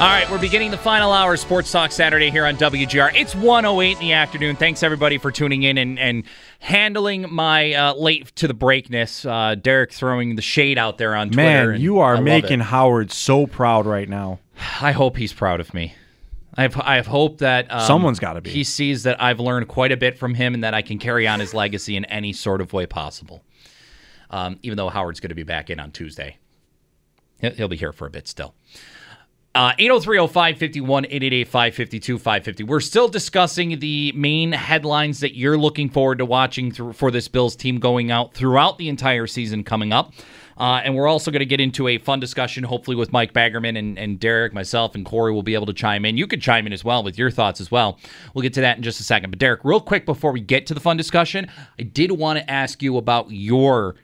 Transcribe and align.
All 0.00 0.06
right, 0.06 0.30
we're 0.30 0.38
beginning 0.40 0.70
the 0.70 0.78
final 0.78 1.12
hour 1.12 1.34
of 1.34 1.40
Sports 1.40 1.70
Talk 1.70 1.92
Saturday 1.92 2.30
here 2.30 2.46
on 2.46 2.56
WGR. 2.56 3.12
It's 3.14 3.34
108 3.34 3.92
in 3.92 3.98
the 3.98 4.12
afternoon. 4.14 4.56
Thanks 4.56 4.82
everybody 4.82 5.18
for 5.18 5.30
tuning 5.30 5.62
in 5.62 5.76
and, 5.76 5.98
and 5.98 6.24
handling 6.58 7.26
my 7.30 7.74
uh, 7.74 7.92
late 7.92 8.34
to 8.36 8.48
the 8.48 8.54
breakness. 8.54 9.26
Uh, 9.26 9.56
Derek 9.56 9.92
throwing 9.92 10.36
the 10.36 10.42
shade 10.42 10.78
out 10.78 10.96
there 10.96 11.14
on 11.14 11.28
Twitter. 11.28 11.72
Man, 11.72 11.80
you 11.82 11.98
are 11.98 12.18
making 12.18 12.60
Howard 12.60 13.12
so 13.12 13.46
proud 13.46 13.84
right 13.84 14.08
now. 14.08 14.38
I 14.80 14.92
hope 14.92 15.18
he's 15.18 15.34
proud 15.34 15.60
of 15.60 15.74
me. 15.74 15.94
I've 16.54 16.80
I've 16.80 17.06
hoped 17.06 17.40
that 17.40 17.70
um, 17.70 17.86
someone's 17.86 18.20
got 18.20 18.32
to 18.32 18.40
be. 18.40 18.48
He 18.48 18.64
sees 18.64 19.02
that 19.02 19.22
I've 19.22 19.38
learned 19.38 19.68
quite 19.68 19.92
a 19.92 19.98
bit 19.98 20.16
from 20.16 20.32
him 20.34 20.54
and 20.54 20.64
that 20.64 20.72
I 20.72 20.80
can 20.80 20.98
carry 20.98 21.28
on 21.28 21.40
his 21.40 21.52
legacy 21.52 21.94
in 21.94 22.06
any 22.06 22.32
sort 22.32 22.62
of 22.62 22.72
way 22.72 22.86
possible. 22.86 23.44
Um, 24.30 24.58
even 24.62 24.78
though 24.78 24.88
Howard's 24.88 25.20
going 25.20 25.28
to 25.28 25.34
be 25.34 25.42
back 25.42 25.68
in 25.68 25.78
on 25.78 25.90
Tuesday, 25.90 26.38
he'll, 27.38 27.52
he'll 27.52 27.68
be 27.68 27.76
here 27.76 27.92
for 27.92 28.06
a 28.06 28.10
bit 28.10 28.26
still. 28.26 28.54
Uh, 29.52 29.72
803-0551, 29.80 31.10
888-552-550. 31.44 32.66
We're 32.68 32.78
still 32.78 33.08
discussing 33.08 33.80
the 33.80 34.12
main 34.12 34.52
headlines 34.52 35.18
that 35.20 35.36
you're 35.36 35.58
looking 35.58 35.90
forward 35.90 36.18
to 36.18 36.24
watching 36.24 36.70
through, 36.70 36.92
for 36.92 37.10
this 37.10 37.26
Bills 37.26 37.56
team 37.56 37.80
going 37.80 38.12
out 38.12 38.32
throughout 38.32 38.78
the 38.78 38.88
entire 38.88 39.26
season 39.26 39.64
coming 39.64 39.92
up. 39.92 40.12
Uh, 40.56 40.82
and 40.84 40.94
we're 40.94 41.08
also 41.08 41.32
going 41.32 41.40
to 41.40 41.46
get 41.46 41.58
into 41.58 41.88
a 41.88 41.98
fun 41.98 42.20
discussion, 42.20 42.62
hopefully 42.62 42.96
with 42.96 43.10
Mike 43.12 43.32
Baggerman 43.32 43.76
and, 43.76 43.98
and 43.98 44.20
Derek, 44.20 44.52
myself, 44.52 44.94
and 44.94 45.04
Corey 45.04 45.32
will 45.32 45.42
be 45.42 45.54
able 45.54 45.66
to 45.66 45.72
chime 45.72 46.04
in. 46.04 46.16
You 46.16 46.28
could 46.28 46.42
chime 46.42 46.66
in 46.66 46.72
as 46.72 46.84
well 46.84 47.02
with 47.02 47.18
your 47.18 47.30
thoughts 47.32 47.60
as 47.60 47.72
well. 47.72 47.98
We'll 48.34 48.42
get 48.42 48.54
to 48.54 48.60
that 48.60 48.76
in 48.76 48.84
just 48.84 49.00
a 49.00 49.04
second. 49.04 49.30
But 49.30 49.40
Derek, 49.40 49.64
real 49.64 49.80
quick 49.80 50.06
before 50.06 50.30
we 50.30 50.40
get 50.40 50.66
to 50.66 50.74
the 50.74 50.80
fun 50.80 50.96
discussion, 50.96 51.50
I 51.76 51.82
did 51.82 52.12
want 52.12 52.38
to 52.38 52.48
ask 52.48 52.82
you 52.82 52.98
about 52.98 53.32
your 53.32 53.96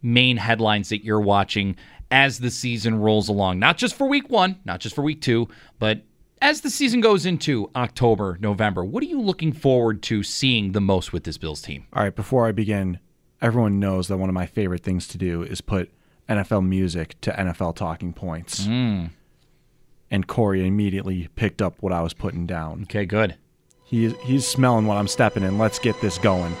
main 0.00 0.36
headlines 0.36 0.90
that 0.90 1.02
you're 1.02 1.20
watching 1.20 1.76
as 2.10 2.38
the 2.38 2.50
season 2.50 2.98
rolls 2.98 3.28
along. 3.28 3.58
Not 3.58 3.78
just 3.78 3.94
for 3.94 4.06
week 4.06 4.30
one, 4.30 4.60
not 4.64 4.80
just 4.80 4.94
for 4.94 5.02
week 5.02 5.20
two, 5.20 5.48
but 5.78 6.02
as 6.42 6.60
the 6.60 6.70
season 6.70 7.00
goes 7.00 7.26
into 7.26 7.70
October, 7.74 8.38
November, 8.40 8.84
what 8.84 9.02
are 9.02 9.06
you 9.06 9.20
looking 9.20 9.52
forward 9.52 10.02
to 10.04 10.22
seeing 10.22 10.72
the 10.72 10.80
most 10.80 11.12
with 11.12 11.24
this 11.24 11.38
Bills 11.38 11.62
team? 11.62 11.86
All 11.92 12.02
right, 12.02 12.14
before 12.14 12.46
I 12.46 12.52
begin, 12.52 12.98
everyone 13.40 13.80
knows 13.80 14.08
that 14.08 14.18
one 14.18 14.28
of 14.28 14.34
my 14.34 14.46
favorite 14.46 14.82
things 14.82 15.08
to 15.08 15.18
do 15.18 15.42
is 15.42 15.60
put 15.60 15.90
NFL 16.28 16.66
music 16.66 17.20
to 17.22 17.32
NFL 17.32 17.76
talking 17.76 18.12
points. 18.12 18.66
Mm. 18.66 19.10
And 20.10 20.26
Corey 20.26 20.66
immediately 20.66 21.28
picked 21.34 21.62
up 21.62 21.76
what 21.80 21.92
I 21.92 22.02
was 22.02 22.14
putting 22.14 22.46
down. 22.46 22.82
Okay, 22.82 23.06
good. 23.06 23.36
He, 23.84 24.10
he's 24.24 24.46
smelling 24.46 24.86
what 24.86 24.98
I'm 24.98 25.08
stepping 25.08 25.42
in. 25.42 25.58
Let's 25.58 25.78
get 25.78 26.00
this 26.00 26.18
going. 26.18 26.54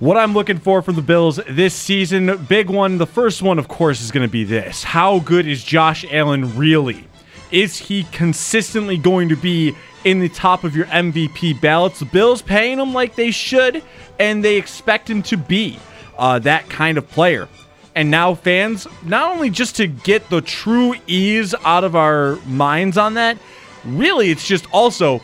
What 0.00 0.16
I'm 0.16 0.32
looking 0.32 0.56
for 0.56 0.80
from 0.80 0.96
the 0.96 1.02
Bills 1.02 1.38
this 1.46 1.74
season, 1.74 2.46
big 2.48 2.70
one. 2.70 2.96
The 2.96 3.06
first 3.06 3.42
one, 3.42 3.58
of 3.58 3.68
course, 3.68 4.00
is 4.00 4.10
going 4.10 4.26
to 4.26 4.32
be 4.32 4.44
this. 4.44 4.82
How 4.82 5.18
good 5.18 5.46
is 5.46 5.62
Josh 5.62 6.06
Allen 6.10 6.56
really? 6.56 7.04
Is 7.50 7.76
he 7.76 8.04
consistently 8.04 8.96
going 8.96 9.28
to 9.28 9.36
be 9.36 9.76
in 10.04 10.20
the 10.20 10.30
top 10.30 10.64
of 10.64 10.74
your 10.74 10.86
MVP 10.86 11.60
ballots? 11.60 11.98
The 11.98 12.06
Bills 12.06 12.40
paying 12.40 12.78
him 12.78 12.94
like 12.94 13.14
they 13.14 13.30
should, 13.30 13.82
and 14.18 14.42
they 14.42 14.56
expect 14.56 15.10
him 15.10 15.22
to 15.24 15.36
be 15.36 15.78
uh, 16.16 16.38
that 16.38 16.66
kind 16.70 16.96
of 16.96 17.06
player. 17.10 17.46
And 17.94 18.10
now, 18.10 18.34
fans, 18.34 18.86
not 19.04 19.30
only 19.30 19.50
just 19.50 19.76
to 19.76 19.86
get 19.86 20.30
the 20.30 20.40
true 20.40 20.94
ease 21.08 21.54
out 21.62 21.84
of 21.84 21.94
our 21.94 22.36
minds 22.46 22.96
on 22.96 23.12
that, 23.14 23.36
really, 23.84 24.30
it's 24.30 24.48
just 24.48 24.64
also, 24.72 25.20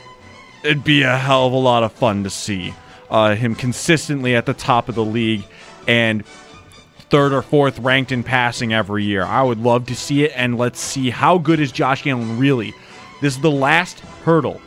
it'd 0.63 0.85
be 0.85 1.01
a 1.01 1.17
hell 1.17 1.47
of 1.47 1.55
a 1.55 1.57
lot 1.57 1.83
of 1.83 1.93
fun 1.93 2.25
to 2.25 2.29
see 2.31 2.75
uh, 3.11 3.35
him 3.35 3.55
consistently 3.55 4.35
at 4.35 4.47
the 4.47 4.55
top 4.55 4.89
of 4.89 4.95
the 4.95 5.05
league 5.05 5.45
and 5.87 6.25
third 7.09 7.33
or 7.33 7.43
fourth 7.43 7.79
ranked 7.79 8.13
in 8.13 8.23
passing 8.23 8.73
every 8.73 9.05
year. 9.05 9.23
I 9.23 9.43
would 9.43 9.61
love 9.61 9.87
to 9.87 9.97
see 9.97 10.25
it, 10.25 10.33
and 10.35 10.59
let's 10.59 10.81
see 10.81 11.11
how 11.11 11.39
good 11.39 11.61
is 11.61 11.71
Josh 11.73 12.07
Allen 12.07 12.39
really. 12.39 12.75
This 13.21 13.37
is 13.37 13.41
the 13.41 13.51
last 13.51 14.01
hurdle 14.01 14.61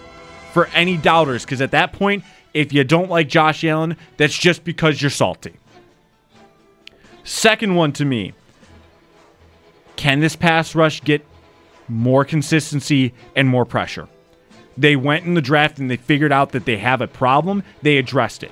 for 0.54 0.68
any 0.68 0.98
doubters, 0.98 1.44
because 1.44 1.62
at 1.62 1.72
that 1.72 1.94
point, 1.94 2.24
if 2.54 2.74
you 2.74 2.84
don't 2.84 3.10
like 3.10 3.28
Josh 3.28 3.64
Allen, 3.64 3.98
that's 4.18 4.38
just 4.38 4.64
because 4.64 5.02
you're 5.02 5.12
salty. 5.12 5.54
Second 7.24 7.76
one 7.76 7.92
to 7.94 8.06
me 8.06 8.34
can 9.96 10.22
this 10.22 10.38
pass 10.38 10.76
rush 10.76 11.04
get 11.04 11.26
more 11.90 12.24
consistency 12.24 13.14
and 13.36 13.50
more 13.50 13.66
pressure? 13.66 14.08
They 14.80 14.96
went 14.96 15.26
in 15.26 15.34
the 15.34 15.42
draft 15.42 15.78
and 15.78 15.92
they 15.92 15.98
figured 15.98 16.32
out 16.32 16.54
that 16.54 16.64
they 16.64 16.78
have 16.78 17.02
a 17.02 17.08
problem. 17.08 17.64
They 17.82 17.98
addressed 17.98 18.44
it. 18.44 18.52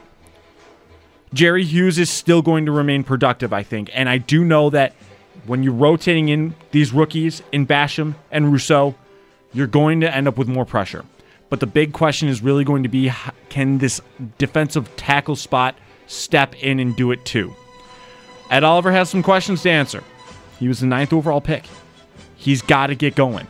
Jerry 1.34 1.64
Hughes 1.64 1.98
is 1.98 2.10
still 2.10 2.42
going 2.42 2.66
to 2.66 2.72
remain 2.74 3.06
productive, 3.06 3.54
I 3.54 3.64
think. 3.64 3.90
And 3.94 4.10
I 4.10 4.18
do 4.18 4.44
know 4.44 4.70
that 4.72 4.94
when 5.46 5.64
you're 5.64 5.74
rotating 5.74 6.28
in 6.28 6.54
these 6.72 6.92
rookies 6.92 7.42
in 7.54 7.66
Basham 7.66 8.16
and 8.30 8.52
Rousseau, 8.52 8.94
you're 9.54 9.68
going 9.68 10.02
to 10.02 10.14
end 10.14 10.28
up 10.28 10.38
with 10.38 10.50
more 10.50 10.66
pressure. 10.66 11.06
But 11.50 11.62
the 11.62 11.68
big 11.68 11.94
question 11.94 12.28
is 12.28 12.42
really 12.42 12.66
going 12.66 12.84
to 12.84 12.90
be 12.90 13.10
can 13.48 13.78
this 13.78 14.02
defensive 14.38 14.94
tackle 14.98 15.38
spot 15.38 15.76
step 16.08 16.62
in 16.62 16.82
and 16.82 16.94
do 16.94 17.12
it 17.12 17.24
too? 17.24 17.56
Ed 18.52 18.66
Oliver 18.66 18.92
has 18.92 19.10
some 19.10 19.24
questions 19.24 19.62
to 19.62 19.70
answer. 19.70 20.04
He 20.60 20.68
was 20.68 20.82
the 20.82 20.88
ninth 20.88 21.14
overall 21.14 21.40
pick. 21.40 21.64
He's 22.36 22.62
got 22.62 22.88
to 22.88 22.96
get 22.96 23.16
going. 23.16 23.48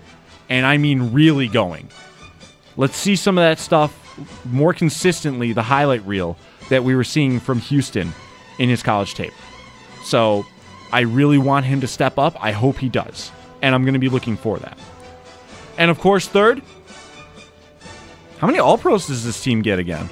And 0.48 0.64
I 0.64 0.78
mean, 0.78 1.12
really 1.12 1.48
going. 1.48 1.90
Let's 2.78 2.96
see 2.96 3.16
some 3.16 3.38
of 3.38 3.42
that 3.42 3.58
stuff 3.60 4.04
more 4.46 4.74
consistently, 4.74 5.52
the 5.52 5.64
highlight 5.64 6.06
reel 6.06 6.38
that 6.70 6.84
we 6.84 6.96
were 6.96 7.04
seeing 7.04 7.40
from 7.40 7.60
Houston 7.60 8.14
in 8.60 8.70
his 8.70 8.84
college 8.84 9.16
tape. 9.16 9.34
So 10.04 10.46
I 10.92 11.02
really 11.02 11.38
want 11.38 11.66
him 11.66 11.82
to 11.82 11.88
step 11.88 12.18
up. 12.18 12.42
I 12.42 12.52
hope 12.52 12.78
he 12.78 12.90
does. 12.90 13.32
And 13.62 13.74
I'm 13.74 13.84
going 13.84 13.94
to 13.94 14.00
be 14.00 14.10
looking 14.10 14.38
for 14.38 14.58
that. 14.60 14.78
And 15.78 15.90
of 15.90 16.00
course, 16.00 16.28
third, 16.28 16.62
how 18.38 18.48
many 18.48 18.60
All 18.60 18.78
Pros 18.78 19.08
does 19.08 19.26
this 19.26 19.42
team 19.42 19.62
get 19.62 19.80
again? 19.80 20.10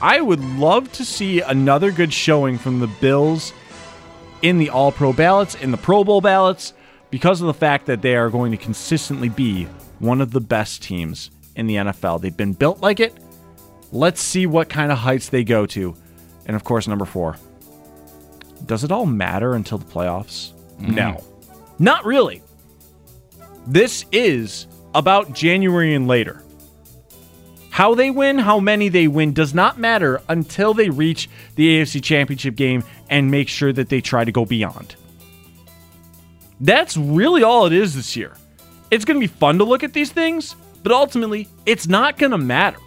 I 0.00 0.20
would 0.20 0.40
love 0.40 0.90
to 0.92 1.04
see 1.04 1.40
another 1.40 1.92
good 1.92 2.12
showing 2.12 2.58
from 2.58 2.80
the 2.80 2.88
Bills 2.88 3.52
in 4.42 4.58
the 4.58 4.70
All 4.70 4.90
Pro 4.90 5.12
ballots, 5.12 5.54
in 5.54 5.70
the 5.70 5.76
Pro 5.76 6.02
Bowl 6.02 6.20
ballots, 6.20 6.74
because 7.10 7.40
of 7.40 7.46
the 7.46 7.54
fact 7.54 7.86
that 7.86 8.02
they 8.02 8.16
are 8.16 8.30
going 8.30 8.50
to 8.50 8.56
consistently 8.56 9.28
be 9.28 9.68
one 10.00 10.20
of 10.20 10.32
the 10.32 10.40
best 10.40 10.82
teams 10.82 11.30
in 11.56 11.66
the 11.66 11.76
NFL. 11.76 12.20
They've 12.20 12.36
been 12.36 12.52
built 12.52 12.80
like 12.80 13.00
it. 13.00 13.16
Let's 13.90 14.20
see 14.20 14.46
what 14.46 14.68
kind 14.68 14.90
of 14.90 14.98
heights 14.98 15.28
they 15.28 15.44
go 15.44 15.66
to. 15.66 15.94
And 16.46 16.56
of 16.56 16.64
course, 16.64 16.88
number 16.88 17.04
four. 17.04 17.36
Does 18.66 18.84
it 18.84 18.92
all 18.92 19.06
matter 19.06 19.54
until 19.54 19.78
the 19.78 19.84
playoffs? 19.84 20.52
Mm. 20.80 20.94
No. 20.94 21.24
Not 21.78 22.04
really. 22.04 22.42
This 23.66 24.04
is 24.12 24.66
about 24.94 25.32
January 25.32 25.94
and 25.94 26.08
later. 26.08 26.42
How 27.70 27.94
they 27.94 28.10
win, 28.10 28.38
how 28.38 28.60
many 28.60 28.88
they 28.88 29.08
win, 29.08 29.32
does 29.32 29.54
not 29.54 29.78
matter 29.78 30.20
until 30.28 30.74
they 30.74 30.90
reach 30.90 31.30
the 31.54 31.80
AFC 31.80 32.02
Championship 32.02 32.54
game 32.54 32.84
and 33.08 33.30
make 33.30 33.48
sure 33.48 33.72
that 33.72 33.88
they 33.88 34.00
try 34.00 34.24
to 34.24 34.32
go 34.32 34.44
beyond. 34.44 34.94
That's 36.60 36.96
really 36.96 37.42
all 37.42 37.66
it 37.66 37.72
is 37.72 37.94
this 37.94 38.14
year. 38.14 38.36
It's 38.90 39.06
going 39.06 39.18
to 39.18 39.26
be 39.26 39.32
fun 39.32 39.58
to 39.58 39.64
look 39.64 39.82
at 39.82 39.94
these 39.94 40.12
things, 40.12 40.54
but 40.82 40.92
ultimately, 40.92 41.48
it's 41.66 41.86
not 41.86 42.18
going 42.18 42.32
to 42.32 42.38
matter 42.38 42.78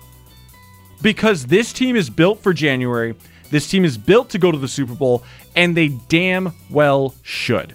because 1.01 1.45
this 1.45 1.71
team 1.73 1.95
is 1.95 2.09
built 2.09 2.41
for 2.41 2.53
January. 2.53 3.15
This 3.51 3.69
team 3.69 3.85
is 3.85 3.97
built 3.97 4.29
to 4.31 4.37
go 4.37 4.51
to 4.51 4.57
the 4.57 4.67
Super 4.67 4.95
Bowl, 4.95 5.23
and 5.55 5.75
they 5.75 5.89
damn 6.09 6.53
well 6.69 7.13
should. 7.21 7.73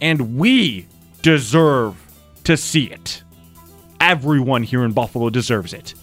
And 0.00 0.36
we 0.36 0.86
deserve 1.22 1.96
to 2.44 2.56
see 2.56 2.84
it. 2.84 3.22
Everyone 4.00 4.62
here 4.62 4.84
in 4.84 4.92
Buffalo 4.92 5.30
deserves 5.30 5.72
it. 5.72 5.94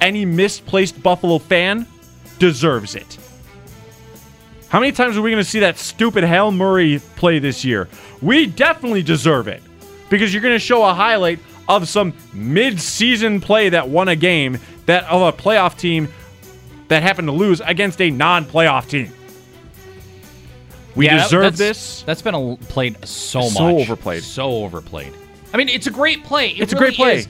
Any 0.00 0.24
misplaced 0.24 1.02
Buffalo 1.02 1.38
fan 1.38 1.86
deserves 2.38 2.94
it. 2.94 3.18
How 4.68 4.80
many 4.80 4.92
times 4.92 5.16
are 5.16 5.22
we 5.22 5.30
going 5.30 5.42
to 5.42 5.48
see 5.48 5.60
that 5.60 5.78
stupid 5.78 6.24
Hail 6.24 6.50
Murray 6.50 7.00
play 7.16 7.38
this 7.38 7.64
year? 7.64 7.88
We 8.22 8.46
definitely 8.46 9.02
deserve 9.02 9.46
it 9.46 9.62
because 10.08 10.32
you're 10.32 10.42
going 10.42 10.54
to 10.54 10.58
show 10.58 10.84
a 10.84 10.92
highlight 10.92 11.38
of 11.68 11.88
some 11.88 12.12
mid-season 12.32 13.40
play 13.40 13.68
that 13.70 13.88
won 13.88 14.08
a 14.08 14.16
game 14.16 14.58
that 14.86 15.04
of 15.04 15.22
a 15.22 15.32
playoff 15.32 15.78
team 15.78 16.08
that 16.88 17.02
happened 17.02 17.28
to 17.28 17.32
lose 17.32 17.60
against 17.64 18.00
a 18.00 18.10
non-playoff 18.10 18.88
team. 18.88 19.10
We 20.94 21.06
Yeah, 21.06 21.22
deserve 21.24 21.42
that's- 21.56 21.58
this. 21.58 22.02
That's 22.06 22.22
been 22.22 22.34
a, 22.34 22.56
played 22.68 22.96
so 23.06 23.40
much. 23.40 23.52
So 23.54 23.78
overplayed. 23.78 24.22
So 24.22 24.64
overplayed. 24.64 25.12
I 25.52 25.56
mean, 25.56 25.68
it's 25.68 25.86
a 25.86 25.90
great 25.90 26.24
play. 26.24 26.50
It 26.50 26.60
It's 26.60 26.72
a 26.72 26.76
great 26.76 26.94
play. 26.94 27.16
is. 27.18 27.28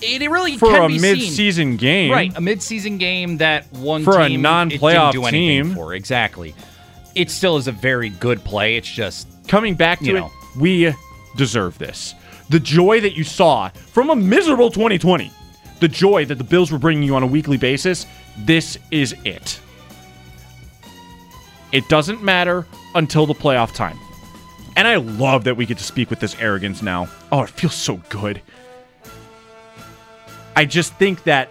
It, 0.00 0.22
it 0.22 0.30
really 0.30 0.56
for 0.58 0.70
can 0.70 0.82
a 0.84 0.88
be 0.88 0.98
mid-season 0.98 1.76
game. 1.76 2.10
Right, 2.10 2.32
a 2.36 2.40
mid-season 2.40 2.98
game 2.98 3.38
that 3.38 3.70
one 3.72 4.02
For 4.02 4.18
a 4.20 4.28
team 4.28 4.40
it 4.40 4.42
non-playoff 4.42 5.12
do 5.12 5.30
team. 5.30 5.74
for 5.74 5.94
exactly. 5.94 6.54
It 7.14 7.30
still 7.30 7.56
is 7.56 7.68
a 7.68 7.72
very 7.72 8.08
good 8.08 8.42
play. 8.44 8.76
It's 8.76 8.90
just 8.90 9.28
Coming 9.48 9.74
back 9.74 9.98
to 10.00 10.04
You 10.06 10.16
it, 10.16 10.20
know. 10.20 10.32
we 10.58 10.94
deserve 11.36 11.76
this. 11.78 12.14
The 12.52 12.60
joy 12.60 13.00
that 13.00 13.16
you 13.16 13.24
saw 13.24 13.70
from 13.70 14.10
a 14.10 14.14
miserable 14.14 14.70
2020, 14.70 15.32
the 15.80 15.88
joy 15.88 16.26
that 16.26 16.34
the 16.34 16.44
Bills 16.44 16.70
were 16.70 16.76
bringing 16.76 17.02
you 17.02 17.16
on 17.16 17.22
a 17.22 17.26
weekly 17.26 17.56
basis, 17.56 18.04
this 18.40 18.76
is 18.90 19.14
it. 19.24 19.58
It 21.72 21.88
doesn't 21.88 22.22
matter 22.22 22.66
until 22.94 23.24
the 23.24 23.32
playoff 23.32 23.72
time. 23.72 23.98
And 24.76 24.86
I 24.86 24.96
love 24.96 25.44
that 25.44 25.56
we 25.56 25.64
get 25.64 25.78
to 25.78 25.84
speak 25.84 26.10
with 26.10 26.20
this 26.20 26.38
arrogance 26.38 26.82
now. 26.82 27.08
Oh, 27.32 27.42
it 27.42 27.48
feels 27.48 27.74
so 27.74 27.96
good. 28.10 28.42
I 30.54 30.66
just 30.66 30.92
think 30.96 31.22
that 31.22 31.48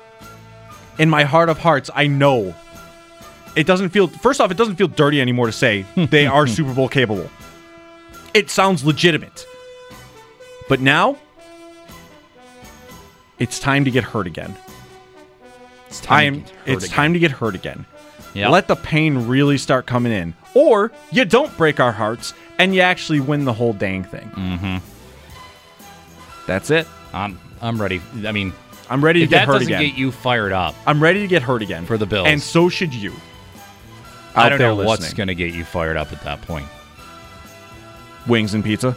in 0.99 1.09
my 1.09 1.23
heart 1.23 1.49
of 1.49 1.57
hearts, 1.57 1.89
I 1.95 2.05
know 2.05 2.53
it 3.55 3.65
doesn't 3.65 3.89
feel, 3.89 4.05
first 4.07 4.39
off, 4.39 4.51
it 4.51 4.57
doesn't 4.57 4.75
feel 4.75 4.87
dirty 4.87 5.19
anymore 5.19 5.47
to 5.47 5.51
say 5.51 5.83
they 5.95 6.27
are 6.27 6.45
Super 6.45 6.75
Bowl 6.75 6.87
capable. 6.87 7.27
It 8.35 8.51
sounds 8.51 8.85
legitimate. 8.85 9.47
But 10.71 10.79
now, 10.79 11.17
it's 13.39 13.59
time 13.59 13.83
to 13.83 13.91
get 13.91 14.05
hurt 14.05 14.25
again. 14.25 14.55
it's 15.89 15.99
time. 15.99 16.35
am. 16.35 16.35
to 16.35 16.39
get 16.39 16.49
hurt 16.55 16.67
It's 16.75 16.85
again. 16.85 16.95
time 16.95 17.13
to 17.13 17.19
get 17.19 17.31
hurt 17.31 17.55
again. 17.55 17.85
Yep. 18.35 18.49
Let 18.51 18.67
the 18.69 18.77
pain 18.77 19.27
really 19.27 19.57
start 19.57 19.85
coming 19.85 20.13
in, 20.13 20.33
or 20.53 20.93
you 21.11 21.25
don't 21.25 21.55
break 21.57 21.81
our 21.81 21.91
hearts 21.91 22.33
and 22.57 22.73
you 22.73 22.79
actually 22.79 23.19
win 23.19 23.43
the 23.43 23.51
whole 23.51 23.73
dang 23.73 24.05
thing. 24.05 24.29
Mm-hmm. 24.29 24.77
That's 26.47 26.71
it. 26.71 26.87
I'm 27.11 27.37
I'm 27.61 27.81
ready. 27.81 27.99
I 28.25 28.31
mean, 28.31 28.53
I'm 28.89 29.03
ready 29.03 29.19
to 29.19 29.23
if 29.25 29.29
get 29.29 29.39
that 29.39 29.47
hurt 29.47 29.53
doesn't 29.59 29.67
again. 29.67 29.83
get 29.89 29.97
you 29.97 30.09
fired 30.09 30.53
up, 30.53 30.73
I'm 30.87 31.03
ready 31.03 31.19
to 31.19 31.27
get 31.27 31.41
hurt 31.43 31.61
again 31.61 31.85
For 31.85 31.97
the 31.97 32.05
Bills. 32.05 32.27
and 32.29 32.41
so 32.41 32.69
should 32.69 32.93
you. 32.93 33.11
I 34.37 34.47
don't 34.47 34.57
there 34.57 34.69
know 34.69 34.85
what's 34.85 35.13
going 35.13 35.27
to 35.27 35.35
get 35.35 35.53
you 35.53 35.65
fired 35.65 35.97
up 35.97 36.13
at 36.13 36.21
that 36.21 36.41
point. 36.43 36.67
Wings 38.25 38.53
and 38.53 38.63
pizza. 38.63 38.95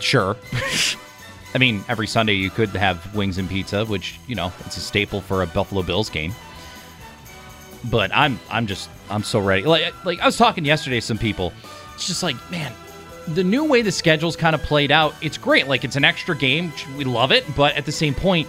Sure. 0.00 0.36
I 1.54 1.58
mean, 1.58 1.84
every 1.88 2.06
Sunday 2.06 2.34
you 2.34 2.50
could 2.50 2.70
have 2.70 3.14
wings 3.14 3.38
and 3.38 3.48
pizza, 3.48 3.84
which 3.84 4.18
you 4.26 4.34
know 4.34 4.52
it's 4.66 4.76
a 4.76 4.80
staple 4.80 5.20
for 5.20 5.42
a 5.42 5.46
Buffalo 5.46 5.82
Bills 5.82 6.08
game. 6.08 6.34
But 7.90 8.10
I'm 8.14 8.38
I'm 8.50 8.66
just 8.66 8.88
I'm 9.08 9.22
so 9.22 9.40
ready. 9.40 9.62
Like 9.62 9.92
like 10.04 10.20
I 10.20 10.26
was 10.26 10.36
talking 10.36 10.64
yesterday 10.64 11.00
to 11.00 11.06
some 11.06 11.18
people. 11.18 11.52
It's 11.94 12.06
just 12.06 12.22
like 12.22 12.36
man, 12.50 12.72
the 13.28 13.44
new 13.44 13.64
way 13.64 13.82
the 13.82 13.92
schedule's 13.92 14.36
kind 14.36 14.54
of 14.54 14.62
played 14.62 14.92
out. 14.92 15.14
It's 15.22 15.38
great. 15.38 15.66
Like 15.66 15.84
it's 15.84 15.96
an 15.96 16.04
extra 16.04 16.36
game. 16.36 16.72
We 16.96 17.04
love 17.04 17.32
it. 17.32 17.44
But 17.56 17.76
at 17.76 17.84
the 17.84 17.92
same 17.92 18.14
point, 18.14 18.48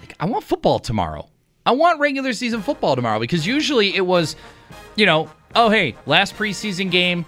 like 0.00 0.14
I 0.20 0.26
want 0.26 0.44
football 0.44 0.78
tomorrow. 0.78 1.28
I 1.64 1.72
want 1.72 2.00
regular 2.00 2.32
season 2.32 2.60
football 2.62 2.96
tomorrow 2.96 3.20
because 3.20 3.46
usually 3.46 3.94
it 3.94 4.04
was, 4.04 4.36
you 4.96 5.06
know, 5.06 5.30
oh 5.54 5.70
hey, 5.70 5.96
last 6.06 6.36
preseason 6.36 6.90
game, 6.90 7.24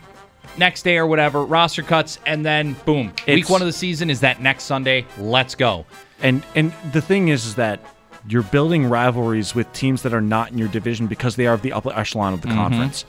next 0.58 0.82
day 0.82 0.96
or 0.98 1.06
whatever, 1.06 1.44
roster 1.44 1.82
cuts, 1.82 2.18
and 2.26 2.44
then 2.44 2.74
boom, 2.84 3.12
week 3.26 3.48
one 3.50 3.60
of 3.62 3.66
the 3.66 3.72
season 3.72 4.10
is 4.10 4.20
that 4.20 4.40
next 4.40 4.64
Sunday. 4.64 5.04
Let's 5.18 5.54
go. 5.54 5.86
And 6.22 6.42
and 6.54 6.72
the 6.92 7.00
thing 7.02 7.28
is, 7.28 7.44
is 7.46 7.54
that 7.56 7.80
you're 8.28 8.42
building 8.42 8.86
rivalries 8.86 9.54
with 9.54 9.70
teams 9.72 10.02
that 10.02 10.14
are 10.14 10.20
not 10.20 10.50
in 10.50 10.56
your 10.58 10.68
division 10.68 11.06
because 11.06 11.36
they 11.36 11.46
are 11.46 11.54
of 11.54 11.62
the 11.62 11.72
upper 11.72 11.92
echelon 11.92 12.32
of 12.32 12.40
the 12.40 12.48
Mm-hmm. 12.48 12.56
conference. 12.56 13.04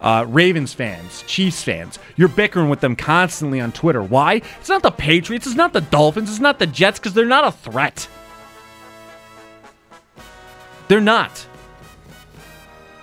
Uh, 0.00 0.24
Ravens 0.28 0.72
fans, 0.74 1.24
Chiefs 1.26 1.64
fans, 1.64 1.98
you're 2.16 2.28
bickering 2.28 2.68
with 2.68 2.78
them 2.80 2.94
constantly 2.94 3.60
on 3.60 3.72
Twitter. 3.72 4.00
Why? 4.00 4.34
It's 4.60 4.68
not 4.68 4.82
the 4.82 4.92
Patriots, 4.92 5.44
it's 5.46 5.56
not 5.56 5.72
the 5.72 5.80
Dolphins, 5.80 6.30
it's 6.30 6.38
not 6.38 6.60
the 6.60 6.68
Jets 6.68 7.00
because 7.00 7.14
they're 7.14 7.26
not 7.26 7.44
a 7.44 7.50
threat. 7.50 8.06
They're 10.86 11.00
not. 11.00 11.46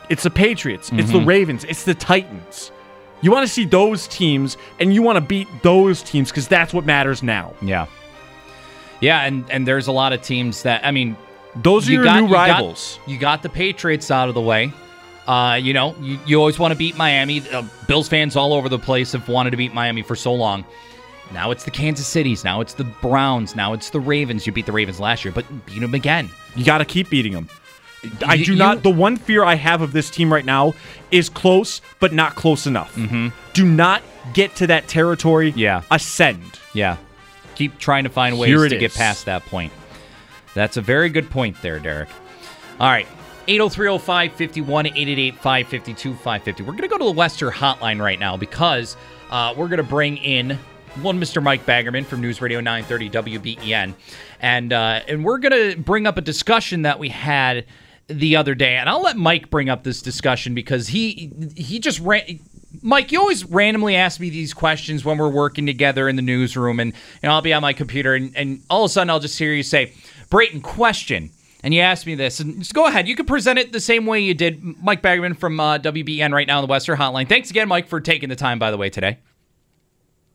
It's 0.09 0.23
the 0.23 0.29
Patriots, 0.29 0.89
it's 0.93 1.09
Mm-hmm. 1.09 1.19
the 1.19 1.25
Ravens, 1.25 1.63
it's 1.65 1.83
the 1.83 1.95
Titans. 1.95 2.71
You 3.21 3.31
want 3.31 3.47
to 3.47 3.51
see 3.51 3.65
those 3.65 4.07
teams 4.07 4.57
and 4.79 4.93
you 4.93 5.01
want 5.01 5.15
to 5.17 5.21
beat 5.21 5.47
those 5.63 6.03
teams 6.03 6.29
because 6.29 6.47
that's 6.47 6.73
what 6.73 6.85
matters 6.85 7.23
now. 7.23 7.53
Yeah. 7.61 7.87
Yeah, 9.01 9.23
and 9.23 9.49
and 9.51 9.67
there's 9.67 9.87
a 9.87 9.91
lot 9.91 10.13
of 10.13 10.21
teams 10.21 10.63
that 10.63 10.85
I 10.85 10.91
mean, 10.91 11.17
Those 11.55 11.87
are 11.87 11.91
you 11.91 11.97
your 11.97 12.05
got- 12.05 12.15
new 12.21 12.27
you 12.27 12.33
got- 12.33 12.49
rivals. 12.49 12.99
you 13.07 13.17
got 13.17 13.41
the 13.43 13.49
Patriots 13.49 14.11
out 14.11 14.29
of 14.29 14.35
the 14.35 14.41
way. 14.41 14.71
Uh, 15.27 15.57
you 15.59 15.73
know, 15.73 15.95
you, 16.01 16.19
you 16.27 16.37
always 16.39 16.59
want 16.59 16.71
to 16.71 16.77
beat 16.77 16.95
Miami. 16.97 17.41
Uh, 17.49 17.63
Bills 17.87 18.07
fans 18.07 18.35
all 18.35 18.53
over 18.53 18.69
the 18.69 18.77
place 18.77 19.11
have 19.13 19.27
wanted 19.27 19.51
to 19.51 19.57
beat 19.57 19.73
Miami 19.73 20.03
for 20.03 20.15
so 20.15 20.33
long. 20.33 20.63
Now 21.33 21.49
it's 21.49 21.63
the 21.63 21.71
Kansas 21.71 22.05
Cities. 22.05 22.43
Now 22.43 22.61
it's 22.61 22.75
the 22.75 22.83
Browns. 22.83 23.55
Now 23.55 23.73
it's 23.73 23.89
the 23.89 23.99
Ravens. 23.99 24.45
You 24.45 24.53
beat 24.53 24.67
the 24.67 24.71
Ravens 24.71 24.99
last 24.99 25.25
year, 25.25 25.31
but 25.31 25.43
beat 25.65 25.79
them 25.79 25.95
again. 25.95 26.29
You 26.55 26.63
got 26.63 26.77
to 26.77 26.85
keep 26.85 27.09
beating 27.09 27.33
them. 27.33 27.49
I 28.25 28.37
do 28.37 28.53
you- 28.53 28.57
not. 28.57 28.83
The 28.83 28.89
one 28.89 29.17
fear 29.17 29.43
I 29.43 29.55
have 29.55 29.81
of 29.81 29.91
this 29.93 30.09
team 30.09 30.31
right 30.31 30.45
now 30.45 30.73
is 31.11 31.29
close, 31.29 31.81
but 31.99 32.13
not 32.13 32.35
close 32.35 32.65
enough. 32.67 32.95
Mm-hmm. 32.95 33.29
Do 33.53 33.65
not 33.65 34.01
get 34.33 34.55
to 34.57 34.67
that 34.67 34.87
territory. 34.87 35.53
Yeah. 35.55 35.83
Ascend. 35.91 36.59
Yeah. 36.73 36.97
Keep 37.55 37.77
trying 37.79 38.03
to 38.03 38.09
find 38.09 38.37
ways 38.37 38.69
to 38.69 38.77
get 38.77 38.93
past 38.93 39.25
that 39.25 39.45
point. 39.45 39.71
That's 40.53 40.77
a 40.77 40.81
very 40.81 41.09
good 41.09 41.29
point 41.29 41.61
there, 41.61 41.79
Derek. 41.79 42.09
All 42.79 42.89
right. 42.89 43.07
80305 43.47 44.33
51 44.33 44.87
888 44.87 45.35
552 45.35 46.13
550. 46.15 46.63
We're 46.63 46.71
going 46.71 46.81
to 46.81 46.87
go 46.87 46.97
to 46.97 47.03
the 47.05 47.11
Western 47.11 47.51
hotline 47.53 48.01
right 48.01 48.19
now 48.19 48.35
because 48.37 48.97
uh, 49.29 49.53
we're 49.55 49.67
going 49.67 49.77
to 49.77 49.83
bring 49.83 50.17
in 50.17 50.57
one 51.01 51.19
Mr. 51.19 51.43
Mike 51.43 51.65
Baggerman 51.65 52.05
from 52.05 52.21
News 52.21 52.41
Radio 52.41 52.59
930 52.59 53.37
WBEN. 53.39 53.93
And, 54.39 54.73
uh, 54.73 55.01
and 55.07 55.23
we're 55.23 55.37
going 55.37 55.51
to 55.75 55.79
bring 55.79 56.07
up 56.07 56.17
a 56.17 56.21
discussion 56.21 56.81
that 56.83 56.97
we 56.99 57.09
had 57.09 57.65
the 58.07 58.35
other 58.35 58.55
day. 58.55 58.75
And 58.75 58.89
I'll 58.89 59.01
let 59.01 59.17
Mike 59.17 59.49
bring 59.49 59.69
up 59.69 59.83
this 59.83 60.01
discussion 60.01 60.53
because 60.53 60.87
he 60.87 61.31
he 61.55 61.79
just 61.79 61.99
ran. 61.99 62.39
Mike, 62.81 63.11
you 63.11 63.19
always 63.19 63.45
randomly 63.45 63.95
ask 63.95 64.19
me 64.19 64.29
these 64.29 64.53
questions 64.53 65.05
when 65.05 65.17
we're 65.17 65.29
working 65.29 65.65
together 65.65 66.09
in 66.09 66.17
the 66.17 66.21
newsroom, 66.21 66.79
and, 66.79 66.93
and 67.23 67.31
I'll 67.31 67.41
be 67.41 67.53
on 67.53 67.61
my 67.61 67.71
computer, 67.71 68.13
and, 68.13 68.35
and 68.35 68.63
all 68.69 68.83
of 68.83 68.89
a 68.89 68.93
sudden 68.93 69.09
I'll 69.09 69.21
just 69.21 69.39
hear 69.39 69.53
you 69.53 69.63
say, 69.63 69.93
Brayton, 70.29 70.61
question. 70.61 71.31
And 71.63 71.73
you 71.73 71.81
asked 71.81 72.05
me 72.05 72.13
this, 72.13 72.41
and 72.41 72.59
just 72.59 72.73
go 72.73 72.85
ahead. 72.85 73.07
You 73.07 73.15
can 73.15 73.25
present 73.25 73.57
it 73.57 73.71
the 73.71 73.79
same 73.79 74.05
way 74.05 74.19
you 74.19 74.35
did. 74.35 74.61
Mike 74.83 75.01
Baggerman 75.01 75.37
from 75.37 75.59
uh, 75.59 75.79
WBEN 75.79 76.31
right 76.31 76.45
now 76.45 76.57
on 76.57 76.63
the 76.63 76.69
Western 76.69 76.97
Hotline. 76.97 77.27
Thanks 77.27 77.49
again, 77.49 77.67
Mike, 77.67 77.87
for 77.87 77.99
taking 77.99 78.29
the 78.29 78.35
time, 78.35 78.59
by 78.59 78.69
the 78.69 78.77
way, 78.77 78.89
today. 78.89 79.17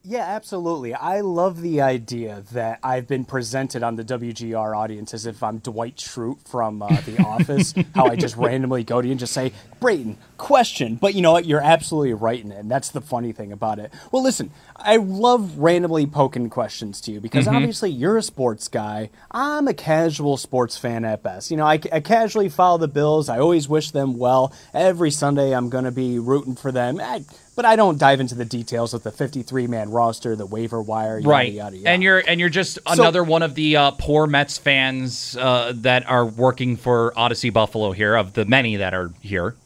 Yeah, 0.03 0.25
absolutely. 0.25 0.95
I 0.95 1.21
love 1.21 1.61
the 1.61 1.83
idea 1.83 2.43
that 2.53 2.79
I've 2.83 3.07
been 3.07 3.27
presented 3.27 3.83
on 3.83 3.97
the 3.97 4.05
WGR 4.05 4.75
audience 4.75 5.13
as 5.13 5.27
if 5.27 5.43
I'm 5.43 5.59
Dwight 5.59 5.97
Schrute 5.97 6.49
from 6.49 6.81
uh, 6.81 6.89
The 7.03 7.23
Office. 7.23 7.75
how 7.95 8.07
I 8.07 8.17
just 8.17 8.35
randomly 8.37 8.83
go 8.83 9.03
to 9.03 9.07
you 9.07 9.13
and 9.13 9.21
just 9.21 9.35
say, 9.35 9.53
Brayton, 9.79 10.17
question. 10.39 10.95
But 10.97 11.15
you 11.15 11.21
know 11.21 11.33
what? 11.33 11.45
You're 11.45 11.61
absolutely 11.61 12.15
right 12.15 12.43
in 12.43 12.51
it. 12.51 12.59
And 12.59 12.71
that's 12.71 12.89
the 12.89 13.03
funny 13.03 13.33
thing 13.33 13.53
about 13.53 13.79
it. 13.79 13.93
Well, 14.11 14.23
listen, 14.23 14.51
I 14.75 14.97
love 14.97 15.59
randomly 15.59 16.07
poking 16.07 16.49
questions 16.49 17.03
to 17.03 17.13
you 17.13 17.21
because 17.21 17.47
obviously 17.47 17.91
you're 17.91 18.17
a 18.17 18.23
sports 18.23 18.69
guy. 18.69 19.11
I'm 19.31 19.69
a 19.69 19.75
casual 19.75 20.39
sports 20.39 20.79
fan 20.79 21.05
at 21.05 21.23
best. 21.23 21.51
You 21.51 21.59
know, 21.59 21.67
I, 21.67 21.79
I 21.93 22.01
casually 22.01 22.49
follow 22.49 22.79
the 22.79 22.89
Bills. 22.89 23.29
I 23.29 23.39
always 23.39 23.69
wish 23.69 23.91
them 23.91 24.17
well. 24.17 24.55
Every 24.73 25.11
Sunday 25.11 25.55
I'm 25.55 25.69
going 25.69 25.85
to 25.85 25.93
be 25.93 26.19
rooting 26.19 26.57
for 26.57 26.73
them. 26.73 27.01
I, 27.01 27.23
but 27.57 27.65
I 27.65 27.77
don't 27.77 27.99
dive 27.99 28.21
into 28.21 28.35
the 28.35 28.45
details 28.45 28.95
of 28.95 29.03
the 29.03 29.11
53 29.11 29.67
man 29.67 29.91
roster, 29.91 30.35
the 30.37 30.47
waiver 30.47 30.81
wire, 30.81 31.19
yada, 31.19 31.29
right 31.29 31.53
yada, 31.53 31.77
yada. 31.77 31.89
and 31.91 32.03
you're 32.03 32.23
and 32.27 32.41
you're 32.41 32.49
just 32.49 32.79
another 32.87 33.23
one 33.23 33.43
of 33.43 33.55
the 33.55 33.77
uh, 33.77 33.91
poor 33.93 34.27
Mets 34.27 34.57
fans 34.59 35.37
uh, 35.37 35.73
that 35.77 36.09
are 36.09 36.25
working 36.25 36.77
for 36.77 37.13
Odyssey 37.19 37.51
Buffalo 37.51 37.93
here 37.93 38.15
of 38.17 38.33
the 38.33 38.45
many 38.45 38.77
that 38.77 38.95
are 38.95 39.11
here. 39.21 39.57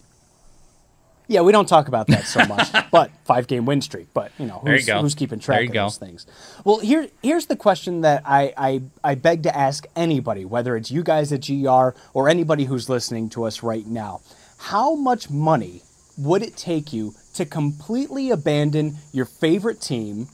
yeah, 1.29 1.41
we 1.41 1.53
don't 1.53 1.69
talk 1.69 1.89
about 1.89 2.07
that 2.09 2.27
so 2.27 2.45
much, 2.47 2.69
but 2.91 3.11
five 3.25 3.47
game 3.47 3.65
win 3.65 3.81
streak. 3.81 4.09
But 4.13 4.33
you 4.39 4.47
know, 4.47 4.61
There 4.65 4.79
you 4.79 4.93
who's, 4.95 5.15
keeping 5.15 5.39
track 5.39 5.69
of 5.69 5.73
go. 5.73 5.85
those 5.85 5.97
things? 5.99 6.27
Well, 6.65 6.81
here 6.81 7.09
here's 7.23 7.47
the 7.47 7.57
question 7.57 8.01
that 8.01 8.23
I, 8.27 8.53
I 8.57 8.83
I 9.05 9.15
beg 9.15 9.45
to 9.45 9.57
ask 9.57 9.87
anybody, 9.95 10.45
whether 10.45 10.77
it's 10.77 10.91
you 10.91 11.03
guys 11.05 11.33
at 11.33 11.47
GR 11.47 11.91
or 12.13 12.29
anybody 12.29 12.65
who's 12.65 12.89
listening 12.89 13.29
to 13.31 13.45
us 13.45 13.63
right 13.63 13.87
now. 13.87 14.21
How 14.59 14.95
much 14.97 15.31
money 15.31 15.83
would 16.17 16.43
it 16.43 16.57
take 16.57 16.93
you 16.93 17.15
to 17.35 17.45
completely 17.45 18.31
abandon 18.31 18.97
your 19.13 19.25
favorite 19.25 19.81
team 19.81 20.29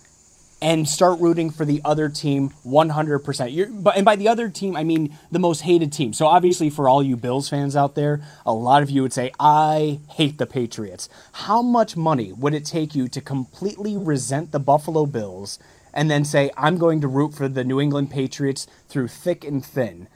and 0.63 0.89
start 0.89 1.19
rooting 1.21 1.51
for 1.51 1.65
the 1.65 1.81
other 1.85 2.09
team 2.09 2.51
100%. 2.67 3.53
You're, 3.55 3.69
and 3.95 4.05
by 4.05 4.17
the 4.17 4.29
other 4.29 4.49
team, 4.49 4.77
I 4.77 4.85
mean 4.85 5.17
the 5.31 5.39
most 5.39 5.63
hated 5.63 5.93
team. 5.93 6.13
So 6.13 6.27
obviously, 6.27 6.69
for 6.69 6.89
all 6.89 7.03
you 7.03 7.17
Bills 7.17 7.49
fans 7.49 7.75
out 7.75 7.95
there, 7.95 8.21
a 8.45 8.53
lot 8.53 8.83
of 8.83 8.91
you 8.91 9.03
would 9.03 9.13
say, 9.13 9.33
I 9.41 10.01
hate 10.11 10.39
the 10.39 10.47
Patriots. 10.47 11.09
How 11.33 11.63
much 11.63 11.97
money 11.97 12.33
would 12.33 12.55
it 12.55 12.65
take 12.65 12.95
you 12.95 13.09
to 13.09 13.21
completely 13.21 13.97
resent 13.97 14.53
the 14.53 14.61
Buffalo 14.61 15.07
Bills 15.07 15.59
and 15.95 16.11
then 16.11 16.25
say, 16.25 16.51
I'm 16.57 16.77
going 16.77 17.01
to 17.01 17.09
root 17.09 17.35
for 17.35 17.49
the 17.49 17.65
New 17.65 17.81
England 17.81 18.11
Patriots 18.11 18.67
through 18.89 19.09
thick 19.09 19.45
and 19.45 19.65
thin? 19.65 20.09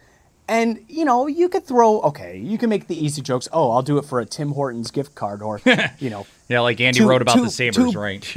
And 0.46 0.84
you 0.88 1.04
know, 1.04 1.26
you 1.26 1.48
could 1.48 1.64
throw 1.66 2.00
okay, 2.02 2.36
you 2.38 2.58
can 2.58 2.68
make 2.68 2.86
the 2.86 3.02
easy 3.02 3.22
jokes. 3.22 3.48
Oh, 3.52 3.70
I'll 3.70 3.82
do 3.82 3.96
it 3.98 4.04
for 4.04 4.20
a 4.20 4.26
Tim 4.26 4.50
Hortons 4.52 4.90
gift 4.90 5.14
card, 5.14 5.40
or 5.42 5.60
you 5.98 6.10
know, 6.10 6.26
Yeah, 6.48 6.60
like 6.60 6.80
Andy 6.80 6.98
Two- 7.00 7.08
wrote 7.08 7.22
about 7.22 7.36
two- 7.36 7.44
the 7.44 7.50
Sabres, 7.50 7.92
two- 7.92 7.98
right? 7.98 8.34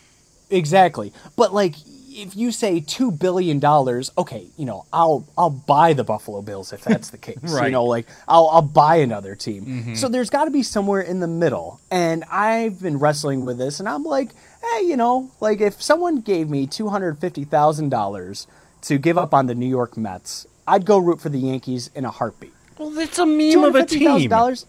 exactly. 0.50 1.12
But 1.36 1.54
like, 1.54 1.74
if 2.16 2.36
you 2.36 2.52
say 2.52 2.80
two 2.80 3.10
billion 3.10 3.58
dollars, 3.58 4.10
okay, 4.16 4.46
you 4.56 4.64
know, 4.64 4.84
I'll 4.92 5.26
I'll 5.36 5.50
buy 5.50 5.92
the 5.92 6.04
Buffalo 6.04 6.42
Bills 6.42 6.72
if 6.72 6.82
that's 6.82 7.10
the 7.10 7.18
case. 7.18 7.38
You 7.42 7.70
know, 7.70 7.84
like 7.84 8.06
I'll 8.28 8.48
I'll 8.48 8.62
buy 8.62 8.96
another 8.96 9.34
team. 9.34 9.64
Mm-hmm. 9.64 9.94
So 9.94 10.08
there's 10.08 10.30
got 10.30 10.44
to 10.46 10.50
be 10.50 10.62
somewhere 10.62 11.00
in 11.00 11.20
the 11.20 11.26
middle. 11.28 11.80
And 11.90 12.24
I've 12.30 12.80
been 12.80 12.98
wrestling 12.98 13.44
with 13.44 13.58
this, 13.58 13.80
and 13.80 13.88
I'm 13.88 14.04
like, 14.04 14.30
hey, 14.62 14.82
you 14.86 14.96
know, 14.96 15.30
like 15.40 15.60
if 15.60 15.82
someone 15.82 16.20
gave 16.20 16.48
me 16.48 16.66
two 16.66 16.88
hundred 16.88 17.18
fifty 17.18 17.44
thousand 17.44 17.90
dollars 17.90 18.46
to 18.82 18.98
give 18.98 19.16
up 19.18 19.32
on 19.34 19.46
the 19.46 19.54
New 19.54 19.68
York 19.68 19.96
Mets, 19.96 20.46
I'd 20.66 20.84
go 20.86 20.98
root 20.98 21.20
for 21.20 21.28
the 21.28 21.38
Yankees 21.38 21.90
in 21.94 22.04
a 22.04 22.10
heartbeat. 22.10 22.52
Well, 22.78 22.96
it's 22.98 23.18
a 23.18 23.26
meme 23.26 23.62
of 23.64 23.74
a 23.74 23.84
team. 23.84 24.08
$250,000? 24.30 24.64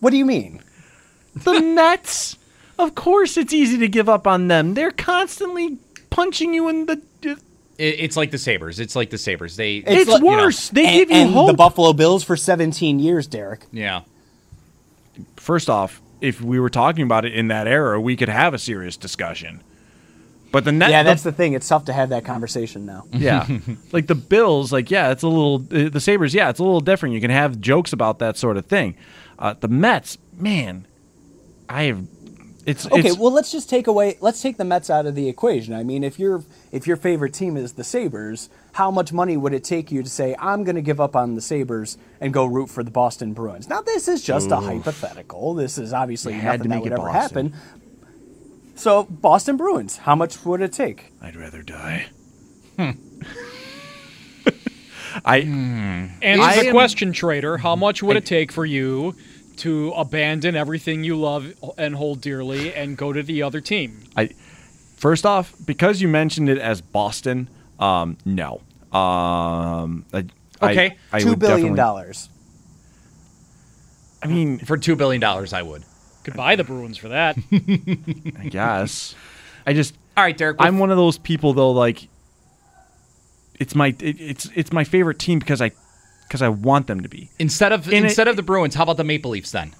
What 0.00 0.10
do 0.10 0.16
you 0.16 0.24
mean? 0.26 0.62
The 1.34 1.60
Mets. 1.60 2.36
Of 2.78 2.94
course, 2.94 3.36
it's 3.36 3.52
easy 3.52 3.78
to 3.78 3.88
give 3.88 4.08
up 4.08 4.26
on 4.26 4.48
them. 4.48 4.74
They're 4.74 4.90
constantly 4.90 5.78
punching 6.10 6.52
you 6.52 6.68
in 6.68 6.86
the. 6.86 7.00
Uh, 7.24 7.30
it, 7.78 8.00
it's 8.00 8.16
like 8.16 8.30
the 8.30 8.38
Sabres. 8.38 8.78
It's 8.80 8.94
like 8.94 9.10
the 9.10 9.18
Sabres. 9.18 9.56
They, 9.56 9.76
It's 9.76 10.10
like- 10.10 10.22
you 10.22 10.30
know, 10.30 10.36
worse. 10.44 10.68
they 10.70 10.86
and, 10.86 10.94
give 10.94 11.10
you 11.10 11.16
and 11.16 11.30
hope. 11.32 11.46
the 11.48 11.54
Buffalo 11.54 11.92
Bills 11.92 12.22
for 12.22 12.36
17 12.36 12.98
years, 12.98 13.26
Derek. 13.26 13.64
yeah. 13.72 14.02
First 15.36 15.70
off, 15.70 16.00
if 16.20 16.40
we 16.40 16.58
were 16.58 16.70
talking 16.70 17.04
about 17.04 17.24
it 17.24 17.34
in 17.34 17.48
that 17.48 17.66
era, 17.68 18.00
we 18.00 18.16
could 18.16 18.28
have 18.28 18.52
a 18.52 18.58
serious 18.58 18.96
discussion. 18.96 19.62
But 20.54 20.64
the 20.64 20.72
net, 20.72 20.90
Yeah, 20.90 21.02
the- 21.02 21.10
that's 21.10 21.22
the 21.24 21.32
thing. 21.32 21.52
It's 21.52 21.68
tough 21.68 21.84
to 21.86 21.92
have 21.92 22.08
that 22.10 22.24
conversation 22.24 22.86
now. 22.86 23.04
yeah, 23.12 23.46
like 23.92 24.06
the 24.06 24.14
Bills, 24.14 24.72
like 24.72 24.90
yeah, 24.90 25.10
it's 25.10 25.22
a 25.24 25.28
little 25.28 25.56
uh, 25.70 25.88
the 25.90 26.00
Sabres, 26.00 26.32
yeah, 26.32 26.48
it's 26.48 26.60
a 26.60 26.64
little 26.64 26.80
different. 26.80 27.14
You 27.14 27.20
can 27.20 27.30
have 27.30 27.60
jokes 27.60 27.92
about 27.92 28.20
that 28.20 28.36
sort 28.36 28.56
of 28.56 28.64
thing. 28.66 28.94
Uh, 29.38 29.54
the 29.58 29.66
Mets, 29.68 30.16
man, 30.38 30.86
I 31.68 31.82
have. 31.84 32.06
It's 32.66 32.86
Okay, 32.86 33.08
it's, 33.08 33.18
well, 33.18 33.30
let's 33.30 33.52
just 33.52 33.68
take 33.68 33.86
away. 33.88 34.16
Let's 34.22 34.40
take 34.40 34.56
the 34.56 34.64
Mets 34.64 34.88
out 34.88 35.04
of 35.04 35.14
the 35.14 35.28
equation. 35.28 35.74
I 35.74 35.82
mean, 35.82 36.02
if 36.02 36.18
your 36.18 36.44
if 36.72 36.86
your 36.86 36.96
favorite 36.96 37.34
team 37.34 37.58
is 37.58 37.72
the 37.74 37.84
Sabres, 37.84 38.48
how 38.72 38.90
much 38.90 39.12
money 39.12 39.36
would 39.36 39.52
it 39.52 39.64
take 39.64 39.92
you 39.92 40.02
to 40.02 40.08
say 40.08 40.34
I'm 40.38 40.64
going 40.64 40.76
to 40.76 40.80
give 40.82 40.98
up 40.98 41.14
on 41.14 41.34
the 41.34 41.42
Sabres 41.42 41.98
and 42.22 42.32
go 42.32 42.46
root 42.46 42.70
for 42.70 42.82
the 42.82 42.90
Boston 42.90 43.34
Bruins? 43.34 43.68
Now, 43.68 43.82
this 43.82 44.08
is 44.08 44.22
just 44.22 44.50
a 44.50 44.56
hypothetical. 44.56 45.52
This 45.54 45.76
is 45.76 45.92
obviously 45.92 46.32
You 46.32 46.40
had 46.40 46.60
nothing 46.60 46.62
to 46.62 46.68
that 46.68 46.74
make 46.76 46.84
would 46.84 46.92
it 46.92 46.98
ever 47.00 47.12
Boston. 47.12 47.50
happen. 47.50 47.80
So, 48.76 49.04
Boston 49.04 49.56
Bruins, 49.56 49.98
how 49.98 50.14
much 50.16 50.44
would 50.44 50.60
it 50.60 50.72
take? 50.72 51.12
I'd 51.22 51.36
rather 51.36 51.62
die. 51.62 52.06
I 55.24 55.36
Answer 55.38 56.42
I 56.42 56.56
the 56.60 56.66
am- 56.68 56.72
question, 56.72 57.12
trader. 57.12 57.58
How 57.58 57.76
much 57.76 58.02
would 58.02 58.16
it 58.16 58.26
take 58.26 58.50
for 58.50 58.66
you 58.66 59.14
to 59.58 59.92
abandon 59.92 60.56
everything 60.56 61.04
you 61.04 61.16
love 61.16 61.54
and 61.78 61.94
hold 61.94 62.20
dearly 62.20 62.74
and 62.74 62.96
go 62.96 63.12
to 63.12 63.22
the 63.22 63.42
other 63.44 63.60
team? 63.60 64.02
I 64.16 64.30
first 64.96 65.24
off, 65.24 65.54
because 65.64 66.00
you 66.00 66.08
mentioned 66.08 66.48
it 66.48 66.58
as 66.58 66.80
Boston, 66.80 67.48
um, 67.78 68.16
no. 68.24 68.60
Um, 68.92 70.04
I, 70.12 70.24
Okay. 70.62 70.96
I, 71.12 71.16
I 71.16 71.20
Two 71.20 71.30
would 71.30 71.38
billion 71.38 71.56
definitely- 71.74 71.76
dollars. 71.76 72.28
I 74.22 74.26
mean, 74.26 74.58
For 74.58 74.78
$2 74.78 74.96
billion, 74.96 75.22
I 75.22 75.62
would. 75.62 75.84
Could 76.24 76.34
buy 76.36 76.56
the 76.56 76.64
Bruins 76.64 76.96
for 76.98 77.08
that. 77.08 77.36
I 77.52 78.48
guess. 78.48 79.14
I 79.66 79.72
just 79.72 79.94
All 80.16 80.24
right, 80.24 80.36
Derek. 80.36 80.56
I'm 80.58 80.78
one 80.78 80.90
of 80.90 80.96
those 80.96 81.18
people 81.18 81.52
though. 81.52 81.70
Like, 81.70 82.08
it's 83.60 83.74
my 83.74 83.88
it, 84.00 84.20
it's 84.20 84.48
it's 84.54 84.72
my 84.72 84.84
favorite 84.84 85.18
team 85.18 85.38
because 85.38 85.62
I 85.62 85.70
because 86.26 86.42
I 86.42 86.48
want 86.48 86.86
them 86.86 87.02
to 87.02 87.08
be. 87.08 87.30
Instead 87.38 87.72
of 87.72 87.86
In 87.92 88.04
a- 88.04 88.06
instead 88.06 88.28
of 88.28 88.36
the 88.36 88.42
Bruins, 88.42 88.74
how 88.74 88.82
about 88.82 88.96
the 88.96 89.04
Maple 89.04 89.30
Leafs 89.30 89.50
then? 89.52 89.74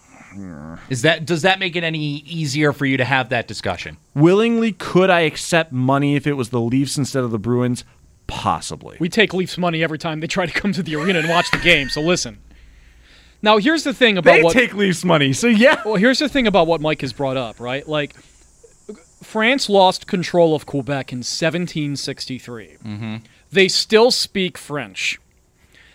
Is 0.91 1.03
that 1.03 1.25
does 1.25 1.43
that 1.43 1.59
make 1.61 1.77
it 1.77 1.85
any 1.85 2.19
easier 2.19 2.73
for 2.73 2.87
you 2.87 2.97
to 2.97 3.05
have 3.05 3.29
that 3.29 3.47
discussion? 3.47 3.97
Willingly, 4.15 4.73
could 4.73 5.09
I 5.09 5.21
accept 5.21 5.71
money 5.73 6.17
if 6.17 6.27
it 6.27 6.33
was 6.33 6.51
the 6.51 6.61
Leafs 6.61 6.99
instead 6.99 7.23
of 7.25 7.31
the 7.31 7.39
Bruins? 7.39 7.85
Possibly. 8.27 8.97
We 8.99 9.09
take 9.09 9.33
Leafs 9.33 9.57
money 9.59 9.83
every 9.85 9.99
time 9.99 10.21
they 10.21 10.27
try 10.27 10.47
to 10.47 10.53
come 10.53 10.73
to 10.73 10.83
the 10.83 10.97
arena 10.97 11.21
and 11.21 11.29
watch 11.29 11.51
the 11.53 11.59
game. 11.59 11.89
So 11.89 12.01
listen. 12.01 12.39
Now 13.45 13.59
here's 13.59 13.85
the 13.85 13.93
thing 13.93 14.17
about 14.19 14.33
they 14.33 14.43
what 14.43 14.55
take 14.55 14.75
Leafs 14.75 15.05
money, 15.05 15.33
so 15.35 15.47
yeah. 15.47 15.83
Well, 15.85 15.97
here's 15.97 16.19
the 16.19 16.29
thing 16.31 16.47
about 16.47 16.67
what 16.67 16.81
Mike 16.81 17.03
has 17.03 17.13
brought 17.13 17.37
up, 17.37 17.61
right? 17.61 17.87
Like, 17.87 18.15
France 19.23 19.69
lost 19.69 20.07
control 20.07 20.55
of 20.55 20.65
Quebec 20.65 21.13
in 21.13 21.19
1763. 21.19 22.77
Mm-hmm. 22.85 23.17
They 23.53 23.69
still 23.69 24.11
speak 24.11 24.57
French. 24.59 25.21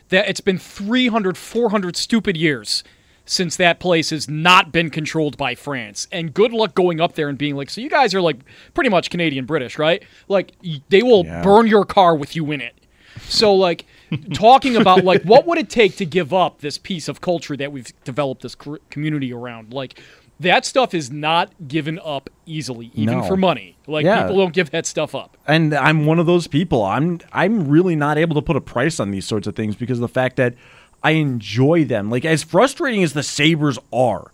That 0.09 0.29
it's 0.29 0.41
been 0.41 0.57
300, 0.59 1.37
400 1.37 1.95
stupid 1.95 2.37
years 2.37 2.83
since 3.25 3.55
that 3.57 3.79
place 3.79 4.09
has 4.09 4.27
not 4.27 4.71
been 4.71 4.89
controlled 4.89 5.37
by 5.37 5.53
France. 5.53 6.07
And 6.11 6.33
good 6.33 6.51
luck 6.51 6.73
going 6.73 6.99
up 6.99 7.13
there 7.13 7.29
and 7.29 7.37
being 7.37 7.55
like, 7.55 7.69
so 7.69 7.79
you 7.81 7.89
guys 7.89 8.15
are 8.15 8.21
like 8.21 8.37
pretty 8.73 8.89
much 8.89 9.11
Canadian 9.11 9.45
British, 9.45 9.77
right? 9.77 10.03
Like 10.27 10.53
they 10.89 11.03
will 11.03 11.25
Yeah. 11.25 11.43
burn 11.43 11.67
your 11.67 11.85
car 11.85 12.15
with 12.15 12.35
you 12.35 12.51
in 12.51 12.61
it. 12.61 12.73
So 13.21 13.53
like 13.53 13.85
talking 14.33 14.75
about 14.75 15.03
like 15.03 15.23
what 15.23 15.45
would 15.47 15.57
it 15.57 15.69
take 15.69 15.95
to 15.97 16.05
give 16.05 16.33
up 16.33 16.61
this 16.61 16.77
piece 16.77 17.07
of 17.07 17.21
culture 17.21 17.55
that 17.57 17.71
we've 17.71 17.91
developed 18.03 18.41
this 18.41 18.55
community 18.89 19.31
around? 19.33 19.73
Like 19.73 19.99
that 20.39 20.65
stuff 20.65 20.93
is 20.93 21.11
not 21.11 21.51
given 21.67 21.99
up 22.03 22.29
easily, 22.45 22.91
even 22.93 23.19
No. 23.19 23.23
for 23.27 23.35
money. 23.35 23.75
Like 23.87 24.05
Yeah. 24.05 24.21
people 24.23 24.37
don't 24.37 24.53
give 24.53 24.71
that 24.71 24.85
stuff 24.85 25.13
up. 25.13 25.37
and 25.47 25.73
I'm 25.73 26.05
one 26.05 26.19
of 26.19 26.25
those 26.25 26.47
people. 26.47 26.83
I'm 26.83 27.19
I'm 27.33 27.67
really 27.67 27.95
not 27.95 28.17
able 28.17 28.35
to 28.35 28.41
put 28.41 28.55
a 28.55 28.61
price 28.61 28.99
on 28.99 29.11
these 29.11 29.25
sorts 29.25 29.47
of 29.47 29.55
things 29.55 29.75
because 29.75 29.97
of 29.97 30.01
the 30.01 30.07
fact 30.07 30.35
that 30.37 30.55
I 31.03 31.11
enjoy 31.11 31.85
them. 31.85 32.09
Like 32.09 32.25
as 32.25 32.43
frustrating 32.43 33.03
as 33.03 33.13
the 33.13 33.23
Sabres 33.23 33.77
are, 33.93 34.31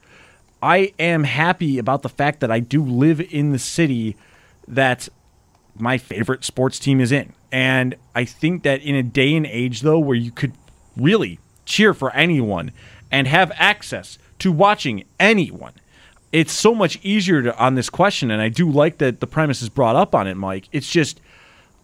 I 0.63 0.93
am 0.97 1.23
happy 1.25 1.77
about 1.77 2.01
the 2.01 2.09
fact 2.09 2.39
that 2.39 2.49
I 2.51 2.59
do 2.59 2.83
live 2.83 3.19
in 3.21 3.51
the 3.51 3.59
city 3.59 4.15
that 4.67 5.09
my 5.77 5.97
favorite 5.97 6.43
sports 6.45 6.79
team 6.79 6.99
is 7.01 7.11
in. 7.11 7.33
And 7.55 7.95
I 8.13 8.25
think 8.25 8.63
that 8.63 8.81
in 8.81 8.95
a 8.95 9.01
day 9.01 9.33
and 9.33 9.45
age 9.45 9.79
though 9.79 9.97
where 9.97 10.17
you 10.17 10.29
could 10.29 10.51
really 10.97 11.39
cheer 11.63 11.93
for 11.93 12.11
anyone 12.11 12.73
and 13.09 13.27
have 13.27 13.49
access 13.55 14.17
to 14.39 14.51
watching 14.51 15.05
anyone 15.21 15.71
it's 16.33 16.51
so 16.51 16.75
much 16.75 16.99
easier 17.01 17.41
to, 17.43 17.57
on 17.57 17.75
this 17.75 17.89
question. 17.89 18.29
And 18.29 18.41
i 18.41 18.49
do 18.49 18.69
like 18.69 18.97
that 18.97 19.21
the 19.21 19.27
premise 19.27 19.61
is 19.61 19.69
brought 19.69 19.95
up 19.95 20.13
on 20.13 20.27
it 20.27 20.35
mike. 20.35 20.67
It's 20.73 20.89
just 20.89 21.21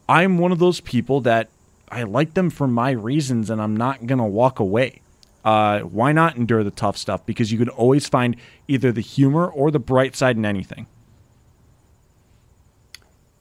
i'm 0.10 0.38
one 0.40 0.52
of 0.52 0.60
those 0.60 0.82
people 0.82 1.22
that 1.22 1.48
i 1.88 2.04
like 2.04 2.34
them 2.34 2.50
for 2.50 2.68
my 2.68 2.92
reasons 2.92 3.50
and 3.50 3.62
i'm 3.62 3.78
not 3.78 4.06
going 4.06 4.20
to 4.20 4.26
walk 4.26 4.60
away. 4.60 5.02
Uh, 5.46 5.80
why 5.80 6.12
not 6.12 6.36
endure 6.36 6.66
the 6.66 6.72
tough 6.72 6.98
stuff? 6.98 7.26
Because 7.26 7.50
you 7.50 7.58
can 7.58 7.70
always 7.70 8.10
find 8.10 8.36
either 8.68 8.92
the 8.92 9.00
humor 9.00 9.48
or 9.48 9.72
the 9.72 9.80
bright 9.80 10.18
side 10.18 10.36
in 10.36 10.44
anything 10.46 10.86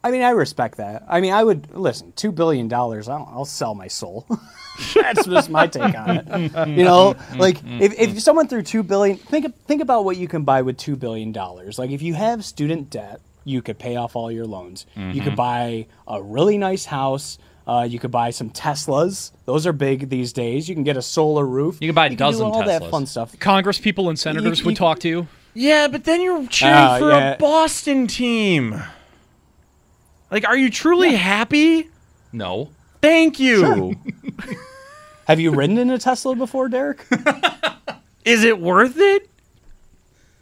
I 0.02 0.10
mean, 0.10 0.22
I 0.22 0.30
respect 0.30 0.78
that. 0.78 1.04
I 1.08 1.20
mean, 1.20 1.32
I 1.32 1.44
would 1.44 1.74
listen. 1.74 2.12
Two 2.16 2.32
billion 2.32 2.68
dollars. 2.68 3.08
I'll, 3.08 3.28
I'll 3.32 3.44
sell 3.44 3.74
my 3.74 3.86
soul. 3.88 4.26
That's 4.94 5.26
just 5.26 5.50
my 5.50 5.66
take 5.66 5.94
on 5.98 6.16
it. 6.16 6.68
You 6.68 6.84
know, 6.84 7.14
like 7.36 7.58
if, 7.64 7.98
if 7.98 8.20
someone 8.20 8.48
threw 8.48 8.62
two 8.62 8.82
billion, 8.82 9.18
think 9.18 9.54
think 9.66 9.82
about 9.82 10.04
what 10.06 10.16
you 10.16 10.26
can 10.26 10.44
buy 10.44 10.62
with 10.62 10.78
two 10.78 10.96
billion 10.96 11.32
dollars. 11.32 11.78
Like 11.78 11.90
if 11.90 12.00
you 12.00 12.14
have 12.14 12.44
student 12.46 12.88
debt, 12.88 13.20
you 13.44 13.60
could 13.60 13.78
pay 13.78 13.96
off 13.96 14.16
all 14.16 14.32
your 14.32 14.46
loans. 14.46 14.86
You 14.96 15.20
could 15.20 15.36
buy 15.36 15.86
a 16.08 16.22
really 16.22 16.56
nice 16.56 16.86
house. 16.86 17.38
Uh, 17.66 17.86
you 17.88 17.98
could 17.98 18.10
buy 18.10 18.30
some 18.30 18.48
Teslas. 18.50 19.32
Those 19.44 19.66
are 19.66 19.72
big 19.72 20.08
these 20.08 20.32
days. 20.32 20.66
You 20.68 20.74
can 20.74 20.82
get 20.82 20.96
a 20.96 21.02
solar 21.02 21.44
roof. 21.46 21.76
You 21.80 21.88
can 21.88 21.94
buy 21.94 22.06
a 22.06 22.10
do 22.10 22.16
dozen 22.16 22.46
all 22.46 22.64
that 22.64 22.90
fun 22.90 23.04
stuff. 23.06 23.38
Congress 23.38 23.78
people 23.78 24.08
and 24.08 24.18
senators 24.18 24.60
you- 24.60 24.66
would 24.66 24.76
talk 24.76 24.98
to 25.00 25.08
you. 25.08 25.28
yeah 25.52 25.88
but 25.88 26.04
then 26.04 26.20
you're 26.22 26.46
cheering 26.46 26.74
Ah, 26.76 26.98
for 26.98 27.10
yeah. 27.10 27.34
a 27.34 27.38
boston 27.38 28.06
team 28.06 28.80
like 30.30 30.46
are 30.46 30.56
you 30.56 30.70
truly 30.70 31.14
happy 31.14 31.88
No. 32.32 32.70
thank 33.02 33.38
you 33.40 33.96
Have 35.26 35.38
you 35.38 35.52
ridden 35.52 35.78
in 35.78 35.90
a 35.90 35.98
Tesla 35.98 36.34
before, 36.34 36.68
Derek? 36.68 37.06
is 38.24 38.42
it 38.42 38.58
worth 38.60 38.96
it 38.98 39.30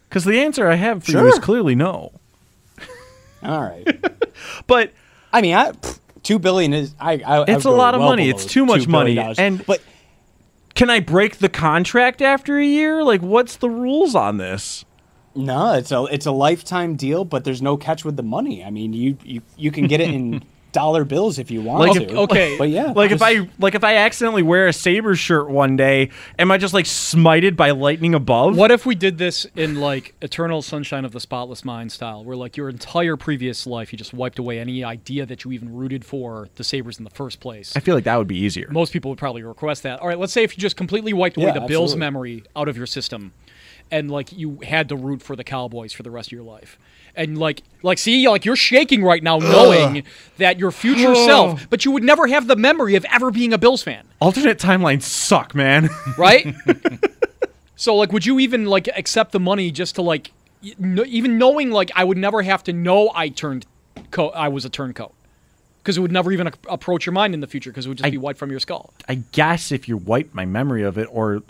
because 0.09 0.23
the 0.25 0.39
answer 0.41 0.67
i 0.67 0.73
have 0.75 1.03
for 1.03 1.11
you 1.11 1.27
is 1.27 1.37
clearly 1.39 1.75
no 1.75 2.11
all 3.43 3.61
right. 3.61 3.87
but 4.67 4.91
I 5.31 5.41
mean, 5.41 5.53
I, 5.55 5.71
pff, 5.71 5.99
two 6.23 6.39
billion 6.39 6.73
is 6.73 6.93
I. 6.99 7.13
I 7.25 7.37
I 7.37 7.45
It's 7.47 7.63
would 7.63 7.71
a 7.71 7.75
lot 7.75 7.93
of 7.95 7.99
well 8.01 8.09
money. 8.09 8.29
It's 8.29 8.45
too 8.45 8.65
much 8.65 8.85
money. 8.85 9.15
dollars. 9.15 9.39
And- 9.39 9.65
but 9.65 9.81
Can 10.75 10.89
I 10.89 10.99
break 10.99 11.37
the 11.37 11.47
contract 11.47 12.21
after 12.21 12.57
a 12.57 12.65
year? 12.65 13.01
Like, 13.01 13.21
what's 13.21 13.55
the 13.55 13.69
rules 13.69 14.13
on 14.13 14.37
this? 14.37 14.83
No, 15.35 15.73
it's 15.73 15.91
a 15.91 16.03
it's 16.05 16.25
a 16.25 16.31
lifetime 16.31 16.95
deal. 16.95 17.25
But 17.25 17.43
there's 17.43 17.61
no 17.61 17.77
catch 17.77 18.03
with 18.05 18.17
the 18.17 18.23
money. 18.23 18.63
I 18.63 18.69
mean, 18.69 18.93
you 18.93 19.17
you 19.23 19.41
you 19.57 19.71
can 19.71 19.87
get 19.87 20.01
it 20.01 20.09
in 20.09 20.43
dollar 20.71 21.03
bills 21.03 21.39
if 21.39 21.49
you 21.49 21.63
want 21.63 21.79
Like 21.79 22.07
to. 22.07 22.15
okay. 22.15 22.55
but 22.59 22.69
yeah, 22.69 22.93
Like 22.95 23.09
if 23.09 23.23
I 23.23 23.49
like 23.57 23.73
if 23.73 23.83
I 23.83 23.95
accidentally 23.95 24.43
wear 24.43 24.67
a 24.67 24.73
Sabres 24.73 25.17
shirt 25.17 25.49
one 25.49 25.75
day, 25.75 26.11
am 26.37 26.51
I 26.51 26.59
just 26.59 26.75
like 26.75 26.85
smited 26.85 27.55
by 27.55 27.71
lightning 27.71 28.13
above? 28.13 28.55
What 28.55 28.69
if 28.69 28.85
we 28.85 28.93
did 28.93 29.17
this 29.17 29.45
in 29.55 29.79
like 29.79 30.13
Eternal 30.21 30.61
Sunshine 30.61 31.05
of 31.05 31.11
the 31.11 31.19
Spotless 31.19 31.65
Mind 31.65 31.91
style, 31.91 32.23
where 32.23 32.35
like 32.37 32.55
your 32.55 32.69
entire 32.69 33.17
previous 33.17 33.65
life 33.65 33.91
you 33.91 33.97
just 33.97 34.13
wiped 34.13 34.37
away 34.37 34.59
any 34.59 34.83
idea 34.83 35.25
that 35.25 35.43
you 35.43 35.51
even 35.53 35.73
rooted 35.75 36.05
for 36.05 36.49
the 36.55 36.63
Sabres 36.63 36.99
in 36.99 37.03
the 37.03 37.09
first 37.09 37.39
place? 37.39 37.75
I 37.75 37.79
feel 37.79 37.95
like 37.95 38.03
that 38.03 38.17
would 38.17 38.27
be 38.27 38.37
easier. 38.37 38.67
Most 38.69 38.93
people 38.93 39.09
would 39.09 39.17
probably 39.19 39.41
request 39.41 39.81
that. 39.83 39.99
All 40.01 40.07
right, 40.07 40.19
let's 40.19 40.33
say 40.33 40.43
if 40.43 40.55
you 40.55 40.61
just 40.61 40.77
completely 40.77 41.13
wiped 41.13 41.37
away 41.37 41.47
Yeah, 41.47 41.53
the 41.53 41.61
Bills 41.61 41.95
memory 41.95 42.43
out 42.55 42.67
of 42.69 42.77
your 42.77 42.85
system, 42.85 43.33
and 43.91 44.09
like 44.11 44.31
you 44.31 44.59
had 44.63 44.89
to 44.89 44.95
root 44.95 45.21
for 45.21 45.35
the 45.35 45.43
Cowboys 45.43 45.93
for 45.93 46.03
the 46.03 46.11
rest 46.11 46.29
of 46.29 46.31
your 46.33 46.43
life. 46.43 46.77
And 47.15 47.37
like, 47.37 47.63
like, 47.81 47.97
see, 47.97 48.29
like 48.29 48.45
you're 48.45 48.55
shaking 48.55 49.03
right 49.03 49.21
now, 49.21 49.39
knowing 49.39 50.03
that 50.37 50.59
your 50.59 50.71
future 50.71 51.15
self, 51.15 51.67
but 51.69 51.83
you 51.83 51.91
would 51.91 52.03
never 52.03 52.27
have 52.27 52.47
the 52.47 52.55
memory 52.55 52.95
of 52.95 53.05
ever 53.11 53.31
being 53.31 53.51
a 53.51 53.57
Bills 53.57 53.81
fan. 53.83 54.05
Alternate 54.21 54.59
timelines 54.59 55.01
suck, 55.03 55.53
man. 55.55 55.89
right? 56.17 56.55
so 57.75 57.95
like, 57.95 58.11
would 58.13 58.25
you 58.25 58.39
even 58.39 58.65
like 58.65 58.87
accept 58.95 59.31
the 59.31 59.39
money 59.39 59.71
just 59.71 59.95
to 59.95 60.01
like, 60.01 60.31
even 60.61 61.37
knowing 61.37 61.71
like 61.71 61.91
I 61.95 62.03
would 62.03 62.17
never 62.17 62.41
have 62.41 62.63
to 62.65 62.73
know 62.73 63.11
I 63.15 63.29
turned, 63.29 63.65
co- 64.11 64.29
I 64.29 64.47
was 64.49 64.63
a 64.65 64.69
turncoat, 64.69 65.13
because 65.81 65.97
it 65.97 66.01
would 66.01 66.11
never 66.11 66.31
even 66.31 66.47
a- 66.47 66.53
approach 66.69 67.05
your 67.05 67.13
mind 67.13 67.33
in 67.33 67.39
the 67.39 67.47
future 67.47 67.71
because 67.71 67.85
it 67.85 67.89
would 67.89 67.97
just 67.97 68.07
I- 68.07 68.11
be 68.11 68.17
wiped 68.17 68.39
from 68.39 68.51
your 68.51 68.59
skull. 68.59 68.93
I 69.09 69.15
guess 69.31 69.71
if 69.71 69.89
you 69.89 69.97
wipe 69.97 70.33
my 70.33 70.45
memory 70.45 70.83
of 70.83 70.97
it 70.97 71.07
or 71.11 71.41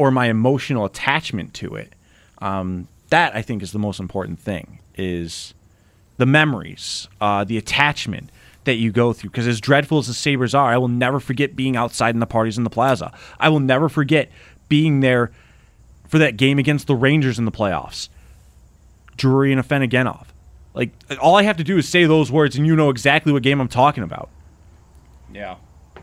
or 0.00 0.10
my 0.10 0.30
emotional 0.30 0.86
attachment 0.86 1.52
to 1.52 1.74
it, 1.74 1.92
um, 2.38 2.88
that 3.10 3.36
I 3.36 3.42
think 3.42 3.62
is 3.62 3.72
the 3.72 3.78
most 3.78 4.00
important 4.00 4.40
thing 4.40 4.80
is 4.94 5.52
the 6.16 6.24
memories, 6.24 7.06
uh, 7.20 7.44
the 7.44 7.58
attachment 7.58 8.30
that 8.64 8.76
you 8.76 8.92
go 8.92 9.12
through. 9.12 9.28
Because 9.28 9.46
as 9.46 9.60
dreadful 9.60 9.98
as 9.98 10.06
the 10.06 10.14
Sabres 10.14 10.54
are, 10.54 10.72
I 10.72 10.78
will 10.78 10.88
never 10.88 11.20
forget 11.20 11.54
being 11.54 11.76
outside 11.76 12.14
in 12.14 12.20
the 12.20 12.26
parties 12.26 12.56
in 12.56 12.64
the 12.64 12.70
plaza. 12.70 13.12
I 13.38 13.50
will 13.50 13.60
never 13.60 13.90
forget 13.90 14.30
being 14.70 15.00
there 15.00 15.32
for 16.08 16.16
that 16.16 16.38
game 16.38 16.58
against 16.58 16.86
the 16.86 16.96
Rangers 16.96 17.38
in 17.38 17.44
the 17.44 17.52
playoffs. 17.52 18.08
Drury 19.18 19.52
and 19.52 19.62
Afinogenov. 19.62 20.28
Like 20.72 20.92
all 21.20 21.36
I 21.36 21.42
have 21.42 21.58
to 21.58 21.64
do 21.64 21.76
is 21.76 21.86
say 21.86 22.06
those 22.06 22.32
words, 22.32 22.56
and 22.56 22.66
you 22.66 22.74
know 22.74 22.88
exactly 22.88 23.34
what 23.34 23.42
game 23.42 23.60
I'm 23.60 23.68
talking 23.68 24.02
about 24.02 24.30
Yeah. 25.30 25.56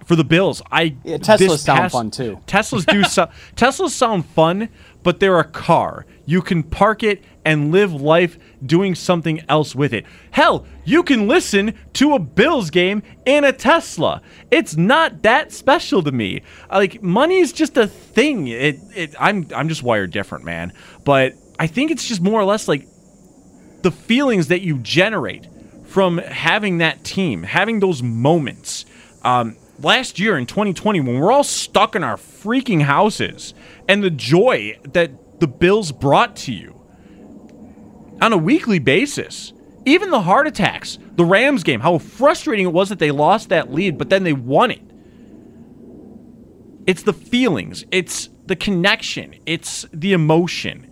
For 0.08 0.16
the 0.16 0.24
Bills. 0.24 0.62
I 0.72 0.96
Yeah, 1.04 1.18
Teslas 1.18 1.60
sound 1.60 1.80
past- 1.80 1.92
fun, 1.92 2.12
too. 2.12 2.40
Teslas 2.48 2.86
do 2.86 3.04
so, 3.16 3.30
Teslas 3.56 3.90
sound 3.90 4.26
fun, 4.26 4.70
but 5.04 5.20
they're 5.20 5.38
a 5.40 5.44
car. 5.44 6.06
You 6.26 6.42
can 6.42 6.64
park 6.64 7.04
it 7.04 7.22
and 7.44 7.72
live 7.72 7.94
life 7.94 8.38
doing 8.66 8.96
something 8.96 9.42
else 9.50 9.76
with 9.76 9.94
it. 9.94 10.06
Hell, 10.32 10.66
you 10.86 11.04
can 11.04 11.28
listen 11.28 11.74
to 11.94 12.14
a 12.14 12.20
Bills 12.20 12.70
game 12.70 13.04
in 13.26 13.44
a 13.44 13.52
Tesla. 13.52 14.22
It's 14.50 14.78
not 14.78 15.24
that 15.24 15.52
special 15.52 16.02
to 16.04 16.12
me. 16.12 16.42
Like 16.72 17.04
money 17.04 17.40
is 17.40 17.52
just 17.52 17.76
a 17.76 17.88
thing. 17.88 18.48
It, 18.48 18.80
it 18.96 19.16
I'm 19.20 19.48
I'm 19.54 19.68
just 19.68 19.84
wired 19.84 20.12
different, 20.12 20.46
man. 20.46 20.72
But 21.04 21.34
I 21.60 21.68
think 21.68 21.92
it's 21.92 22.08
just 22.08 22.22
more 22.22 22.40
or 22.40 22.46
less 22.46 22.68
like 22.70 22.88
the 23.82 23.92
feelings 23.92 24.48
that 24.48 24.62
you 24.62 24.80
generate 24.80 25.48
from 25.86 26.18
having 26.18 26.78
that 26.78 27.04
team, 27.04 27.44
having 27.44 27.82
those 27.82 28.02
moments. 28.02 28.86
Um, 29.24 29.58
last 29.80 30.20
year 30.20 30.38
in 30.38 30.46
2020, 30.46 31.00
when 31.02 31.20
we're 31.20 31.32
all 31.32 31.44
stuck 31.44 31.96
in 31.96 32.04
our 32.04 32.18
freaking 32.18 32.82
houses, 32.82 33.54
and 33.88 34.04
the 34.04 34.10
joy 34.10 34.78
that 34.84 35.40
the 35.40 35.48
Bills 35.48 35.92
brought 35.92 36.36
to 36.38 36.54
you 36.54 36.78
on 38.22 38.34
a 38.34 38.38
weekly 38.38 38.80
basis. 38.80 39.54
Even 39.86 40.10
the 40.10 40.22
heart 40.22 40.48
attacks, 40.48 41.00
the 41.16 41.24
Rams 41.24 41.64
game, 41.64 41.80
how 41.80 41.98
frustrating 41.98 42.66
it 42.66 42.74
was 42.74 42.90
that 42.90 43.00
they 43.00 43.12
lost 43.12 43.50
that 43.50 43.72
lead, 43.72 43.98
but 43.98 44.10
then 44.10 44.24
they 44.24 44.34
won 44.34 44.72
it. 44.72 44.82
It's 46.86 47.04
the 47.04 47.14
feelings, 47.14 47.86
it's 47.92 48.30
the 48.46 48.56
connection, 48.56 49.36
it's 49.46 49.86
the 49.94 50.14
emotion. 50.14 50.90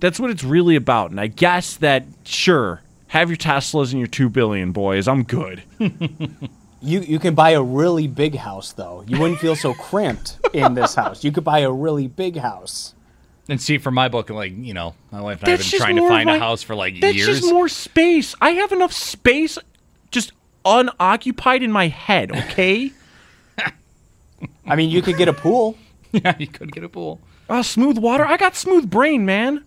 That's 0.00 0.20
what 0.20 0.30
it's 0.30 0.44
really 0.44 0.76
about. 0.76 1.10
And 1.10 1.20
I 1.20 1.26
guess 1.26 1.76
that, 1.76 2.06
sure, 2.24 2.82
have 3.08 3.28
your 3.28 3.36
Teslas 3.36 3.90
and 3.90 3.98
your 3.98 4.06
2 4.06 4.28
billion 4.28 4.72
boys. 4.72 5.08
I'm 5.08 5.24
good. 5.24 5.62
You 6.80 7.00
you 7.00 7.18
can 7.18 7.34
buy 7.34 7.50
a 7.50 7.62
really 7.62 8.06
big 8.06 8.36
house 8.36 8.72
though. 8.72 9.04
You 9.06 9.18
wouldn't 9.20 9.40
feel 9.40 9.56
so 9.56 9.74
cramped 9.74 10.38
in 10.52 10.74
this 10.74 10.94
house. 10.94 11.24
You 11.24 11.32
could 11.32 11.44
buy 11.44 11.60
a 11.60 11.70
really 11.72 12.06
big 12.06 12.36
house. 12.36 12.94
And 13.48 13.60
see, 13.60 13.78
for 13.78 13.90
my 13.90 14.08
book, 14.08 14.30
like 14.30 14.52
you 14.56 14.74
know, 14.74 14.94
my 15.10 15.20
wife 15.20 15.40
and 15.40 15.48
I 15.48 15.52
have 15.52 15.60
been 15.60 15.80
trying 15.80 15.96
to 15.96 16.02
more 16.02 16.10
find 16.10 16.30
a 16.30 16.38
house 16.38 16.62
for 16.62 16.74
like 16.76 17.00
That's 17.00 17.16
years. 17.16 17.40
just 17.40 17.52
more 17.52 17.68
space. 17.68 18.34
I 18.40 18.50
have 18.50 18.72
enough 18.72 18.92
space 18.92 19.58
just 20.10 20.32
unoccupied 20.64 21.62
in 21.62 21.72
my 21.72 21.88
head, 21.88 22.30
okay? 22.30 22.92
I 24.66 24.76
mean, 24.76 24.90
you 24.90 25.02
could 25.02 25.16
get 25.16 25.28
a 25.28 25.32
pool. 25.32 25.76
yeah, 26.12 26.34
you 26.38 26.46
could 26.46 26.70
get 26.72 26.84
a 26.84 26.88
pool. 26.88 27.20
uh, 27.48 27.62
smooth 27.62 27.98
water. 27.98 28.24
I 28.24 28.36
got 28.36 28.54
smooth 28.54 28.88
brain, 28.90 29.24
man. 29.24 29.64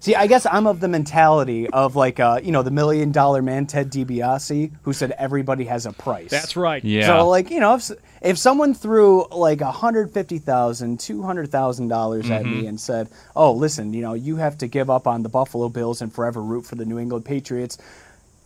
See, 0.00 0.14
I 0.14 0.26
guess 0.26 0.46
I'm 0.46 0.66
of 0.66 0.80
the 0.80 0.88
mentality 0.88 1.68
of 1.68 1.96
like, 1.96 2.20
uh, 2.20 2.40
you 2.42 2.52
know, 2.52 2.62
the 2.62 2.70
million 2.70 3.12
dollar 3.12 3.42
man 3.42 3.66
Ted 3.66 3.90
DiBiase, 3.90 4.70
who 4.82 4.92
said 4.92 5.12
everybody 5.12 5.64
has 5.64 5.86
a 5.86 5.92
price. 5.92 6.30
That's 6.30 6.56
right. 6.56 6.82
Yeah. 6.84 7.06
So 7.06 7.28
like, 7.28 7.50
you 7.50 7.60
know, 7.60 7.74
if 7.74 7.90
if 8.22 8.38
someone 8.38 8.74
threw 8.74 9.26
like 9.28 9.60
a 9.60 9.70
hundred 9.72 10.12
fifty 10.12 10.38
thousand, 10.38 11.00
two 11.00 11.22
hundred 11.22 11.50
thousand 11.50 11.88
dollars 11.88 12.30
at 12.30 12.42
Mm-hmm. 12.44 12.60
me 12.60 12.66
and 12.66 12.80
said, 12.80 13.08
"Oh, 13.34 13.52
listen, 13.52 13.92
you 13.94 14.02
know, 14.02 14.14
you 14.14 14.36
have 14.36 14.58
to 14.58 14.66
give 14.66 14.90
up 14.90 15.06
on 15.06 15.22
the 15.22 15.28
Buffalo 15.28 15.68
Bills 15.68 16.00
and 16.02 16.12
forever 16.12 16.42
root 16.42 16.64
for 16.66 16.74
the 16.76 16.84
New 16.84 16.98
England 16.98 17.24
Patriots, 17.24 17.78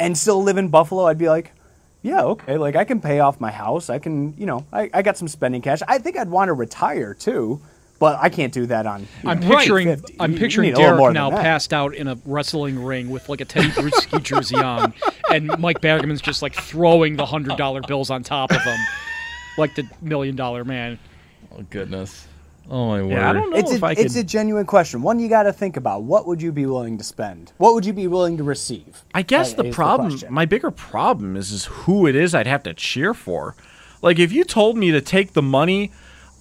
and 0.00 0.16
still 0.16 0.42
live 0.42 0.56
in 0.56 0.68
Buffalo," 0.68 1.04
I'd 1.06 1.18
be 1.18 1.28
like. 1.28 1.52
Yeah, 2.00 2.22
okay. 2.22 2.58
Like 2.58 2.76
I 2.76 2.84
can 2.84 3.00
pay 3.00 3.18
off 3.18 3.40
my 3.40 3.50
house. 3.50 3.90
I 3.90 3.98
can, 3.98 4.32
you 4.38 4.46
know, 4.46 4.64
I, 4.72 4.88
I 4.94 5.02
got 5.02 5.16
some 5.18 5.26
spending 5.26 5.60
cash. 5.62 5.80
I 5.88 5.98
think 5.98 6.16
I'd 6.16 6.30
want 6.30 6.46
to 6.48 6.52
retire 6.52 7.12
too, 7.12 7.60
but 7.98 8.18
I 8.20 8.28
can't 8.28 8.52
do 8.52 8.66
that 8.66 8.86
on. 8.86 9.02
you 9.02 9.06
I'm 9.30 9.40
know, 9.40 9.56
picturing 9.56 9.88
50. 9.88 10.16
I'm 10.20 10.30
You- 10.32 10.34
you 10.36 10.40
picturing 10.40 10.68
need 10.68 10.74
a 10.76 10.80
little 10.80 10.96
more 10.96 11.12
Derek 11.12 11.32
now 11.32 11.40
passed 11.42 11.72
out 11.72 11.94
in 11.94 12.06
a 12.08 12.16
wrestling 12.24 12.82
ring 12.84 13.10
with 13.10 13.28
like 13.28 13.40
a 13.40 13.44
Tedy 13.44 13.70
Bruschi 13.70 14.22
jersey 14.22 14.56
on, 14.56 14.92
and 15.30 15.50
Mike 15.58 15.80
Baggerman's 15.80 16.20
just 16.20 16.42
like 16.42 16.54
throwing 16.54 17.16
the 17.16 17.26
hundred 17.26 17.56
dollar 17.56 17.80
bills 17.82 18.10
on 18.10 18.22
top 18.22 18.50
of 18.52 18.62
him, 18.62 18.78
like 19.56 19.74
the 19.74 19.84
million 20.00 20.36
dollar 20.36 20.64
man. 20.64 20.98
Oh 21.56 21.62
goodness. 21.70 22.26
Oh 22.70 22.88
my 22.88 23.00
word. 23.00 23.10
Yeah, 23.12 23.30
I 23.30 23.32
don't 23.32 23.48
know 23.50 23.56
It's 23.56 23.72
if 23.72 23.82
a, 23.82 23.86
I 23.86 23.92
it's 23.92 24.12
could. 24.14 24.16
a 24.16 24.22
genuine 24.24 24.66
question. 24.66 25.00
One 25.00 25.18
you 25.18 25.30
got 25.30 25.44
to 25.44 25.54
think 25.54 25.78
about. 25.78 26.02
What 26.02 26.26
would 26.26 26.42
you 26.42 26.52
be 26.52 26.66
willing 26.66 26.98
to 26.98 27.04
spend? 27.04 27.50
What 27.56 27.72
would 27.72 27.86
you 27.86 27.94
be 27.94 28.06
willing 28.06 28.36
to 28.36 28.44
receive? 28.44 29.04
I 29.14 29.22
guess 29.22 29.54
the 29.54 29.70
problem, 29.72 30.10
question. 30.10 30.34
my 30.34 30.44
bigger 30.44 30.70
problem 30.70 31.34
is, 31.34 31.50
is 31.50 31.64
who 31.64 32.06
it 32.06 32.14
is 32.14 32.34
I'd 32.34 32.46
have 32.46 32.62
to 32.64 32.74
cheer 32.74 33.14
for. 33.14 33.54
Like, 34.02 34.18
if 34.18 34.32
you 34.32 34.44
told 34.44 34.76
me 34.76 34.90
to 34.90 35.00
take 35.00 35.32
the 35.32 35.40
money 35.40 35.92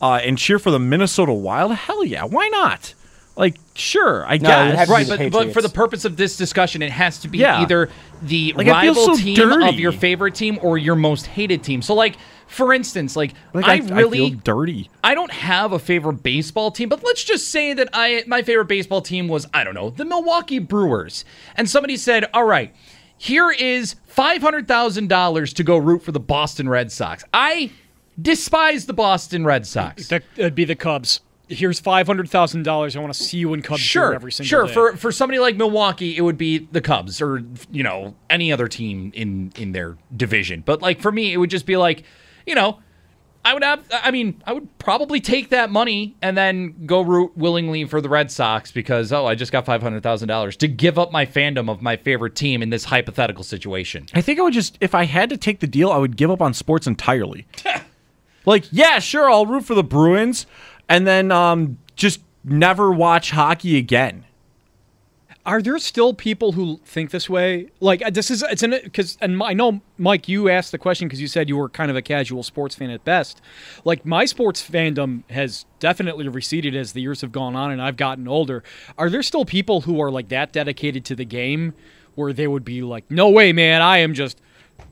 uh, 0.01 0.19
and 0.23 0.37
cheer 0.37 0.59
for 0.59 0.71
the 0.71 0.79
Minnesota 0.79 1.33
Wild, 1.33 1.73
hell 1.73 2.03
yeah, 2.03 2.23
why 2.23 2.47
not? 2.49 2.93
Like, 3.35 3.59
sure, 3.75 4.25
I 4.25 4.37
No, 4.37 4.49
it'd 4.61 4.71
guess. 4.71 4.79
have 4.79 4.87
be 4.87 4.93
Right, 4.93 5.07
the 5.07 5.17
but, 5.17 5.31
but 5.31 5.53
for 5.53 5.61
the 5.61 5.69
purpose 5.69 6.05
of 6.05 6.17
this 6.17 6.37
discussion, 6.37 6.81
it 6.81 6.89
has 6.91 7.19
to 7.19 7.27
be 7.27 7.37
Yeah. 7.37 7.61
either 7.61 7.87
the 8.21 8.53
Like, 8.57 8.65
rival 8.65 9.05
so 9.05 9.15
team 9.15 9.39
of 9.61 9.75
your 9.79 9.91
favorite 9.91 10.33
team 10.33 10.57
or 10.63 10.79
your 10.79 10.95
most 10.95 11.27
hated 11.27 11.63
team. 11.63 11.83
So, 11.83 11.93
like, 11.93 12.17
for 12.47 12.73
instance, 12.73 13.15
like, 13.15 13.33
Like, 13.53 13.65
I, 13.65 13.73
I, 13.73 13.77
really 13.95 14.17
I 14.25 14.29
feel 14.31 14.39
dirty. 14.43 14.89
I 15.03 15.13
don't 15.13 15.31
have 15.31 15.71
a 15.71 15.77
favorite 15.77 16.23
baseball 16.23 16.71
team, 16.71 16.89
but 16.89 17.03
let's 17.03 17.23
just 17.23 17.49
say 17.49 17.73
that 17.73 17.89
I 17.93 18.23
my 18.25 18.41
favorite 18.41 18.69
baseball 18.69 19.01
team 19.01 19.27
was 19.27 19.45
I 19.53 19.63
don't 19.63 19.75
know 19.75 19.91
the 19.91 20.05
Milwaukee 20.05 20.57
Brewers, 20.59 21.23
and 21.55 21.69
somebody 21.69 21.95
said, 21.97 22.25
"All 22.33 22.45
right, 22.45 22.73
here 23.17 23.51
is 23.51 23.97
five 24.07 24.41
hundred 24.41 24.67
thousand 24.67 25.09
dollars 25.09 25.53
to 25.53 25.63
go 25.63 25.77
root 25.77 26.01
for 26.01 26.11
the 26.11 26.19
Boston 26.19 26.67
Red 26.69 26.91
Sox." 26.91 27.23
I 27.33 27.69
despise 28.21 28.85
the 28.85 28.93
Boston 28.93 29.45
Red 29.45 29.65
Sox. 29.65 30.07
That, 30.09 30.23
that'd 30.35 30.55
be 30.55 30.65
the 30.65 30.75
Cubs. 30.75 31.21
Here's 31.49 31.79
five 31.79 32.07
hundred 32.07 32.29
thousand 32.29 32.63
dollars. 32.63 32.95
I 32.95 32.99
want 32.99 33.13
to 33.13 33.23
see 33.23 33.37
you 33.37 33.53
in 33.53 33.61
Cubs 33.61 33.79
Sure, 33.79 34.13
every 34.13 34.33
single 34.33 34.49
sure. 34.49 34.67
day. 34.67 34.73
For 34.73 34.97
for 34.97 35.11
somebody 35.13 35.39
like 35.39 35.55
Milwaukee, 35.55 36.17
it 36.17 36.21
would 36.21 36.37
be 36.37 36.67
the 36.71 36.81
Cubs 36.81 37.21
or 37.21 37.41
you 37.71 37.83
know 37.83 38.15
any 38.29 38.51
other 38.51 38.67
team 38.67 39.11
in 39.15 39.53
in 39.55 39.71
their 39.71 39.97
division. 40.15 40.61
But 40.65 40.81
like 40.81 41.01
for 41.01 41.11
me, 41.11 41.31
it 41.31 41.37
would 41.37 41.49
just 41.49 41.65
be 41.65 41.77
like, 41.77 42.03
you 42.45 42.53
know, 42.53 42.79
I 43.45 43.53
would 43.53 43.63
have. 43.63 43.85
I 43.93 44.11
mean, 44.11 44.43
I 44.45 44.51
would 44.51 44.77
probably 44.77 45.21
take 45.21 45.51
that 45.51 45.69
money 45.69 46.17
and 46.21 46.37
then 46.37 46.85
go 46.85 46.99
root 46.99 47.31
willingly 47.37 47.85
for 47.85 48.01
the 48.01 48.09
Red 48.09 48.29
Sox 48.29 48.73
because 48.73 49.13
oh, 49.13 49.25
I 49.25 49.35
just 49.35 49.53
got 49.53 49.65
five 49.65 49.81
hundred 49.81 50.03
thousand 50.03 50.27
dollars 50.27 50.57
to 50.57 50.67
give 50.67 50.99
up 50.99 51.13
my 51.13 51.25
fandom 51.25 51.69
of 51.71 51.81
my 51.81 51.95
favorite 51.95 52.35
team 52.35 52.61
in 52.61 52.71
this 52.71 52.83
hypothetical 52.83 53.45
situation. 53.45 54.07
I 54.13 54.19
think 54.19 54.37
I 54.37 54.41
would 54.41 54.53
just, 54.53 54.77
if 54.81 54.93
I 54.93 55.05
had 55.05 55.29
to 55.29 55.37
take 55.37 55.61
the 55.61 55.67
deal, 55.67 55.91
I 55.91 55.97
would 55.97 56.17
give 56.17 56.29
up 56.29 56.41
on 56.41 56.53
sports 56.53 56.87
entirely. 56.87 57.47
like, 58.47 58.65
yeah, 58.71 58.99
sure, 58.99 59.29
I'll 59.29 59.45
root 59.45 59.65
for 59.65 59.75
the 59.75 59.83
Bruins, 59.83 60.47
and 60.87 61.05
then 61.05 61.31
um, 61.33 61.77
just 61.97 62.21
never 62.45 62.89
watch 62.91 63.31
hockey 63.31 63.77
again. 63.77 64.23
Are 65.45 65.61
there 65.61 65.77
still 65.79 66.13
people 66.13 66.53
who 66.53 66.79
think 66.85 67.11
this 67.11 67.29
way? 67.29 67.71
Like 67.79 68.01
uh, 68.01 68.09
this 68.09 68.31
is 68.31 68.43
it's 68.43 68.63
an 68.63 68.71
because 68.83 69.17
and 69.21 69.41
I 69.41 69.53
know 69.53 69.81
Mike, 69.97 70.27
you 70.27 70.49
asked 70.49 70.71
the 70.71 70.77
question 70.77 71.07
because 71.07 71.21
you 71.21 71.27
said 71.27 71.47
you 71.47 71.55
were 71.55 71.69
kind 71.69 71.89
of 71.89 71.95
a 71.95 72.01
casual 72.01 72.43
sports 72.43 72.75
fan 72.75 72.89
at 72.89 73.05
best. 73.05 73.41
Like 73.85 74.05
my 74.05 74.25
sports 74.25 74.67
fandom 74.67 75.29
has 75.29 75.65
definitely 75.79 76.27
receded 76.27 76.75
as 76.75 76.91
the 76.91 77.01
years 77.01 77.21
have 77.21 77.31
gone 77.31 77.55
on 77.55 77.71
and 77.71 77.81
I've 77.81 77.95
gotten 77.95 78.27
older. 78.27 78.61
Are 78.97 79.09
there 79.09 79.23
still 79.23 79.45
people 79.45 79.81
who 79.81 80.01
are 80.01 80.11
like 80.11 80.27
that 80.29 80.51
dedicated 80.51 81.05
to 81.05 81.15
the 81.15 81.25
game, 81.25 81.73
where 82.15 82.33
they 82.33 82.47
would 82.47 82.65
be 82.65 82.81
like, 82.81 83.09
"No 83.09 83.29
way, 83.29 83.53
man! 83.53 83.81
I 83.81 83.99
am 83.99 84.13
just 84.13 84.41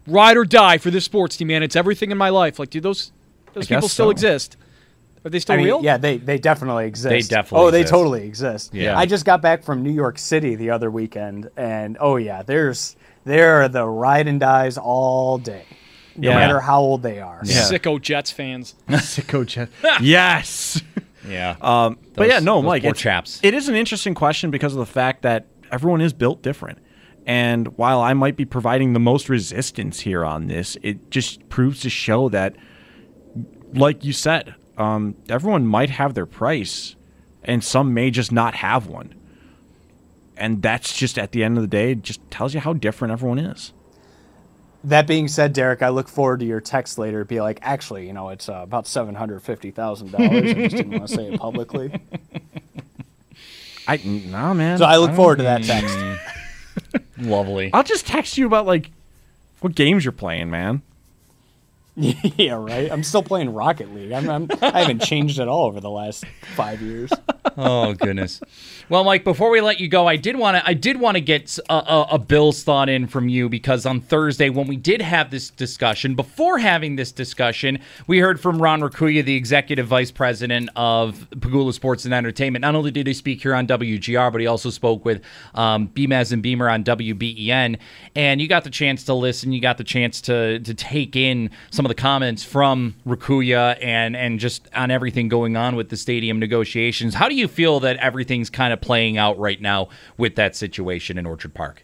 ride 0.07 0.37
or 0.37 0.45
die 0.45 0.77
for 0.77 0.89
this 0.89 1.03
sports 1.03 1.35
team, 1.35 1.47
man. 1.47 1.63
It's 1.63 1.75
everything 1.75 2.11
in 2.11 2.17
my 2.17 2.29
life. 2.29 2.59
Like, 2.59 2.69
do 2.69 2.79
those 2.79 3.11
those 3.55 3.67
guess 3.67 3.77
people 3.77 3.89
still 3.89 4.05
so. 4.07 4.09
exist? 4.11 4.57
Are 5.25 5.29
they 5.29 5.39
still 5.39 5.53
I 5.53 5.57
mean, 5.57 5.65
real? 5.65 5.81
yeah, 5.83 5.97
they 5.97 6.17
they 6.17 6.37
definitely 6.37 6.85
exist. 6.85 7.09
They 7.09 7.21
definitely 7.21 7.65
Oh, 7.67 7.71
they 7.71 7.81
exist. 7.81 7.93
totally 7.93 8.23
exist. 8.27 8.73
Yeah. 8.75 8.95
I 8.97 9.07
just 9.07 9.25
got 9.25 9.41
back 9.41 9.63
from 9.63 9.81
New 9.81 9.91
York 9.91 10.19
City 10.19 10.53
the 10.55 10.69
other 10.69 10.91
weekend, 10.91 11.49
and 11.57 11.97
oh 11.99 12.17
yeah, 12.17 12.43
there's 12.43 12.95
there 13.23 13.63
are 13.63 13.67
the 13.67 13.85
ride 13.87 14.27
and 14.27 14.39
dies 14.39 14.77
all 14.77 15.39
day, 15.39 15.63
no 16.15 16.29
Yeah. 16.29 16.35
matter 16.37 16.59
how 16.59 16.79
old 16.79 17.01
they 17.01 17.19
are. 17.21 17.41
Yeah. 17.43 17.61
Sicko 17.63 17.99
Jets 17.99 18.29
fans. 18.29 18.75
Sicko 18.89 19.43
Jet. 19.47 19.69
yes. 20.01 20.81
Yeah. 21.27 21.55
Um, 21.61 21.97
but 22.13 22.27
yeah, 22.27 22.37
no, 22.37 22.57
those 22.57 22.65
Mike. 22.65 22.81
poor 22.83 22.91
it's- 22.91 23.01
chaps. 23.01 23.39
It 23.41 23.55
is 23.55 23.67
an 23.67 23.73
interesting 23.73 24.13
question 24.13 24.51
because 24.51 24.73
of 24.73 24.79
the 24.79 24.85
fact 24.85 25.23
that 25.23 25.47
everyone 25.71 26.01
is 26.01 26.13
built 26.13 26.43
different. 26.43 26.77
And 27.25 27.75
while 27.79 27.99
I 28.01 28.13
might 28.13 28.35
be 28.37 28.45
providing 28.45 28.93
the 28.93 28.99
most 28.99 29.27
resistance 29.27 30.01
here 30.01 30.23
on 30.23 30.45
this, 30.45 30.77
it 30.83 31.09
just 31.09 31.49
proves 31.49 31.79
to 31.81 31.89
show 31.89 32.29
that, 32.29 32.55
like 33.73 34.03
you 34.03 34.13
said, 34.13 34.55
um, 34.77 35.15
everyone 35.29 35.65
might 35.65 35.89
have 35.89 36.13
their 36.13 36.25
price, 36.25 36.95
and 37.43 37.63
some 37.63 37.93
may 37.93 38.11
just 38.11 38.31
not 38.31 38.55
have 38.55 38.87
one. 38.87 39.13
And 40.37 40.61
that's 40.61 40.95
just 40.97 41.17
at 41.17 41.31
the 41.31 41.43
end 41.43 41.57
of 41.57 41.61
the 41.63 41.67
day, 41.67 41.91
it 41.91 42.01
just 42.01 42.19
tells 42.29 42.53
you 42.53 42.59
how 42.59 42.73
different 42.73 43.13
everyone 43.13 43.39
is. 43.39 43.71
That 44.83 45.07
being 45.07 45.27
said, 45.27 45.53
Derek, 45.53 45.81
I 45.81 45.89
look 45.89 46.07
forward 46.07 46.41
to 46.41 46.45
your 46.45 46.61
text 46.61 46.97
later. 46.99 47.23
Be 47.25 47.41
like, 47.41 47.57
actually, 47.61 48.05
you 48.05 48.13
know, 48.13 48.29
it's 48.29 48.47
uh, 48.49 48.55
about 48.61 48.85
seven 48.85 49.15
hundred 49.15 49.41
fifty 49.41 49.71
thousand 49.71 50.11
dollars. 50.11 50.29
I 50.51 50.53
just 50.53 50.75
didn't 50.75 50.91
want 50.91 51.07
to 51.07 51.15
say 51.15 51.27
it 51.33 51.39
publicly. 51.39 51.91
I 53.87 53.97
nah, 53.97 54.53
man. 54.53 54.77
So 54.77 54.85
I 54.85 54.97
look 54.97 55.09
don't- 55.09 55.15
forward 55.15 55.37
to 55.37 55.43
that 55.43 55.63
text. 55.63 55.97
Lovely. 57.17 57.71
I'll 57.73 57.83
just 57.83 58.05
text 58.05 58.37
you 58.37 58.45
about 58.45 58.65
like 58.65 58.91
what 59.61 59.73
games 59.73 60.03
you're 60.05 60.11
playing, 60.11 60.49
man. 60.49 60.81
yeah, 62.37 62.53
right. 62.53 62.91
I'm 62.91 63.03
still 63.03 63.23
playing 63.23 63.53
Rocket 63.53 63.93
League. 63.93 64.11
I'm, 64.11 64.29
I'm 64.29 64.47
I 64.61 64.81
haven't 64.81 65.01
changed 65.01 65.39
at 65.39 65.47
all 65.47 65.65
over 65.67 65.79
the 65.79 65.89
last 65.89 66.25
five 66.55 66.81
years. 66.81 67.11
Oh 67.57 67.93
goodness. 67.93 68.41
Well, 68.89 69.03
Mike, 69.03 69.23
before 69.23 69.49
we 69.49 69.61
let 69.61 69.79
you 69.79 69.87
go, 69.87 70.07
I 70.07 70.15
did 70.15 70.35
want 70.35 70.57
to 70.57 70.67
I 70.67 70.73
did 70.73 70.99
want 70.99 71.15
to 71.15 71.21
get 71.21 71.57
a, 71.69 71.73
a, 71.73 72.07
a 72.11 72.19
Bill's 72.19 72.63
thought 72.63 72.89
in 72.89 73.07
from 73.07 73.29
you 73.29 73.49
because 73.49 73.85
on 73.85 74.01
Thursday 74.01 74.49
when 74.49 74.67
we 74.67 74.75
did 74.75 75.01
have 75.01 75.31
this 75.31 75.49
discussion, 75.49 76.15
before 76.15 76.59
having 76.59 76.95
this 76.95 77.11
discussion, 77.11 77.79
we 78.07 78.19
heard 78.19 78.39
from 78.39 78.61
Ron 78.61 78.81
Raccuia, 78.81 79.23
the 79.23 79.35
executive 79.35 79.87
vice 79.87 80.11
president 80.11 80.69
of 80.75 81.27
Pegula 81.31 81.73
Sports 81.73 82.05
and 82.05 82.13
Entertainment. 82.13 82.61
Not 82.61 82.75
only 82.75 82.91
did 82.91 83.07
he 83.07 83.13
speak 83.13 83.41
here 83.41 83.55
on 83.55 83.65
WGR, 83.67 84.31
but 84.31 84.41
he 84.41 84.47
also 84.47 84.69
spoke 84.69 85.05
with 85.05 85.21
um, 85.53 85.87
Beamaz 85.87 86.31
and 86.31 86.43
Beamer 86.43 86.69
on 86.69 86.83
WBEN. 86.83 87.79
And 88.15 88.41
you 88.41 88.47
got 88.47 88.65
the 88.65 88.69
chance 88.69 89.03
to 89.05 89.13
listen. 89.13 89.51
You 89.51 89.61
got 89.61 89.77
the 89.77 89.83
chance 89.83 90.21
to 90.21 90.59
to 90.59 90.73
take 90.73 91.15
in 91.15 91.49
some 91.71 91.85
of 91.85 91.89
the 91.89 91.95
comments 91.95 92.43
from 92.43 92.95
Raccuia 93.07 93.77
and 93.81 94.15
and 94.15 94.39
just 94.39 94.67
on 94.75 94.91
everything 94.91 95.27
going 95.27 95.55
on 95.55 95.75
with 95.75 95.89
the 95.89 95.97
stadium 95.97 96.39
negotiations. 96.39 97.15
How 97.15 97.29
do 97.29 97.35
you 97.35 97.44
feel 97.47 97.79
that 97.81 97.97
everything's 97.97 98.49
kind 98.49 98.73
of 98.73 98.81
playing 98.81 99.17
out 99.17 99.37
right 99.37 99.61
now 99.61 99.89
with 100.17 100.35
that 100.35 100.55
situation 100.55 101.17
in 101.17 101.25
Orchard 101.25 101.53
Park? 101.53 101.83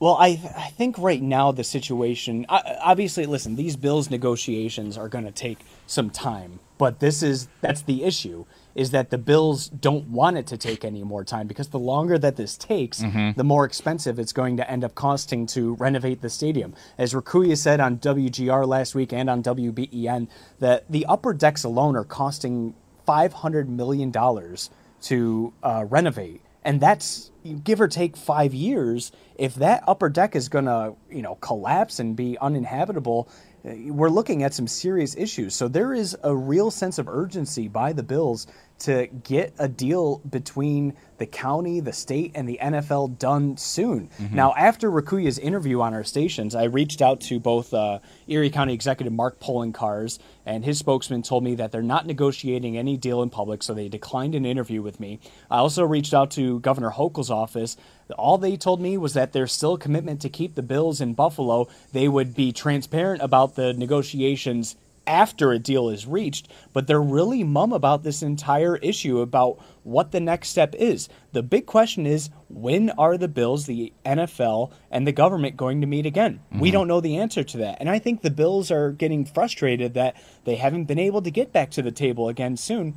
Well, 0.00 0.16
I 0.18 0.40
I 0.56 0.70
think 0.76 0.96
right 0.98 1.20
now 1.20 1.52
the 1.52 1.62
situation 1.62 2.46
obviously 2.48 3.26
listen, 3.26 3.56
these 3.56 3.76
bills 3.76 4.10
negotiations 4.10 4.96
are 4.96 5.08
going 5.08 5.26
to 5.26 5.30
take 5.30 5.58
some 5.86 6.08
time, 6.08 6.58
but 6.78 7.00
this 7.00 7.22
is 7.22 7.48
that's 7.60 7.82
the 7.82 8.02
issue 8.04 8.46
is 8.74 8.92
that 8.92 9.10
the 9.10 9.18
bills 9.18 9.68
don't 9.68 10.08
want 10.08 10.38
it 10.38 10.46
to 10.46 10.56
take 10.56 10.84
any 10.84 11.02
more 11.02 11.24
time 11.24 11.46
because 11.46 11.68
the 11.68 11.78
longer 11.78 12.16
that 12.18 12.36
this 12.36 12.56
takes, 12.56 13.02
mm-hmm. 13.02 13.36
the 13.36 13.44
more 13.44 13.64
expensive 13.64 14.18
it's 14.18 14.32
going 14.32 14.56
to 14.56 14.70
end 14.70 14.84
up 14.84 14.94
costing 14.94 15.44
to 15.44 15.74
renovate 15.74 16.22
the 16.22 16.30
stadium. 16.30 16.72
As 16.96 17.12
Raccuia 17.12 17.56
said 17.58 17.80
on 17.80 17.98
WGR 17.98 18.66
last 18.66 18.94
week 18.94 19.12
and 19.12 19.28
on 19.28 19.42
WBEN, 19.42 20.28
that 20.60 20.90
the 20.90 21.04
upper 21.06 21.34
decks 21.34 21.64
alone 21.64 21.96
are 21.96 22.04
costing 22.04 22.74
500 23.10 23.68
million 23.68 24.12
dollars 24.12 24.70
to 25.02 25.52
uh, 25.64 25.84
renovate 25.88 26.42
and 26.62 26.80
that's 26.80 27.32
give 27.64 27.80
or 27.80 27.88
take 27.88 28.16
five 28.16 28.54
years. 28.54 29.10
If 29.34 29.56
that 29.56 29.82
upper 29.88 30.08
deck 30.08 30.36
is 30.36 30.48
going 30.48 30.66
to, 30.66 30.94
you 31.10 31.22
know, 31.22 31.34
collapse 31.36 31.98
and 31.98 32.14
be 32.14 32.38
uninhabitable, 32.38 33.28
uh, 33.64 33.72
we're 33.86 34.10
looking 34.10 34.44
at 34.44 34.54
some 34.54 34.68
serious 34.68 35.16
issues. 35.16 35.56
So 35.56 35.66
there 35.66 35.92
is 35.92 36.16
a 36.22 36.36
real 36.36 36.70
sense 36.70 36.98
of 36.98 37.08
urgency 37.08 37.66
by 37.66 37.92
the 37.92 38.04
Bills 38.04 38.46
to 38.80 39.06
get 39.06 39.54
a 39.58 39.68
deal 39.68 40.18
between 40.18 40.94
the 41.18 41.26
county, 41.26 41.80
the 41.80 41.92
state, 41.92 42.32
and 42.34 42.48
the 42.48 42.58
NFL 42.62 43.18
done 43.18 43.56
soon. 43.58 44.08
Now, 44.32 44.54
after 44.56 44.90
Raccuia's 44.90 45.38
interview 45.38 45.82
on 45.82 45.92
our 45.92 46.02
stations, 46.02 46.54
I 46.54 46.64
reached 46.64 47.02
out 47.02 47.20
to 47.22 47.38
both 47.38 47.74
uh, 47.74 47.98
Erie 48.26 48.48
County 48.48 48.72
Executive 48.72 49.12
Mark 49.12 49.38
Poloncarz, 49.38 50.18
and 50.46 50.64
his 50.64 50.78
spokesman 50.78 51.20
told 51.22 51.44
me 51.44 51.54
that 51.56 51.72
they're 51.72 51.82
not 51.82 52.06
negotiating 52.06 52.78
any 52.78 52.96
deal 52.96 53.22
in 53.22 53.28
public, 53.28 53.62
so 53.62 53.74
they 53.74 53.88
declined 53.90 54.34
an 54.34 54.46
interview 54.46 54.80
with 54.80 54.98
me. 54.98 55.20
I 55.50 55.58
also 55.58 55.84
reached 55.84 56.14
out 56.14 56.30
to 56.32 56.58
Governor 56.60 56.90
Hochul's 56.90 57.30
office. 57.30 57.76
All 58.16 58.38
they 58.38 58.56
told 58.56 58.80
me 58.80 58.96
was 58.96 59.12
that 59.12 59.32
there's 59.32 59.52
still 59.52 59.74
a 59.74 59.78
commitment 59.78 60.22
to 60.22 60.30
keep 60.30 60.54
the 60.54 60.62
Bills 60.62 61.02
in 61.02 61.12
Buffalo. 61.12 61.68
They 61.92 62.08
would 62.08 62.34
be 62.34 62.50
transparent 62.50 63.20
about 63.20 63.56
the 63.56 63.74
negotiations 63.74 64.74
after 65.06 65.52
a 65.52 65.58
deal 65.58 65.88
is 65.88 66.06
reached, 66.06 66.48
but 66.72 66.86
they're 66.86 67.00
really 67.00 67.42
mum 67.42 67.72
about 67.72 68.02
this 68.02 68.22
entire 68.22 68.76
issue 68.76 69.20
about 69.20 69.58
what 69.82 70.12
the 70.12 70.20
next 70.20 70.50
step 70.50 70.74
is. 70.76 71.08
The 71.32 71.42
big 71.42 71.66
question 71.66 72.06
is 72.06 72.30
when 72.48 72.90
are 72.90 73.16
the 73.16 73.28
Bills, 73.28 73.66
the 73.66 73.92
NFL, 74.04 74.72
and 74.90 75.06
the 75.06 75.12
government 75.12 75.56
going 75.56 75.80
to 75.80 75.86
meet 75.86 76.06
again? 76.06 76.40
We 76.50 76.68
mm-hmm. 76.68 76.72
don't 76.72 76.88
know 76.88 77.00
the 77.00 77.18
answer 77.18 77.42
to 77.42 77.56
that. 77.58 77.78
And 77.80 77.88
I 77.88 77.98
think 77.98 78.22
the 78.22 78.30
Bills 78.30 78.70
are 78.70 78.92
getting 78.92 79.24
frustrated 79.24 79.94
that 79.94 80.16
they 80.44 80.56
haven't 80.56 80.84
been 80.84 80.98
able 80.98 81.22
to 81.22 81.30
get 81.30 81.52
back 81.52 81.70
to 81.72 81.82
the 81.82 81.92
table 81.92 82.28
again 82.28 82.56
soon. 82.56 82.96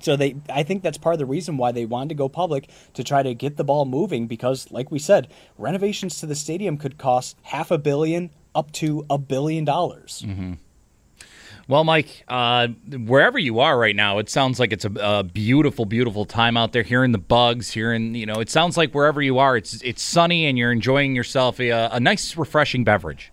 So 0.00 0.16
they 0.16 0.36
I 0.48 0.62
think 0.62 0.82
that's 0.82 0.98
part 0.98 1.14
of 1.14 1.18
the 1.18 1.26
reason 1.26 1.56
why 1.56 1.72
they 1.72 1.84
wanted 1.84 2.10
to 2.10 2.14
go 2.14 2.28
public 2.28 2.68
to 2.94 3.04
try 3.04 3.22
to 3.22 3.34
get 3.34 3.56
the 3.56 3.64
ball 3.64 3.84
moving 3.84 4.26
because 4.26 4.70
like 4.70 4.90
we 4.90 4.98
said, 4.98 5.28
renovations 5.58 6.18
to 6.20 6.26
the 6.26 6.34
stadium 6.34 6.76
could 6.78 6.98
cost 6.98 7.36
half 7.42 7.70
a 7.70 7.78
billion 7.78 8.30
up 8.54 8.72
to 8.72 9.04
a 9.10 9.18
billion 9.18 9.64
dollars. 9.64 10.24
Mm-hmm. 10.26 10.54
Well, 11.68 11.84
Mike, 11.84 12.24
uh, 12.28 12.68
wherever 12.90 13.38
you 13.38 13.60
are 13.60 13.78
right 13.78 13.94
now, 13.94 14.18
it 14.18 14.28
sounds 14.28 14.58
like 14.58 14.72
it's 14.72 14.84
a, 14.84 14.92
a 15.00 15.22
beautiful, 15.22 15.84
beautiful 15.84 16.24
time 16.24 16.56
out 16.56 16.72
there. 16.72 16.82
Hearing 16.82 17.12
the 17.12 17.18
bugs, 17.18 17.70
hearing 17.70 18.14
you 18.14 18.26
know, 18.26 18.40
it 18.40 18.50
sounds 18.50 18.76
like 18.76 18.92
wherever 18.92 19.22
you 19.22 19.38
are, 19.38 19.56
it's 19.56 19.80
it's 19.82 20.02
sunny 20.02 20.46
and 20.46 20.58
you're 20.58 20.72
enjoying 20.72 21.14
yourself 21.14 21.60
a, 21.60 21.70
a 21.70 22.00
nice, 22.00 22.36
refreshing 22.36 22.84
beverage. 22.84 23.32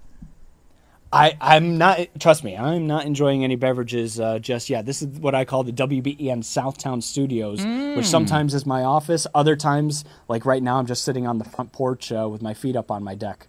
I, 1.11 1.37
I'm 1.39 1.77
not. 1.77 1.99
Trust 2.19 2.43
me, 2.43 2.57
I'm 2.57 2.85
not 2.85 3.05
enjoying 3.05 3.43
any 3.43 3.55
beverages 3.55 4.19
uh, 4.19 4.39
just 4.39 4.69
yet. 4.69 4.85
This 4.85 5.01
is 5.01 5.07
what 5.19 5.33
I 5.33 5.45
call 5.45 5.63
the 5.63 5.71
WBEN 5.71 6.39
Southtown 6.39 7.01
Studios, 7.01 7.65
which 7.95 8.05
sometimes 8.05 8.53
is 8.53 8.65
my 8.65 8.83
office. 8.83 9.25
Other 9.33 9.55
times, 9.55 10.03
like 10.27 10.45
right 10.45 10.61
now, 10.61 10.77
I'm 10.79 10.85
just 10.85 11.03
sitting 11.03 11.25
on 11.25 11.37
the 11.37 11.45
front 11.45 11.71
porch 11.71 12.11
uh, 12.11 12.27
with 12.29 12.41
my 12.41 12.53
feet 12.53 12.75
up 12.75 12.91
on 12.91 13.03
my 13.03 13.15
deck. 13.15 13.47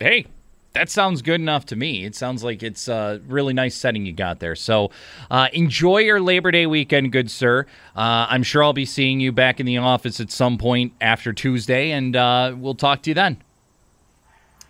Hey, 0.00 0.26
that 0.72 0.90
sounds 0.90 1.22
good 1.22 1.40
enough 1.40 1.66
to 1.66 1.76
me. 1.76 2.04
It 2.04 2.14
sounds 2.14 2.44
like 2.44 2.62
it's 2.62 2.88
a 2.88 3.20
really 3.26 3.52
nice 3.52 3.74
setting 3.74 4.06
you 4.06 4.12
got 4.12 4.38
there. 4.38 4.54
So 4.54 4.90
uh, 5.30 5.48
enjoy 5.52 5.98
your 5.98 6.20
Labor 6.20 6.50
Day 6.50 6.66
weekend, 6.66 7.12
good 7.12 7.30
sir. 7.30 7.66
Uh, 7.96 8.26
I'm 8.28 8.42
sure 8.42 8.62
I'll 8.62 8.72
be 8.72 8.84
seeing 8.84 9.20
you 9.20 9.32
back 9.32 9.60
in 9.60 9.66
the 9.66 9.78
office 9.78 10.20
at 10.20 10.30
some 10.30 10.58
point 10.58 10.92
after 11.00 11.32
Tuesday, 11.32 11.90
and 11.90 12.14
uh, 12.14 12.54
we'll 12.56 12.74
talk 12.74 13.02
to 13.02 13.10
you 13.10 13.14
then. 13.14 13.38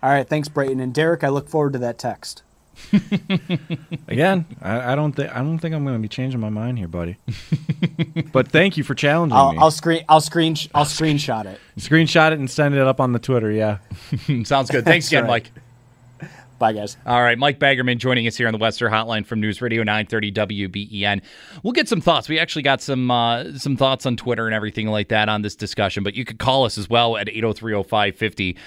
All 0.01 0.09
right, 0.09 0.27
thanks, 0.27 0.47
Brayton 0.47 0.79
and 0.79 0.93
Derek. 0.93 1.23
I 1.23 1.29
look 1.29 1.49
forward 1.49 1.73
to 1.73 1.79
that 1.79 1.97
text. 1.97 2.43
Again, 4.07 4.45
I, 4.61 4.93
I 4.93 4.95
don't 4.95 5.11
think 5.11 5.35
I 5.35 5.39
don't 5.39 5.59
think 5.59 5.75
I'm 5.75 5.83
going 5.83 5.97
to 5.97 6.01
be 6.01 6.07
changing 6.07 6.39
my 6.39 6.49
mind 6.49 6.77
here, 6.77 6.87
buddy. 6.87 7.17
but 8.31 8.47
thank 8.47 8.77
you 8.77 8.83
for 8.85 8.95
challenging 8.95 9.37
I'll, 9.37 9.51
me. 9.51 9.57
I'll 9.57 9.71
screen. 9.71 10.05
I'll 10.07 10.21
screen. 10.21 10.55
I'll 10.73 10.85
screenshot 10.85 11.45
it. 11.45 11.59
Screenshot 11.77 12.31
it 12.31 12.39
and 12.39 12.49
send 12.49 12.75
it 12.75 12.81
up 12.81 13.01
on 13.01 13.11
the 13.11 13.19
Twitter. 13.19 13.51
Yeah. 13.51 13.79
Sounds 14.45 14.69
good. 14.69 14.85
Thanks 14.85 15.07
again, 15.07 15.23
right. 15.23 15.43
Mike. 15.43 15.51
Bye, 16.59 16.73
guys. 16.73 16.97
All 17.05 17.21
right, 17.21 17.37
Mike 17.37 17.57
Baggerman 17.57 17.99
joining 17.99 18.27
us 18.27 18.35
here 18.35 18.45
on 18.45 18.51
the 18.51 18.57
Western 18.57 18.91
Hotline 18.91 19.25
from 19.25 19.39
News 19.39 19.61
Radio 19.61 19.81
930 19.81 20.31
WBEN. 20.33 21.21
We'll 21.63 21.71
get 21.71 21.87
some 21.87 22.01
thoughts. 22.01 22.27
We 22.27 22.37
actually 22.37 22.63
got 22.63 22.81
some 22.81 23.09
uh, 23.09 23.53
some 23.57 23.77
thoughts 23.77 24.05
on 24.05 24.17
Twitter 24.17 24.45
and 24.45 24.53
everything 24.53 24.87
like 24.87 25.07
that 25.07 25.29
on 25.29 25.41
this 25.41 25.55
discussion, 25.55 26.03
but 26.03 26.15
you 26.15 26.25
could 26.25 26.37
call 26.37 26.65
us 26.65 26.77
as 26.77 26.89
well 26.89 27.15
at 27.15 27.27
8030550. 27.27 28.57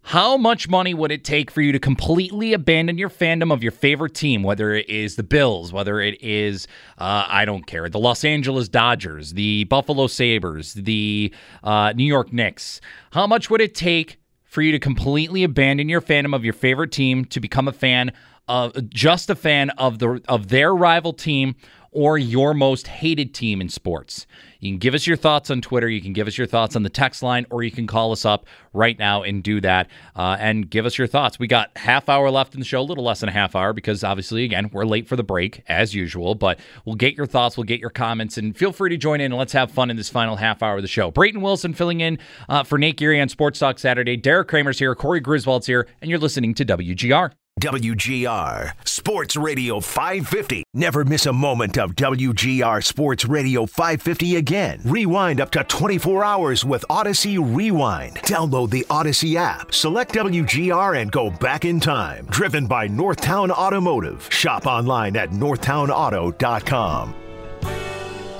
How 0.00 0.36
much 0.38 0.68
money 0.68 0.94
would 0.94 1.10
it 1.10 1.24
take 1.24 1.50
for 1.50 1.60
you 1.60 1.72
to 1.72 1.80
completely 1.80 2.52
abandon 2.52 2.96
your 2.96 3.10
fandom 3.10 3.52
of 3.52 3.62
your 3.62 3.72
favorite 3.72 4.14
team, 4.14 4.42
whether 4.42 4.72
it 4.72 4.88
is 4.88 5.16
the 5.16 5.24
Bills, 5.24 5.72
whether 5.72 6.00
it 6.00 6.22
is, 6.22 6.68
uh, 6.96 7.26
I 7.28 7.44
don't 7.44 7.66
care, 7.66 7.88
the 7.88 7.98
Los 7.98 8.24
Angeles 8.24 8.68
Dodgers, 8.68 9.32
the 9.32 9.64
Buffalo 9.64 10.06
Sabres, 10.06 10.74
the 10.74 11.34
uh, 11.64 11.92
New 11.96 12.04
York 12.04 12.32
Knicks? 12.32 12.80
How 13.10 13.26
much 13.26 13.50
would 13.50 13.60
it 13.60 13.74
take 13.74 14.20
for 14.56 14.62
you 14.62 14.72
to 14.72 14.78
completely 14.78 15.44
abandon 15.44 15.86
your 15.86 16.00
fandom 16.00 16.34
of 16.34 16.42
your 16.42 16.54
favorite 16.54 16.90
team 16.90 17.26
to 17.26 17.40
become 17.40 17.68
a 17.68 17.72
fan 17.72 18.10
of 18.48 18.72
just 18.88 19.28
a 19.28 19.34
fan 19.34 19.68
of 19.68 19.98
the 19.98 20.18
of 20.28 20.48
their 20.48 20.74
rival 20.74 21.12
team 21.12 21.54
or 21.90 22.16
your 22.16 22.54
most 22.54 22.86
hated 22.86 23.34
team 23.34 23.60
in 23.60 23.68
sports. 23.68 24.26
You 24.60 24.72
can 24.72 24.78
give 24.78 24.94
us 24.94 25.06
your 25.06 25.16
thoughts 25.16 25.50
on 25.50 25.60
Twitter. 25.60 25.88
You 25.88 26.00
can 26.00 26.12
give 26.12 26.26
us 26.26 26.38
your 26.38 26.46
thoughts 26.46 26.76
on 26.76 26.82
the 26.82 26.90
text 26.90 27.22
line, 27.22 27.46
or 27.50 27.62
you 27.62 27.70
can 27.70 27.86
call 27.86 28.12
us 28.12 28.24
up 28.24 28.46
right 28.72 28.98
now 28.98 29.22
and 29.22 29.42
do 29.42 29.60
that 29.60 29.88
uh, 30.14 30.36
and 30.38 30.68
give 30.68 30.86
us 30.86 30.98
your 30.98 31.06
thoughts. 31.06 31.38
We 31.38 31.46
got 31.46 31.70
half 31.76 32.08
hour 32.08 32.30
left 32.30 32.54
in 32.54 32.60
the 32.60 32.66
show, 32.66 32.80
a 32.80 32.82
little 32.82 33.04
less 33.04 33.20
than 33.20 33.28
a 33.28 33.32
half 33.32 33.54
hour 33.56 33.72
because 33.72 34.04
obviously, 34.04 34.44
again, 34.44 34.70
we're 34.72 34.84
late 34.84 35.08
for 35.08 35.16
the 35.16 35.22
break 35.22 35.62
as 35.68 35.94
usual. 35.94 36.34
But 36.34 36.60
we'll 36.84 36.96
get 36.96 37.14
your 37.14 37.26
thoughts, 37.26 37.56
we'll 37.56 37.64
get 37.64 37.80
your 37.80 37.90
comments, 37.90 38.38
and 38.38 38.56
feel 38.56 38.72
free 38.72 38.90
to 38.90 38.96
join 38.96 39.20
in 39.20 39.32
and 39.32 39.38
let's 39.38 39.52
have 39.52 39.70
fun 39.70 39.90
in 39.90 39.96
this 39.96 40.08
final 40.08 40.36
half 40.36 40.62
hour 40.62 40.76
of 40.76 40.82
the 40.82 40.88
show. 40.88 41.10
Brayton 41.10 41.40
Wilson 41.40 41.74
filling 41.74 42.00
in 42.00 42.18
uh, 42.48 42.62
for 42.62 42.78
Nate 42.78 42.96
Geary 42.96 43.20
on 43.20 43.28
Sports 43.28 43.58
Talk 43.58 43.78
Saturday. 43.78 44.16
Derek 44.16 44.48
Kramer's 44.48 44.78
here, 44.78 44.94
Corey 44.94 45.20
Griswold's 45.20 45.66
here, 45.66 45.86
and 46.00 46.10
you're 46.10 46.20
listening 46.20 46.54
to 46.54 46.64
WGR. 46.64 47.32
WGR 47.58 48.74
Sports 48.86 49.34
Radio 49.34 49.80
550. 49.80 50.62
Never 50.74 51.06
miss 51.06 51.24
a 51.24 51.32
moment 51.32 51.78
of 51.78 51.94
WGR 51.94 52.84
Sports 52.84 53.24
Radio 53.24 53.64
550 53.64 54.36
again. 54.36 54.82
Rewind 54.84 55.40
up 55.40 55.50
to 55.52 55.64
24 55.64 56.22
hours 56.22 56.66
with 56.66 56.84
Odyssey 56.90 57.38
Rewind. 57.38 58.16
Download 58.16 58.68
the 58.68 58.84
Odyssey 58.90 59.38
app, 59.38 59.72
select 59.72 60.12
WGR, 60.12 61.00
and 61.00 61.10
go 61.10 61.30
back 61.30 61.64
in 61.64 61.80
time. 61.80 62.26
Driven 62.26 62.66
by 62.66 62.88
Northtown 62.88 63.48
Automotive. 63.48 64.28
Shop 64.30 64.66
online 64.66 65.16
at 65.16 65.30
northtownauto.com. 65.30 67.14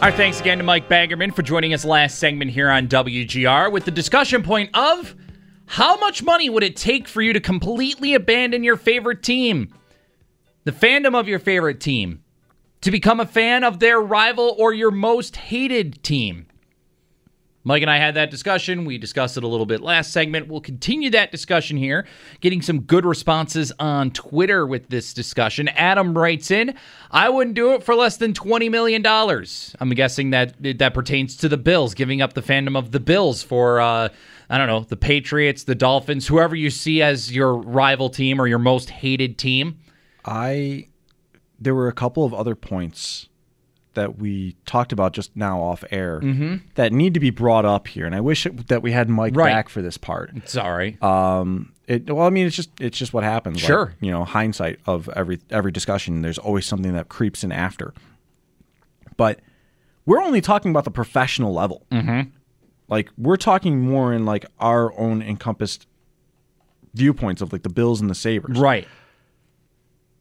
Our 0.03 0.13
thanks 0.13 0.41
again 0.43 0.59
to 0.59 0.65
Mike 0.65 0.91
Baggerman 0.91 1.35
for 1.35 1.41
joining 1.41 1.73
us 1.73 1.87
last 1.87 2.19
segment 2.19 2.51
here 2.51 2.69
on 2.69 2.87
WGR 2.87 3.73
with 3.73 3.87
the 3.87 3.91
discussion 3.91 4.43
point 4.43 4.69
of 4.75 5.15
how 5.67 5.97
much 5.99 6.23
money 6.23 6.49
would 6.49 6.63
it 6.63 6.77
take 6.77 7.09
for 7.09 7.21
you 7.21 7.33
to 7.33 7.41
completely 7.41 8.15
abandon 8.15 8.63
your 8.63 8.77
favorite 8.77 9.23
team? 9.23 9.75
The 10.65 10.73
fandom 10.73 11.19
of 11.19 11.29
your 11.29 11.39
favorite 11.39 11.81
team. 11.81 12.23
To 12.83 12.91
become 12.91 13.21
a 13.21 13.27
fan 13.27 13.65
of 13.65 13.81
their 13.81 14.01
rival 14.01 14.55
or 14.59 14.73
your 14.73 14.91
most 14.91 15.37
hated 15.37 16.03
team. 16.03 16.47
Mike 17.67 17.83
and 17.83 17.91
I 17.91 17.99
had 17.99 18.15
that 18.15 18.31
discussion. 18.31 18.85
We 18.85 18.97
discussed 18.97 19.37
it 19.37 19.43
a 19.43 19.49
little 19.49 19.67
bit 19.67 19.81
last 19.81 20.13
segment. 20.13 20.47
We'll 20.47 20.61
continue 20.61 21.11
that 21.11 21.33
discussion 21.33 21.77
here, 21.77 22.07
getting 22.41 22.63
some 22.63 22.83
good 22.83 23.05
responses 23.05 23.73
on 23.81 24.13
Twitter 24.13 24.65
with 24.65 24.89
this 24.89 25.13
discussion. 25.13 25.67
Adam 25.71 26.17
writes 26.17 26.53
in, 26.53 26.77
I 27.11 27.29
wouldn't 27.29 27.57
do 27.57 27.75
it 27.75 27.83
for 27.83 27.97
less 27.97 28.19
than 28.19 28.35
$20 28.35 28.71
million. 28.71 29.05
I'm 29.81 29.91
guessing 29.91 30.31
that 30.31 30.55
that 30.79 30.95
pertains 30.95 31.35
to 31.39 31.49
the 31.49 31.57
Bills, 31.57 31.95
giving 31.95 32.23
up 32.23 32.35
the 32.35 32.41
fandom 32.41 32.79
of 32.79 32.93
the 32.93 33.01
Bills 33.01 33.43
for, 33.43 33.81
uh, 33.81 34.11
I 34.49 34.59
don't 34.59 34.67
know, 34.69 34.81
the 34.81 34.97
Patriots, 34.97 35.65
the 35.65 35.75
Dolphins, 35.75 36.27
whoever 36.27 36.55
you 36.55 36.71
see 36.71 37.03
as 37.03 37.35
your 37.35 37.57
rival 37.57 38.09
team 38.11 38.41
or 38.41 38.47
your 38.47 38.59
most 38.61 38.91
hated 38.91 39.39
team. 39.39 39.79
I 40.25 40.89
there 41.59 41.75
were 41.75 41.89
a 41.89 41.93
couple 41.93 42.25
of 42.25 42.35
other 42.35 42.55
points 42.55 43.29
that 43.95 44.19
we 44.19 44.55
talked 44.67 44.93
about 44.93 45.15
just 45.15 45.35
now 45.35 45.59
off 45.63 45.83
air 45.91 46.21
that 46.75 46.93
need 46.93 47.15
to 47.15 47.21
be 47.21 47.31
brought 47.31 47.65
up 47.65 47.89
here, 47.89 48.05
and 48.05 48.15
I 48.15 48.21
wish 48.21 48.45
it, 48.45 48.69
that 48.69 48.83
we 48.83 48.93
had 48.93 49.09
Mike 49.09 49.35
Right. 49.35 49.51
back 49.51 49.69
for 49.71 49.81
this 49.81 49.97
part. 49.97 50.33
Sorry. 50.47 50.99
Um, 51.01 51.73
it 51.87 52.11
well, 52.11 52.27
I 52.27 52.31
mean, 52.31 52.47
it's 52.47 52.55
just 52.57 52.71
it's 52.79 52.99
just 52.99 53.15
what 53.15 53.25
happens. 53.25 53.57
Like, 53.57 53.67
Sure. 53.67 53.95
you 54.01 54.11
know, 54.11 54.25
hindsight 54.25 54.81
of 54.87 55.09
every 55.17 55.39
every 55.51 55.73
discussion. 55.73 56.21
There's 56.23 56.37
always 56.39 56.67
something 56.67 56.93
that 56.93 57.09
creeps 57.09 57.43
in 57.43 57.51
after. 57.53 57.95
But 59.17 59.41
we're 60.05 60.21
only 60.23 60.41
talking 60.41 60.71
about 60.71 60.85
the 60.85 60.91
professional 60.91 61.55
level. 61.55 61.87
Mm-hmm. 61.91 62.29
Like 62.89 63.11
we're 63.19 63.37
talking 63.37 63.81
more 63.81 64.13
in 64.13 64.25
like 64.25 64.47
our 64.59 64.97
own 64.99 65.23
encompassed 65.23 65.87
viewpoints 66.95 67.43
of 67.43 67.53
like 67.53 67.63
the 67.63 67.69
Bills 67.69 68.01
and 68.01 68.09
the 68.09 68.15
Sabres. 68.15 68.59
right. 68.59 68.87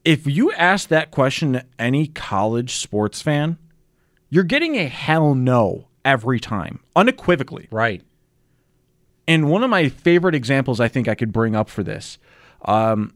If 0.04 0.24
you 0.24 0.52
ask 0.52 0.88
that 0.88 1.10
question 1.10 1.54
to 1.54 1.64
any 1.80 2.06
college 2.06 2.76
sports 2.76 3.20
fan, 3.22 3.58
you're 4.30 4.44
getting 4.44 4.76
a 4.76 4.86
hell 4.86 5.34
no 5.34 5.88
every 6.04 6.38
time, 6.38 6.78
unequivocally. 6.94 7.66
Right. 7.72 8.02
And 9.26 9.50
one 9.50 9.64
of 9.64 9.70
my 9.70 9.88
favorite 9.88 10.36
examples 10.36 10.78
I 10.78 10.86
think 10.86 11.08
I 11.08 11.16
could 11.16 11.32
bring 11.32 11.56
up 11.56 11.68
for 11.68 11.82
this, 11.82 12.18
um, 12.64 13.14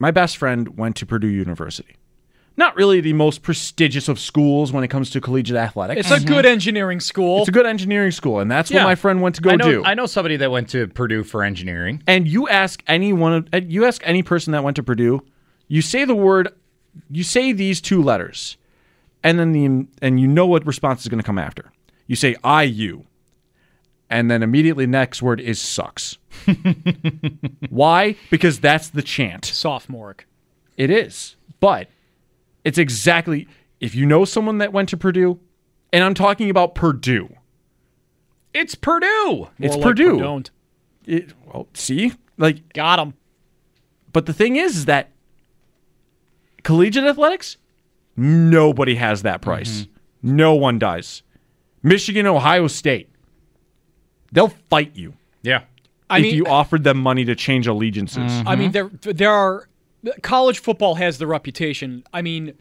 my 0.00 0.10
best 0.10 0.36
friend 0.36 0.76
went 0.76 0.96
to 0.96 1.06
Purdue 1.06 1.28
University. 1.28 1.96
Not 2.58 2.74
really 2.76 3.00
the 3.02 3.12
most 3.12 3.42
prestigious 3.42 4.08
of 4.08 4.18
schools 4.18 4.72
when 4.72 4.82
it 4.82 4.88
comes 4.88 5.10
to 5.10 5.20
collegiate 5.20 5.58
athletics. 5.58 6.10
It's 6.10 6.22
a 6.24 6.26
good 6.26 6.46
engineering 6.46 7.00
school. 7.00 7.40
It's 7.40 7.48
a 7.48 7.52
good 7.52 7.66
engineering 7.66 8.12
school, 8.12 8.40
and 8.40 8.50
that's 8.50 8.70
Yeah. 8.70 8.78
what 8.78 8.84
my 8.90 8.94
friend 8.94 9.20
went 9.20 9.34
to 9.34 9.42
go 9.42 9.50
I 9.50 9.56
know, 9.56 9.70
do. 9.70 9.84
I 9.84 9.92
know 9.94 10.06
somebody 10.06 10.36
that 10.38 10.50
went 10.50 10.70
to 10.70 10.86
Purdue 10.88 11.22
for 11.22 11.42
engineering. 11.42 12.02
and 12.06 12.26
you 12.26 12.48
ask 12.48 12.82
any 12.86 13.12
one 13.12 13.32
of 13.34 13.48
uh, 13.52 13.60
you 13.66 13.84
ask 13.84 14.00
any 14.04 14.22
person 14.22 14.52
that 14.52 14.64
went 14.64 14.76
to 14.76 14.82
Purdue, 14.82 15.22
you 15.68 15.82
say 15.82 16.04
the 16.06 16.14
word, 16.14 16.48
you 17.10 17.22
say 17.24 17.52
these 17.52 17.80
two 17.82 18.02
letters, 18.02 18.56
and 19.22 19.38
then 19.38 19.52
the 19.52 19.86
and 20.00 20.18
you 20.18 20.26
know 20.26 20.46
what 20.46 20.64
response 20.66 21.02
is 21.02 21.08
going 21.08 21.20
to 21.20 21.26
come 21.26 21.38
after. 21.38 21.72
You 22.06 22.16
say 22.16 22.36
IU, 22.42 23.02
and 24.08 24.30
then 24.30 24.42
immediately 24.42 24.86
next 24.86 25.20
word 25.20 25.40
is 25.40 25.60
sucks. 25.60 26.16
Why? 27.68 28.16
Because 28.30 28.60
that's 28.60 28.88
the 28.88 29.02
chant. 29.02 29.44
Sophomoric. 29.44 30.26
It 30.76 30.90
is, 30.90 31.36
but 31.60 31.88
it's 32.66 32.78
exactly 32.78 33.46
if 33.78 33.94
you 33.94 34.04
know 34.04 34.24
someone 34.24 34.58
that 34.58 34.72
went 34.72 34.88
to 34.88 34.96
Purdue, 34.96 35.38
and 35.92 36.02
I'm 36.02 36.14
talking 36.14 36.50
about 36.50 36.74
Purdue. 36.74 37.32
It's 38.52 38.74
Purdue. 38.74 39.48
It's 39.60 39.76
like 39.76 39.84
Purdue. 39.84 40.18
Don't. 40.18 40.50
It, 41.06 41.32
well, 41.46 41.68
see, 41.74 42.12
like 42.38 42.72
Got 42.72 42.98
him. 42.98 43.14
But 44.12 44.26
the 44.26 44.32
thing 44.32 44.56
is, 44.56 44.78
is 44.78 44.84
that 44.86 45.12
collegiate 46.64 47.04
athletics, 47.04 47.56
nobody 48.16 48.96
has 48.96 49.22
that 49.22 49.42
price. 49.42 49.82
Mm-hmm. 49.82 50.36
No 50.36 50.54
one 50.54 50.80
does. 50.80 51.22
Michigan, 51.84 52.26
Ohio 52.26 52.66
State, 52.66 53.10
they'll 54.32 54.48
fight 54.48 54.96
you 54.96 55.14
Yeah. 55.42 55.62
I 56.10 56.18
if 56.18 56.22
mean, 56.24 56.34
you 56.34 56.46
offered 56.46 56.82
them 56.82 56.98
money 56.98 57.24
to 57.26 57.36
change 57.36 57.68
allegiances. 57.68 58.32
Mm-hmm. 58.32 58.48
I 58.48 58.56
mean, 58.56 58.72
there 58.72 58.90
there 59.02 59.30
are 59.30 59.68
college 60.22 60.58
football 60.58 60.96
has 60.96 61.18
the 61.18 61.26
reputation. 61.26 62.04
I 62.12 62.22
mean, 62.22 62.54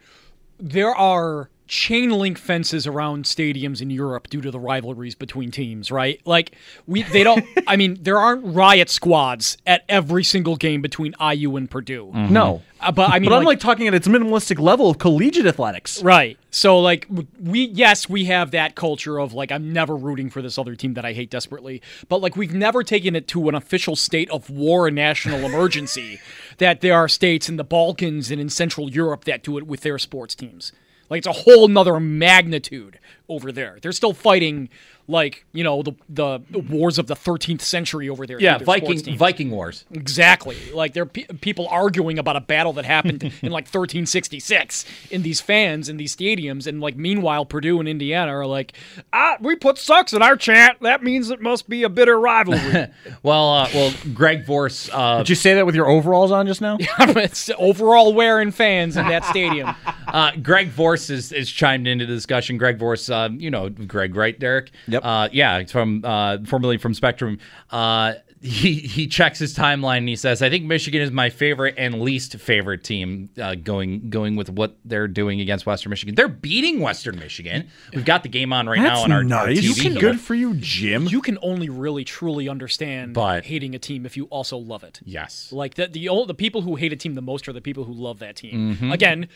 there 0.59 0.95
are 0.95 1.49
chain 1.67 2.11
link 2.11 2.37
fences 2.37 2.85
around 2.85 3.25
stadiums 3.25 3.81
in 3.81 3.89
Europe 3.89 4.29
due 4.29 4.41
to 4.41 4.51
the 4.51 4.59
rivalries 4.59 5.15
between 5.15 5.51
teams, 5.51 5.91
right? 5.91 6.21
Like 6.25 6.55
we 6.85 7.03
they 7.03 7.23
don't 7.23 7.45
I 7.67 7.75
mean, 7.75 7.97
there 8.01 8.19
aren't 8.19 8.45
riot 8.45 8.89
squads 8.89 9.57
at 9.65 9.83
every 9.89 10.23
single 10.23 10.55
game 10.55 10.81
between 10.81 11.13
IU 11.19 11.55
and 11.55 11.69
Purdue. 11.69 12.11
No. 12.13 12.61
Uh, 12.79 12.91
but 12.91 13.09
I 13.09 13.19
mean 13.19 13.29
But 13.29 13.37
I'm 13.37 13.43
like 13.45 13.59
talking 13.59 13.87
at 13.87 13.93
its 13.93 14.07
minimalistic 14.07 14.59
level 14.59 14.89
of 14.89 14.99
collegiate 14.99 15.45
athletics. 15.45 16.03
Right. 16.03 16.37
So 16.51 16.79
like 16.79 17.07
we 17.41 17.65
yes, 17.65 18.07
we 18.07 18.25
have 18.25 18.51
that 18.51 18.75
culture 18.75 19.19
of 19.19 19.33
like 19.33 19.51
I'm 19.51 19.73
never 19.73 19.95
rooting 19.95 20.29
for 20.29 20.41
this 20.41 20.57
other 20.57 20.75
team 20.75 20.93
that 20.93 21.05
I 21.05 21.13
hate 21.13 21.29
desperately. 21.29 21.81
But 22.09 22.21
like 22.21 22.35
we've 22.35 22.53
never 22.53 22.83
taken 22.83 23.15
it 23.15 23.27
to 23.29 23.49
an 23.49 23.55
official 23.55 23.95
state 23.95 24.29
of 24.29 24.49
war 24.49 24.87
and 24.87 24.95
national 24.95 25.39
emergency 25.45 26.19
that 26.57 26.81
there 26.81 26.95
are 26.95 27.07
states 27.07 27.49
in 27.49 27.57
the 27.57 27.63
Balkans 27.63 28.29
and 28.29 28.39
in 28.39 28.49
Central 28.49 28.89
Europe 28.89 29.25
that 29.25 29.43
do 29.43 29.57
it 29.57 29.65
with 29.65 29.81
their 29.81 29.97
sports 29.97 30.35
teams. 30.35 30.71
Like 31.09 31.19
it's 31.19 31.27
a 31.27 31.31
whole 31.31 31.67
nother 31.67 31.99
magnitude 31.99 32.99
over 33.29 33.51
there. 33.51 33.77
They're 33.81 33.91
still 33.91 34.13
fighting 34.13 34.69
like, 35.07 35.45
you 35.53 35.63
know, 35.63 35.81
the 35.83 35.93
the 36.09 36.39
wars 36.69 36.97
of 36.97 37.07
the 37.07 37.15
13th 37.15 37.61
century 37.61 38.09
over 38.09 38.25
there. 38.25 38.39
Yeah, 38.39 38.57
Viking. 38.57 39.17
Viking 39.17 39.51
Wars. 39.51 39.85
Exactly. 39.91 40.57
Like 40.73 40.93
there 40.93 41.03
are 41.03 41.07
pe- 41.07 41.25
people 41.41 41.67
arguing 41.69 42.17
about 42.17 42.35
a 42.35 42.41
battle 42.41 42.73
that 42.73 42.85
happened 42.85 43.23
in 43.23 43.51
like 43.51 43.65
1366 43.65 44.85
in 45.11 45.21
these 45.21 45.41
fans 45.41 45.89
in 45.89 45.97
these 45.97 46.15
stadiums, 46.15 46.67
and 46.67 46.81
like 46.81 46.95
meanwhile 46.95 47.45
Purdue 47.45 47.79
and 47.79 47.87
Indiana 47.87 48.31
are 48.31 48.45
like, 48.45 48.73
ah, 49.13 49.37
we 49.39 49.55
put 49.55 49.77
sucks 49.77 50.13
in 50.13 50.21
our 50.21 50.35
chant. 50.35 50.79
That 50.81 51.03
means 51.03 51.29
it 51.29 51.41
must 51.41 51.69
be 51.69 51.83
a 51.83 51.89
bitter 51.89 52.19
rivalry. 52.19 52.87
Well, 53.23 53.49
uh, 53.49 53.69
well, 53.73 53.93
Greg 54.13 54.45
Vorse. 54.45 54.89
Uh, 54.91 55.19
Did 55.19 55.29
you 55.29 55.35
say 55.35 55.55
that 55.55 55.65
with 55.65 55.73
your 55.73 55.87
overalls 55.87 56.31
on 56.31 56.45
just 56.47 56.61
now? 56.61 56.77
Yeah, 56.85 57.17
it's 57.17 57.49
overall 57.57 58.13
wearing 58.13 58.51
fans 58.51 58.97
in 58.97 59.07
that 59.07 59.25
stadium. 59.25 59.75
uh, 60.07 60.31
Greg 60.41 60.69
Vorse 60.69 61.09
is, 61.09 61.31
is 61.31 61.49
chimed 61.49 61.87
into 61.87 62.05
the 62.05 62.13
discussion. 62.13 62.57
Greg 62.57 62.77
Vorse, 62.77 63.09
uh, 63.09 63.29
you 63.31 63.49
know 63.49 63.69
Greg, 63.69 64.15
right, 64.15 64.37
Derek? 64.37 64.71
Yep. 64.95 65.05
Uh, 65.05 65.29
yeah, 65.31 65.57
it's 65.59 65.71
from 65.71 66.01
uh, 66.03 66.39
formerly 66.45 66.77
from 66.77 66.93
Spectrum. 66.93 67.39
Uh, 67.71 68.13
he 68.41 68.75
he 68.75 69.07
checks 69.07 69.39
his 69.39 69.55
timeline 69.55 69.99
and 69.99 70.09
he 70.09 70.15
says, 70.15 70.41
"I 70.43 70.49
think 70.49 70.65
Michigan 70.65 71.01
is 71.01 71.09
my 71.09 71.29
favorite 71.29 71.75
and 71.77 71.99
least 72.01 72.35
favorite 72.37 72.83
team." 72.83 73.29
Uh, 73.41 73.55
going 73.55 74.09
going 74.09 74.35
with 74.35 74.49
what 74.49 74.75
they're 74.85 75.07
doing 75.07 75.41
against 75.41 75.65
Western 75.65 75.89
Michigan, 75.89 76.13
they're 76.15 76.27
beating 76.27 76.79
Western 76.79 77.17
Michigan. 77.17 77.69
We've 77.93 78.05
got 78.05 78.21
the 78.23 78.29
game 78.29 78.53
on 78.53 78.67
right 78.67 78.79
now 78.79 78.99
on 79.01 79.11
our, 79.11 79.19
our 79.19 79.23
nice. 79.23 79.59
TV. 79.61 79.91
here. 79.93 79.99
Good 79.99 80.19
for 80.19 80.35
you, 80.35 80.53
Jim. 80.55 81.05
You 81.07 81.21
can 81.21 81.39
only 81.41 81.69
really 81.69 82.03
truly 82.03 82.47
understand 82.47 83.13
But- 83.15 83.45
hating 83.45 83.73
a 83.73 83.79
team 83.79 84.05
if 84.05 84.15
you 84.15 84.25
also 84.25 84.57
love 84.57 84.83
it. 84.83 84.99
Yes. 85.03 85.51
Like 85.51 85.73
the 85.73 85.87
the 85.87 86.07
ol- 86.09 86.25
the 86.27 86.35
people 86.35 86.61
who 86.61 86.75
hate 86.75 86.93
a 86.93 86.97
team 86.97 87.15
the 87.15 87.21
most 87.23 87.47
are 87.47 87.53
the 87.53 87.61
people 87.61 87.85
who 87.85 87.93
love 87.93 88.19
that 88.19 88.35
team. 88.35 88.75
Mm-hmm. 88.75 88.91
Again, 88.91 89.27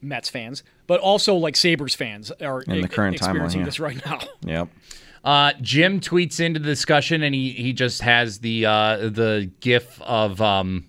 Mets 0.00 0.28
fans, 0.28 0.62
but 0.86 1.00
also 1.00 1.34
like 1.34 1.56
Sabres 1.56 1.94
fans 1.94 2.30
are 2.40 2.62
In 2.62 2.80
the 2.80 2.88
current 2.88 3.16
timeline, 3.16 3.28
experiencing 3.28 3.60
yeah. 3.60 3.64
this 3.66 3.80
right 3.80 4.06
now. 4.06 4.18
yep. 4.44 4.68
Uh, 5.24 5.52
Jim 5.60 6.00
tweets 6.00 6.38
into 6.40 6.60
the 6.60 6.66
discussion, 6.66 7.22
and 7.22 7.34
he 7.34 7.50
he 7.52 7.72
just 7.72 8.02
has 8.02 8.38
the 8.38 8.66
uh, 8.66 8.96
the 9.08 9.50
gif 9.60 10.00
of 10.02 10.40
um, 10.40 10.86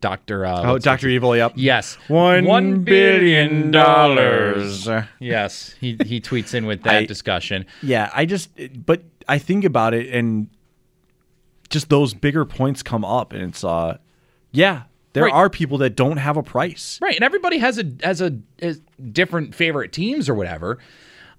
Doctor. 0.00 0.44
Uh, 0.46 0.62
Oh, 0.72 0.78
Doctor 0.78 1.08
Evil. 1.08 1.36
Yep. 1.36 1.52
Yes, 1.56 1.94
One 2.08 2.44
One 2.44 2.84
billion 2.84 3.70
dollars. 3.70 4.88
Yes, 5.18 5.74
he 5.80 5.96
he 6.04 6.20
tweets 6.20 6.54
in 6.54 6.66
with 6.66 6.82
that 6.84 6.94
I- 6.94 7.06
discussion. 7.06 7.66
Yeah, 7.82 8.10
I 8.14 8.26
just, 8.26 8.50
but 8.86 9.02
I 9.26 9.38
think 9.38 9.64
about 9.64 9.94
it 9.94 10.12
and 10.14 10.48
just 11.70 11.88
those 11.90 12.14
bigger 12.14 12.44
points 12.44 12.82
come 12.82 13.04
up, 13.04 13.32
and 13.32 13.42
it's, 13.42 13.62
uh, 13.64 13.98
yeah, 14.52 14.84
there 15.14 15.24
Right. 15.24 15.32
are 15.32 15.48
people 15.50 15.78
that 15.78 15.96
don't 15.96 16.18
have 16.18 16.36
a 16.36 16.42
price. 16.42 16.98
Right, 17.02 17.14
and 17.16 17.24
everybody 17.24 17.58
has 17.58 17.78
a 17.78 17.84
has 18.02 18.20
a, 18.20 18.38
has 18.60 18.80
different 19.12 19.54
favorite 19.54 19.92
teams 19.92 20.28
or 20.28 20.34
whatever. 20.34 20.78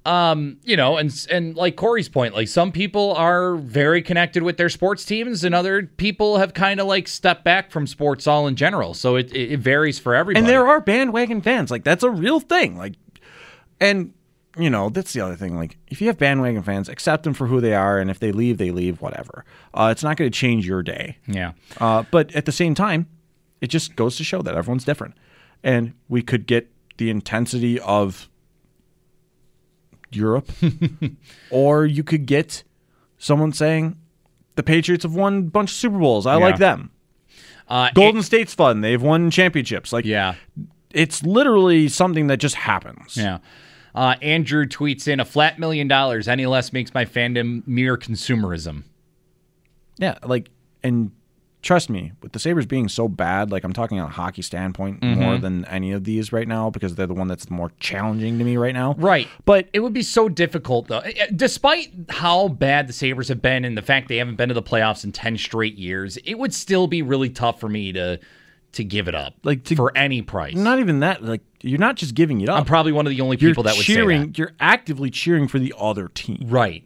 Um, 0.06 0.58
you 0.64 0.78
know, 0.78 0.96
and 0.98 1.14
and 1.30 1.56
like 1.56 1.76
Corey's 1.76 2.08
point, 2.10 2.34
like 2.34 2.48
some 2.48 2.72
people 2.72 3.14
are 3.16 3.56
very 3.58 4.02
connected 4.02 4.44
with 4.44 4.56
their 4.58 4.70
sports 4.70 5.04
teams, 5.04 5.44
and 5.44 5.54
other 5.54 5.84
people 5.98 6.38
have 6.38 6.54
kind 6.54 6.80
of 6.80 6.88
like 6.88 7.08
stepped 7.08 7.44
back 7.44 7.70
from 7.70 7.86
sports 7.86 8.26
all 8.26 8.48
in 8.48 8.56
general. 8.56 8.94
So 8.94 9.18
it 9.18 9.32
it, 9.34 9.52
it 9.54 9.58
varies 9.60 10.00
for 10.00 10.16
everybody. 10.16 10.40
And 10.42 10.50
there 10.50 10.66
are 10.68 10.80
bandwagon 10.80 11.42
fans. 11.42 11.70
Like, 11.70 11.84
that's 11.84 12.02
a 12.04 12.10
real 12.10 12.40
thing. 12.40 12.78
Like, 12.78 12.94
and, 13.82 14.14
you 14.58 14.70
know, 14.70 14.90
that's 14.90 15.12
the 15.14 15.20
other 15.22 15.36
thing. 15.36 15.56
Like, 15.58 15.78
if 15.90 16.00
you 16.02 16.08
have 16.08 16.18
bandwagon 16.18 16.64
fans, 16.64 16.88
accept 16.90 17.24
them 17.24 17.34
for 17.34 17.48
who 17.48 17.60
they 17.60 17.74
are, 17.76 18.00
and 18.00 18.10
if 18.10 18.20
they 18.20 18.32
leave, 18.32 18.58
they 18.58 18.72
leave, 18.72 19.02
whatever. 19.02 19.44
Uh, 19.74 19.90
it's 19.92 20.02
not 20.04 20.16
going 20.16 20.32
to 20.32 20.36
change 20.36 20.66
your 20.66 20.82
day. 20.82 21.18
yeah, 21.28 21.52
Uh, 21.78 22.04
but 22.10 22.34
at 22.34 22.46
the 22.46 22.52
same 22.54 22.74
time, 22.74 23.08
it 23.62 23.68
just 23.68 23.96
goes 23.96 24.18
to 24.18 24.24
show 24.24 24.42
that 24.42 24.56
everyone's 24.56 24.86
different. 24.86 25.16
And 25.64 25.94
we 26.08 26.22
could 26.22 26.48
get 26.48 26.72
the 26.98 27.10
intensity 27.10 27.80
of 27.80 28.30
Europe, 30.12 30.50
or 31.52 31.86
you 31.86 32.04
could 32.04 32.26
get 32.26 32.64
someone 33.18 33.52
saying, 33.52 33.98
the 34.56 34.64
Patriots 34.64 35.04
have 35.04 35.14
won 35.16 35.38
a 35.38 35.42
bunch 35.44 35.72
of 35.72 35.78
Super 35.78 35.98
Bowls. 36.00 36.26
I 36.26 36.36
like 36.36 36.58
them. 36.58 36.92
uh, 37.68 37.90
Golden 37.94 38.24
State's 38.24 38.54
fun. 38.54 38.82
They've 38.82 39.02
won 39.02 39.30
championships. 39.32 39.94
Like, 39.94 40.06
yeah. 40.06 40.36
it's 40.92 41.24
literally 41.24 41.88
something 41.88 42.28
that 42.28 42.38
just 42.38 42.56
happens. 42.56 43.16
Yeah. 43.16 43.40
Uh, 43.96 44.16
Andrew 44.22 44.66
tweets 44.66 45.08
in 45.08 45.20
a 45.20 45.26
flat 45.26 45.60
million 45.60 45.88
dollars. 45.88 46.28
Any 46.28 46.46
less 46.46 46.74
makes 46.74 46.94
my 46.94 47.06
fandom 47.06 47.66
mere 47.68 47.98
consumerism. 47.98 48.84
Yeah, 49.98 50.18
like, 50.24 50.50
and 50.84 51.12
trust 51.62 51.90
me, 51.90 52.14
with 52.22 52.32
the 52.32 52.40
Sabres 52.40 52.66
being 52.66 52.88
so 52.90 53.08
bad, 53.08 53.52
like, 53.52 53.64
I'm 53.64 53.74
talking 53.74 54.00
on 54.00 54.08
a 54.08 54.12
hockey 54.12 54.42
standpoint 54.42 55.04
more 55.04 55.38
than 55.38 55.66
any 55.66 55.92
of 55.92 56.04
these 56.06 56.32
right 56.32 56.48
now 56.48 56.70
because 56.70 56.96
they're 56.96 57.08
the 57.08 57.14
one 57.14 57.28
that's 57.28 57.50
more 57.50 57.72
challenging 57.80 58.38
to 58.40 58.46
me 58.46 58.56
right 58.58 58.74
now. 58.74 58.96
Right. 58.98 59.28
But 59.46 59.68
It 59.74 59.80
would 59.82 59.94
be 59.94 60.02
so 60.02 60.30
difficult, 60.30 60.88
though. 60.88 61.00
Eh, 61.00 61.12
eh, 61.18 61.28
Despite 61.36 61.92
how 62.10 62.48
bad 62.48 62.88
the 62.88 62.94
Sabres 62.94 63.28
have 63.28 63.42
been 63.42 63.66
and 63.66 63.78
the 63.78 63.82
fact 63.82 64.08
they 64.08 64.18
haven't 64.18 64.36
been 64.38 64.50
to 64.50 64.56
the 64.56 64.64
playoffs 64.64 65.04
in 65.04 65.12
10 65.12 65.38
straight 65.38 65.76
years, 65.78 66.18
it 66.26 66.36
would 66.36 66.54
still 66.54 66.88
be 66.88 67.02
really 67.02 67.30
tough 67.30 67.60
for 67.60 67.70
me 67.70 67.92
to 67.94 68.20
to 68.72 68.84
give 68.84 69.08
it 69.08 69.16
up 69.16 69.34
Like, 69.44 69.64
to- 69.64 69.76
for 69.76 69.92
any 69.98 70.22
price. 70.22 70.54
not 70.56 70.78
even 70.78 71.00
that. 71.00 71.24
Like, 71.24 71.42
you're 71.62 71.80
not 71.80 71.96
just 71.96 72.14
giving 72.14 72.40
it 72.42 72.50
up. 72.50 72.60
I'm 72.60 72.66
probably 72.66 72.92
one 72.92 73.08
of 73.08 73.10
the 73.10 73.20
only 73.20 73.36
you're 73.40 73.50
people 73.50 73.64
that 73.64 73.76
would 73.76 73.84
cheering. 73.84 74.28
that. 74.28 74.38
You're 74.38 74.52
actively 74.60 75.10
cheering 75.10 75.48
for 75.48 75.58
the 75.58 75.74
other 75.76 76.08
team. 76.08 76.46
Right. 76.48 76.84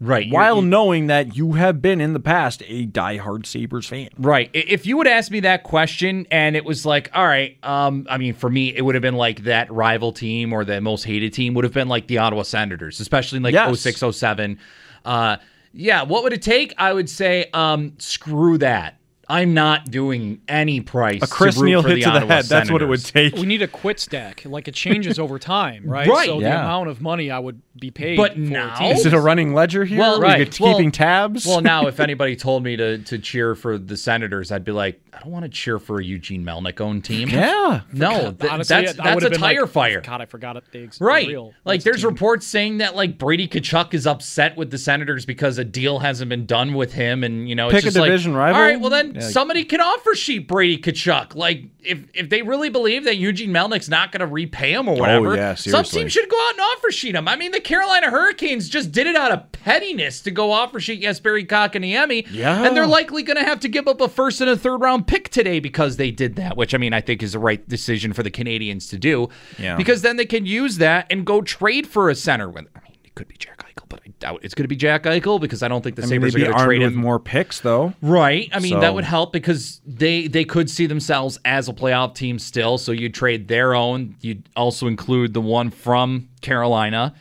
Right. 0.00 0.24
You're- 0.26 0.34
While 0.34 0.56
you- 0.62 0.68
knowing 0.68 1.08
that 1.08 1.36
you 1.36 1.52
have 1.52 1.82
been 1.82 2.00
in 2.00 2.14
the 2.14 2.20
past 2.20 2.62
a 2.66 2.86
diehard 2.86 3.44
Sabres 3.44 3.86
fan. 3.86 4.08
Right. 4.18 4.48
If 4.54 4.86
you 4.86 4.96
would 4.96 5.06
ask 5.06 5.30
me 5.30 5.40
that 5.40 5.62
question 5.62 6.26
and 6.30 6.56
it 6.56 6.64
was 6.64 6.86
like, 6.86 7.10
all 7.14 7.26
right, 7.26 7.58
um, 7.62 8.06
I 8.08 8.16
mean, 8.16 8.32
for 8.32 8.48
me, 8.48 8.74
it 8.74 8.80
would 8.82 8.94
have 8.94 9.02
been 9.02 9.16
like 9.16 9.44
that 9.44 9.70
rival 9.70 10.12
team 10.12 10.52
or 10.54 10.64
the 10.64 10.80
most 10.80 11.04
hated 11.04 11.34
team 11.34 11.52
would 11.54 11.64
have 11.64 11.74
been 11.74 11.88
like 11.88 12.06
the 12.06 12.16
Ottawa 12.18 12.42
Senators, 12.42 12.98
especially 13.00 13.36
in 13.38 13.42
like 13.42 13.52
Yes. 13.52 13.68
06, 13.80 14.02
07. 14.16 14.58
Uh, 15.04 15.36
yeah, 15.74 16.02
what 16.02 16.22
would 16.24 16.32
it 16.32 16.42
take? 16.42 16.72
I 16.78 16.92
would 16.94 17.08
say, 17.10 17.46
um, 17.52 17.92
screw 17.98 18.56
that. 18.58 18.96
I'm 19.30 19.54
not 19.54 19.90
doing 19.90 20.40
any 20.48 20.80
price. 20.80 21.22
A 21.22 21.26
Chris 21.26 21.54
to 21.54 21.60
root 21.62 21.66
Neil 21.68 21.82
for 21.82 21.88
hit 21.88 21.94
the 21.96 22.00
to 22.02 22.10
the 22.10 22.16
Ottawa 22.16 22.34
head. 22.36 22.44
That's 22.46 22.70
what 22.70 22.82
it 22.82 22.86
would 22.86 23.04
take. 23.04 23.34
We 23.36 23.46
need 23.46 23.62
a 23.62 23.68
quit 23.68 24.00
stack. 24.00 24.42
Like 24.44 24.66
it 24.68 24.74
changes 24.74 25.18
over 25.18 25.38
time, 25.38 25.84
right? 25.86 26.08
Right, 26.08 26.26
So 26.26 26.40
the 26.40 26.46
amount 26.46 26.88
of 26.88 27.00
money 27.00 27.30
I 27.30 27.38
would 27.38 27.62
be 27.78 27.90
paid. 27.90 28.16
But 28.16 28.32
for 28.34 28.38
now- 28.40 28.76
a. 28.80 28.90
Is 28.90 29.06
it 29.06 29.14
a 29.14 29.20
running 29.20 29.54
ledger 29.54 29.84
here? 29.84 29.98
Well, 30.00 30.16
Are 30.18 30.20
right. 30.20 30.38
you 30.40 30.44
get- 30.46 30.60
Well- 30.60 30.74
keeping 30.74 30.90
tabs? 30.90 31.46
Well, 31.46 31.60
now 31.60 31.86
if 31.86 32.00
anybody 32.00 32.34
told 32.36 32.64
me 32.64 32.76
to 32.76 32.98
to 32.98 33.18
cheer 33.18 33.54
for 33.54 33.78
the 33.78 33.96
Senators, 33.96 34.50
I'd 34.52 34.64
be 34.64 34.72
like, 34.72 35.00
I 35.14 35.20
don't 35.20 35.30
want 35.32 35.44
to 35.44 35.48
cheer 35.48 35.78
for 35.78 36.00
a 36.00 36.04
Eugene 36.04 36.44
Melnyk 36.44 36.80
owned 36.80 37.04
team. 37.04 37.28
yeah. 37.28 37.82
No, 37.92 38.32
th- 38.32 38.50
Honestly, 38.50 38.74
that's 38.76 38.98
I 38.98 39.02
that's 39.04 39.14
would've 39.14 39.26
a 39.28 39.30
been 39.32 39.40
like, 39.40 39.56
tire 39.56 39.66
fire. 39.66 40.00
God, 40.00 40.20
I 40.20 40.26
forgot 40.26 40.56
it. 40.56 40.64
They 40.72 40.82
ex- 40.84 41.00
Right. 41.00 41.28
Real. 41.28 41.52
Like 41.64 41.82
there's 41.84 42.00
team. 42.02 42.10
reports 42.10 42.46
saying 42.46 42.78
that 42.78 42.96
like 42.96 43.16
Brady 43.18 43.46
Tkachuk 43.46 43.94
is 43.94 44.06
upset 44.06 44.56
with 44.56 44.70
the 44.70 44.78
Senators 44.78 45.24
because 45.24 45.58
a 45.58 45.64
deal 45.64 45.98
hasn't 46.00 46.28
been 46.28 46.46
done 46.46 46.74
with 46.74 46.92
him 46.94 47.22
and 47.22 47.48
you 47.48 47.54
know 47.54 47.68
it's 47.68 47.74
Pick 47.76 47.82
a 47.82 47.86
just 47.86 47.96
like, 47.96 48.08
division 48.08 48.34
rival? 48.34 48.60
All 48.60 48.66
right, 48.66 48.80
well 48.80 48.90
then 48.90 49.14
Yeah, 49.14 49.19
like- 49.20 49.32
somebody 49.32 49.64
can 49.64 49.80
offer 49.80 50.14
sheet 50.14 50.48
Brady 50.48 50.78
Tkachuk. 50.78 51.34
Like 51.34 51.64
if 51.82 52.00
if 52.14 52.28
they 52.28 52.42
really 52.42 52.68
believe 52.68 53.04
that 53.04 53.16
Eugene 53.16 53.50
Melnyk's 53.50 53.88
not 53.88 54.12
going 54.12 54.20
to 54.20 54.26
repay 54.26 54.72
him 54.72 54.88
or 54.88 54.92
oh, 54.92 54.98
whatever, 54.98 55.32
Oh, 55.32 55.34
yeah, 55.34 55.54
some 55.54 55.84
team 55.84 56.08
should 56.08 56.28
go 56.28 56.36
out 56.48 56.52
and 56.52 56.60
offer 56.60 56.90
sheet 56.90 57.14
him. 57.14 57.26
I 57.28 57.36
mean, 57.36 57.52
the 57.52 57.60
Carolina 57.60 58.10
Hurricanes 58.10 58.68
just 58.68 58.92
did 58.92 59.06
it 59.06 59.16
out 59.16 59.32
of 59.32 59.50
pettiness 59.52 60.20
to 60.22 60.30
go 60.30 60.52
offer 60.52 60.80
sheet 60.80 61.02
Jesperi 61.02 61.46
Kotkaniemi. 61.46 62.26
Yeah. 62.30 62.64
And 62.64 62.76
they're 62.76 62.86
likely 62.86 63.22
going 63.22 63.36
to 63.36 63.44
have 63.44 63.60
to 63.60 63.68
give 63.68 63.88
up 63.88 64.00
a 64.00 64.08
first 64.08 64.40
and 64.40 64.50
a 64.50 64.56
third 64.56 64.78
round 64.80 65.06
pick 65.06 65.28
today 65.30 65.60
because 65.60 65.96
they 65.96 66.10
did 66.10 66.36
that, 66.36 66.56
which 66.56 66.74
I 66.74 66.78
mean, 66.78 66.92
I 66.92 67.00
think 67.00 67.22
is 67.22 67.32
the 67.32 67.38
right 67.38 67.66
decision 67.68 68.12
for 68.12 68.22
the 68.22 68.30
Canadiens 68.30 68.88
to 68.90 68.98
do. 68.98 69.28
Yeah. 69.58 69.76
Because 69.76 70.02
then 70.02 70.16
they 70.16 70.26
can 70.26 70.46
use 70.46 70.76
that 70.78 71.06
and 71.10 71.24
go 71.24 71.40
trade 71.42 71.86
for 71.86 72.10
a 72.10 72.14
center. 72.14 72.48
with. 72.48 72.66
I 72.74 72.80
mean, 72.80 72.89
it 73.10 73.14
could 73.16 73.28
be 73.28 73.36
Jack 73.36 73.64
Eichel, 73.64 73.88
but 73.88 74.00
I 74.06 74.12
doubt 74.20 74.40
it's 74.42 74.54
going 74.54 74.64
to 74.64 74.68
be 74.68 74.76
Jack 74.76 75.02
Eichel 75.02 75.40
because 75.40 75.62
I 75.62 75.68
don't 75.68 75.82
think 75.82 75.96
the 75.96 76.02
I 76.02 76.06
mean, 76.06 76.10
Sabres 76.20 76.34
are 76.34 76.38
be 76.38 76.44
going 76.44 76.56
to 76.56 76.64
trade 76.64 76.80
with 76.80 76.92
him. 76.92 76.98
more 76.98 77.18
picks, 77.18 77.60
though. 77.60 77.92
Right. 78.00 78.48
I 78.52 78.60
mean, 78.60 78.80
that 78.80 78.94
would 78.94 79.04
help 79.04 79.32
because 79.32 79.80
they 79.84 80.28
they 80.28 80.44
could 80.44 80.70
see 80.70 80.86
themselves 80.86 81.38
as 81.44 81.68
a 81.68 81.72
playoff 81.72 82.14
team 82.14 82.38
still. 82.38 82.78
So 82.78 82.92
you'd 82.92 83.14
trade 83.14 83.48
their 83.48 83.74
own. 83.74 84.16
You'd 84.20 84.48
also 84.54 84.86
include 84.86 85.34
the 85.34 85.40
one 85.40 85.70
from 85.70 86.28
Carolina, 86.40 87.14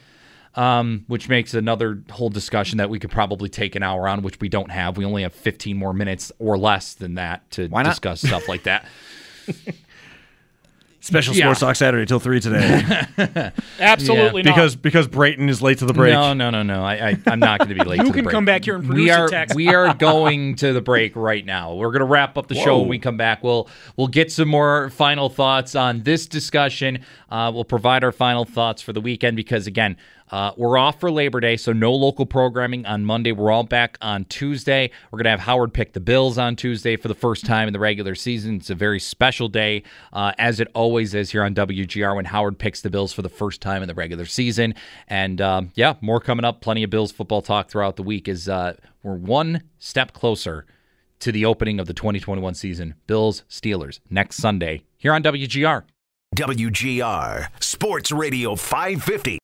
um, 0.56 1.06
which 1.08 1.28
makes 1.28 1.54
another 1.56 2.04
whole 2.12 2.30
discussion 2.30 2.78
that 2.78 2.90
we 2.90 3.00
could 3.00 3.12
probably 3.12 3.50
take 3.50 3.76
an 3.76 3.82
hour 3.82 4.08
on, 4.08 4.22
which 4.22 4.40
we 4.40 4.48
don't 4.48 4.70
have. 4.70 4.96
We 4.96 5.06
only 5.06 5.24
have 5.24 5.34
15 5.34 5.76
more 5.76 5.94
minutes 5.94 6.32
or 6.38 6.58
less 6.58 6.94
than 6.94 7.16
that 7.16 7.50
to 7.52 7.68
discuss 7.68 8.22
stuff 8.22 8.48
like 8.48 8.64
that. 8.64 8.86
Special 11.10 11.36
Yeah. 11.36 11.46
Sports 11.46 11.60
Talk 11.60 11.76
Saturday 11.76 12.06
till 12.06 12.20
three 12.20 12.40
today. 12.40 13.02
Absolutely 13.80 14.44
not. 14.44 14.54
because 14.56 14.76
because 14.76 15.08
Brayton 15.08 15.50
is 15.50 15.62
late 15.62 15.80
to 15.80 15.86
the 15.86 15.94
break. 15.94 16.14
No, 16.14 16.34
no, 16.34 16.50
no, 16.50 16.64
no. 16.64 16.84
I, 16.84 17.10
I 17.10 17.18
I'm 17.28 17.40
not 17.40 17.60
going 17.60 17.70
to 17.70 17.76
be 17.76 17.84
late. 17.84 17.98
You 17.98 18.04
to 18.06 18.10
the 18.10 18.14
can 18.14 18.24
break. 18.26 18.32
come 18.34 18.46
back 18.46 18.64
here 18.66 18.76
and 18.76 18.84
we 18.88 18.90
produce 18.96 19.10
a 19.16 19.20
are 19.22 19.28
text. 19.30 19.56
we 19.56 19.68
are 19.70 19.94
going 19.98 20.56
to 20.56 20.74
the 20.74 20.82
break 20.82 21.16
right 21.16 21.46
now. 21.46 21.74
We're 21.76 21.92
going 21.92 22.00
to 22.02 22.06
wrap 22.06 22.38
up 22.38 22.48
the 22.48 22.56
show 22.56 22.80
when 22.80 22.88
we 22.90 23.00
come 23.00 23.18
back. 23.18 23.44
We'll 23.44 23.68
we'll 23.98 24.08
get 24.08 24.32
some 24.32 24.48
more 24.48 24.90
final 24.92 25.30
thoughts 25.30 25.76
on 25.76 26.04
this 26.04 26.28
discussion. 26.28 27.04
Uh, 27.30 27.52
we'll 27.54 27.64
provide 27.66 28.04
our 28.04 28.12
final 28.12 28.46
thoughts 28.46 28.82
for 28.82 28.94
the 28.94 29.02
weekend 29.02 29.36
because 29.36 29.68
again. 29.68 29.98
Uh, 30.32 30.52
we're 30.58 30.78
off 30.78 31.00
for 31.00 31.10
Labor 31.12 31.40
Day, 31.40 31.58
so 31.58 31.74
no 31.74 31.94
local 31.94 32.26
programming 32.26 32.86
on 32.86 33.04
Monday. 33.04 33.32
We're 33.32 33.52
all 33.52 33.64
back 33.64 33.98
on 34.02 34.26
Tuesday. 34.26 34.92
We're 35.12 35.18
going 35.18 35.26
to 35.26 35.32
have 35.32 35.40
Howard 35.40 35.74
pick 35.74 35.94
the 35.94 36.00
Bills 36.00 36.38
on 36.38 36.56
Tuesday 36.56 36.96
for 36.98 37.08
the 37.08 37.16
first 37.16 37.46
time 37.46 37.68
in 37.68 37.74
the 37.74 37.80
regular 37.80 38.16
season. 38.16 38.58
It's 38.58 38.70
a 38.70 38.76
very 38.76 39.00
special 39.00 39.48
day, 39.48 39.84
uh, 40.14 40.34
as 40.38 40.60
it 40.60 40.68
always 40.76 41.14
is 41.14 41.32
here 41.32 41.44
on 41.44 41.56
WGR 41.56 42.16
when 42.16 42.26
Howard 42.26 42.60
picks 42.60 42.82
the 42.82 42.90
Bills 42.90 43.12
for 43.12 43.22
the 43.22 43.30
first 43.30 43.62
time 43.62 43.82
in 43.82 43.88
the 43.88 43.96
regular 43.96 44.26
season. 44.26 44.76
And 45.08 45.42
um, 45.42 45.72
yeah, 45.76 45.96
more 46.02 46.20
coming 46.20 46.46
up. 46.46 46.62
Plenty 46.62 46.84
of 46.84 46.90
Bills 46.90 47.12
football 47.12 47.42
talk 47.42 47.70
throughout 47.70 47.96
the 47.96 48.04
week 48.04 48.28
as 48.28 48.48
uh, 48.48 48.76
we're 49.02 49.16
one 49.16 49.64
step 49.80 50.14
closer 50.14 50.66
to 51.20 51.32
the 51.32 51.46
opening 51.46 51.80
of 51.80 51.88
the 51.88 51.94
2021 51.94 52.54
season. 52.54 52.96
Bills 53.08 53.44
Steelers 53.50 54.00
next 54.10 54.38
Sunday 54.38 54.84
here 54.98 55.14
on 55.14 55.24
WGR. 55.24 55.84
WGR 56.36 57.48
Sports 57.60 58.12
Radio 58.12 58.56
550. 58.56 59.39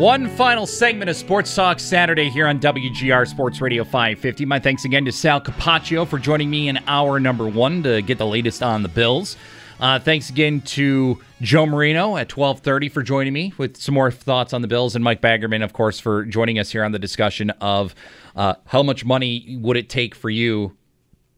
One 0.00 0.30
final 0.30 0.64
segment 0.64 1.10
of 1.10 1.16
Sports 1.16 1.54
Talk 1.54 1.78
Saturday 1.78 2.30
here 2.30 2.46
on 2.46 2.58
WGR 2.58 3.28
Sports 3.28 3.60
Radio 3.60 3.84
550. 3.84 4.46
My 4.46 4.58
thanks 4.58 4.86
again 4.86 5.04
to 5.04 5.12
Sal 5.12 5.42
Capaccio 5.42 6.08
for 6.08 6.18
joining 6.18 6.48
me 6.48 6.68
in 6.68 6.78
hour 6.86 7.20
number 7.20 7.46
one 7.46 7.82
to 7.82 8.00
get 8.00 8.16
the 8.16 8.26
latest 8.26 8.62
on 8.62 8.82
the 8.82 8.88
Bills. 8.88 9.36
Uh, 9.78 9.98
thanks 9.98 10.30
again 10.30 10.62
to 10.62 11.20
Joe 11.42 11.66
Marino 11.66 12.16
at 12.16 12.34
1230 12.34 12.88
for 12.88 13.02
joining 13.02 13.34
me 13.34 13.52
with 13.58 13.76
some 13.76 13.94
more 13.94 14.10
thoughts 14.10 14.54
on 14.54 14.62
the 14.62 14.68
Bills, 14.68 14.94
and 14.94 15.04
Mike 15.04 15.20
Baggerman, 15.20 15.62
of 15.62 15.74
course, 15.74 16.00
for 16.00 16.24
joining 16.24 16.58
us 16.58 16.70
here 16.72 16.82
on 16.82 16.92
the 16.92 16.98
discussion 16.98 17.50
of 17.60 17.94
uh, 18.34 18.54
how 18.68 18.82
much 18.82 19.04
money 19.04 19.58
would 19.60 19.76
it 19.76 19.90
take 19.90 20.14
for 20.14 20.30
you 20.30 20.78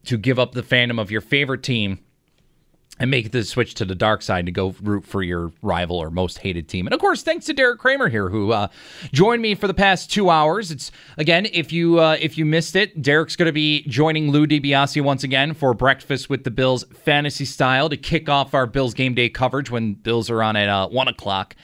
to 0.05 0.17
give 0.17 0.39
up 0.39 0.53
the 0.53 0.63
fandom 0.63 1.01
of 1.01 1.11
your 1.11 1.19
favorite 1.19 1.63
team 1.63 1.99
and 2.99 3.09
make 3.09 3.31
the 3.31 3.43
switch 3.43 3.73
to 3.73 3.85
the 3.85 3.95
dark 3.95 4.21
side 4.21 4.45
to 4.45 4.51
go 4.51 4.75
root 4.81 5.03
for 5.03 5.23
your 5.23 5.51
rival 5.61 5.97
or 5.97 6.11
most 6.11 6.39
hated 6.39 6.67
team. 6.67 6.85
And 6.85 6.93
of 6.93 6.99
course, 6.99 7.23
thanks 7.23 7.45
to 7.47 7.53
Derek 7.53 7.79
Kramer 7.79 8.07
here, 8.07 8.29
who 8.29 8.51
uh, 8.51 8.67
joined 9.11 9.41
me 9.41 9.55
for 9.55 9.67
the 9.67 9.73
past 9.73 10.11
two 10.11 10.29
hours. 10.29 10.69
It's 10.69 10.91
again, 11.17 11.47
if 11.51 11.73
you 11.73 11.99
uh, 11.99 12.17
if 12.19 12.37
you 12.37 12.45
missed 12.45 12.75
it, 12.75 13.01
Derek's 13.01 13.35
going 13.35 13.47
to 13.47 13.53
be 13.53 13.83
joining 13.87 14.31
Lou 14.31 14.45
DiBiase 14.45 15.03
once 15.03 15.23
again 15.23 15.53
for 15.53 15.73
breakfast 15.73 16.29
with 16.29 16.43
the 16.43 16.51
Bills 16.51 16.85
fantasy 16.93 17.45
style 17.45 17.89
to 17.89 17.97
kick 17.97 18.29
off 18.29 18.53
our 18.53 18.67
Bills 18.67 18.93
game 18.93 19.15
day 19.15 19.29
coverage 19.29 19.71
when 19.71 19.95
Bills 19.95 20.29
are 20.29 20.43
on 20.43 20.55
at 20.55 20.69
uh, 20.69 20.87
one 20.87 21.07
o'clock 21.07 21.55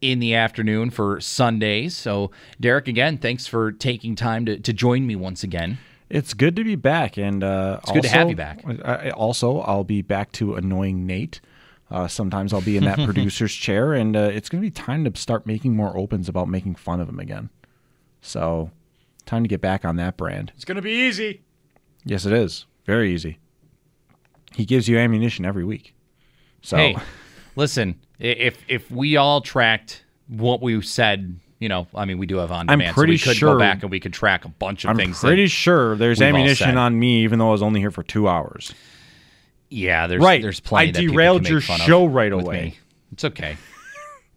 in 0.00 0.20
the 0.20 0.34
afternoon 0.34 0.90
for 0.90 1.20
Sundays. 1.20 1.96
So, 1.96 2.30
Derek, 2.60 2.86
again, 2.86 3.18
thanks 3.18 3.46
for 3.46 3.72
taking 3.72 4.14
time 4.14 4.44
to, 4.46 4.58
to 4.58 4.72
join 4.72 5.06
me 5.06 5.16
once 5.16 5.42
again. 5.42 5.78
It's 6.08 6.34
good 6.34 6.54
to 6.56 6.64
be 6.64 6.76
back, 6.76 7.16
and 7.16 7.42
uh, 7.42 7.80
it's 7.82 7.92
good 7.92 8.02
to 8.04 8.08
have 8.08 8.30
you 8.30 8.36
back. 8.36 8.62
I, 8.84 9.10
also, 9.10 9.58
I'll 9.60 9.84
be 9.84 10.02
back 10.02 10.30
to 10.32 10.54
annoying 10.54 11.06
Nate. 11.06 11.40
Uh, 11.90 12.06
sometimes 12.06 12.52
I'll 12.52 12.60
be 12.60 12.76
in 12.76 12.84
that 12.84 12.98
producer's 13.04 13.52
chair, 13.54 13.92
and 13.92 14.16
uh, 14.16 14.20
it's 14.32 14.48
going 14.48 14.62
to 14.62 14.66
be 14.66 14.70
time 14.70 15.04
to 15.04 15.18
start 15.18 15.46
making 15.46 15.74
more 15.74 15.96
opens 15.96 16.28
about 16.28 16.48
making 16.48 16.76
fun 16.76 17.00
of 17.00 17.08
him 17.08 17.18
again. 17.18 17.50
So, 18.20 18.70
time 19.24 19.42
to 19.42 19.48
get 19.48 19.60
back 19.60 19.84
on 19.84 19.96
that 19.96 20.16
brand. 20.16 20.52
It's 20.54 20.64
going 20.64 20.76
to 20.76 20.82
be 20.82 20.92
easy. 20.92 21.42
Yes, 22.04 22.24
it 22.24 22.32
is. 22.32 22.66
Very 22.84 23.12
easy. 23.12 23.38
He 24.54 24.64
gives 24.64 24.88
you 24.88 24.98
ammunition 24.98 25.44
every 25.44 25.64
week. 25.64 25.94
So, 26.62 26.76
hey, 26.76 26.96
listen, 27.56 28.00
if 28.18 28.58
if 28.68 28.90
we 28.90 29.16
all 29.16 29.40
tracked 29.40 30.04
what 30.28 30.62
we 30.62 30.80
said 30.82 31.38
you 31.66 31.68
know, 31.68 31.88
I 31.96 32.04
mean, 32.04 32.18
we 32.18 32.26
do 32.26 32.36
have 32.36 32.52
on 32.52 32.66
demand, 32.66 32.90
I'm 32.90 32.94
pretty 32.94 33.18
so 33.18 33.24
we 33.28 33.32
could 33.32 33.38
sure, 33.38 33.54
go 33.54 33.58
back 33.58 33.82
and 33.82 33.90
we 33.90 33.98
could 33.98 34.12
track 34.12 34.44
a 34.44 34.48
bunch 34.48 34.84
of 34.84 34.90
I'm 34.90 34.96
things. 34.98 35.18
pretty 35.18 35.48
sure 35.48 35.96
there's 35.96 36.22
ammunition 36.22 36.78
on 36.78 36.96
me, 36.96 37.24
even 37.24 37.40
though 37.40 37.48
I 37.48 37.50
was 37.50 37.62
only 37.62 37.80
here 37.80 37.90
for 37.90 38.04
two 38.04 38.28
hours. 38.28 38.72
Yeah, 39.68 40.06
there's 40.06 40.22
right. 40.22 40.40
there's 40.40 40.60
plenty. 40.60 40.96
I 40.96 41.08
derailed 41.08 41.48
your 41.48 41.60
show 41.60 42.06
right 42.06 42.30
away. 42.30 42.62
Me. 42.62 42.78
It's 43.10 43.24
okay. 43.24 43.56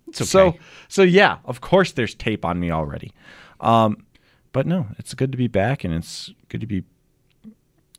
It's 0.07 0.21
okay. 0.21 0.25
So 0.25 0.55
so 0.87 1.03
yeah, 1.03 1.37
of 1.45 1.61
course 1.61 1.91
there's 1.91 2.15
tape 2.15 2.43
on 2.43 2.59
me 2.59 2.71
already. 2.71 3.13
Um, 3.59 4.07
but 4.51 4.65
no, 4.65 4.87
it's 4.97 5.13
good 5.13 5.31
to 5.31 5.37
be 5.37 5.45
back, 5.47 5.83
and 5.83 5.93
it's 5.93 6.31
good 6.47 6.61
to 6.61 6.67
be 6.67 6.83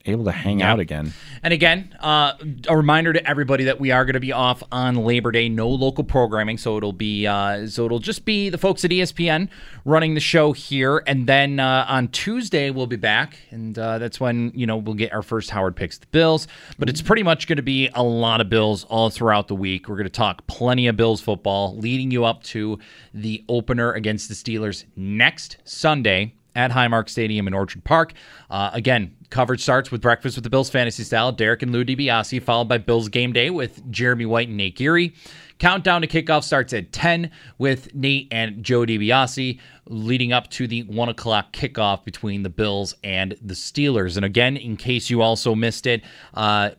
able 0.07 0.25
to 0.25 0.33
hang 0.33 0.63
out 0.63 0.81
again. 0.81 1.13
And 1.43 1.53
again, 1.53 1.95
uh, 2.01 2.35
a 2.69 2.77
reminder 2.77 3.13
to 3.13 3.29
everybody 3.29 3.65
that 3.65 3.81
we 3.81 3.91
are 3.91 4.05
going 4.05 4.15
to 4.15 4.21
be 4.21 4.33
off 4.33 4.63
on 4.73 4.97
Labor 4.97 5.31
Day. 5.31 5.49
No 5.49 5.69
local 5.69 6.05
programming, 6.05 6.59
so 6.59 6.77
it'll 6.77 6.93
be 6.93 7.27
uh, 7.27 7.67
so 7.67 7.85
it'll 7.85 7.99
just 7.99 8.25
be 8.25 8.49
the 8.49 8.59
folks 8.59 8.85
at 8.85 8.91
ESPN 8.91 9.49
running 9.85 10.15
the 10.15 10.21
show 10.21 10.53
here, 10.53 11.03
and 11.07 11.27
then 11.27 11.61
uh, 11.61 11.85
on 11.89 12.09
Tuesday 12.09 12.71
we'll 12.71 12.87
be 12.87 12.97
back, 12.97 13.39
and 13.51 13.79
uh, 13.79 13.99
that's 13.99 14.19
when 14.19 14.53
you 14.55 14.67
know 14.67 14.77
we'll 14.77 14.95
get 14.95 15.13
our 15.13 15.23
first 15.23 15.51
Howard 15.51 15.77
picks 15.77 15.99
the 15.99 16.07
Bills. 16.09 16.49
But 16.79 16.89
it's 16.89 17.03
pretty 17.03 17.23
much 17.23 17.47
going 17.47 17.57
to 17.57 17.63
be 17.63 17.91
a 17.95 18.03
lot 18.03 18.41
of 18.41 18.49
Bills 18.49 18.85
all 18.85 19.11
throughout 19.11 19.49
the 19.49 19.57
week. 19.57 19.89
We're 19.89 19.97
going 19.97 20.05
to 20.05 20.11
talk 20.11 20.47
plenty 20.47 20.87
of 20.87 20.97
Bills 20.97 21.21
football, 21.21 21.77
leading 21.77 22.11
you 22.11 22.25
up 22.25 22.43
to 22.45 22.79
the 23.13 23.45
opener 23.49 23.93
against 23.93 24.29
the 24.29 24.35
Steelers 24.35 24.85
next 24.97 25.59
Sunday 25.65 26.35
at 26.55 26.71
Highmark 26.71 27.09
Stadium 27.09 27.47
in 27.47 27.55
Orchard 27.55 27.85
Park. 27.85 28.13
Uh, 28.49 28.71
again, 28.73 29.15
coverage 29.31 29.62
starts 29.62 29.91
with 29.91 30.01
Breakfast 30.01 30.37
with 30.37 30.45
the 30.45 30.51
Bills 30.51 30.68
Fantasy 30.68 31.05
Style, 31.05 31.33
Derek 31.33 31.62
and 31.62 31.72
Lou 31.72 31.85
DiBiase, 31.85 32.43
followed 32.43 32.68
by 32.68 32.78
Bills 32.78 33.09
Game 33.09 33.33
Day 33.33 33.49
with 33.49 33.89
Jeremy 33.91 34.26
White 34.26 34.49
and 34.49 34.57
Nate 34.57 34.76
Geary. 34.76 35.14
Countdown 35.59 36.01
to 36.01 36.07
kickoff 36.07 36.43
starts 36.43 36.72
at 36.72 36.93
10 36.93 37.31
with 37.59 37.95
Nate 37.95 38.28
and 38.31 38.64
Joe 38.64 38.81
DiBiase, 38.81 39.59
leading 39.87 40.33
up 40.33 40.51
to 40.51 40.66
the 40.66 40.83
1 40.85 41.09
o'clock 41.09 41.53
kickoff 41.53 42.05
between 42.05 42.43
the 42.43 42.51
Bills 42.51 42.95
and 43.05 43.37
the 43.43 43.55
Steelers. 43.55 44.16
And 44.16 44.24
again, 44.24 44.57
in 44.57 44.76
case 44.76 45.11
you 45.11 45.22
also 45.22 45.55
missed 45.55 45.87
it, 45.87 46.03
uh, 46.35 46.70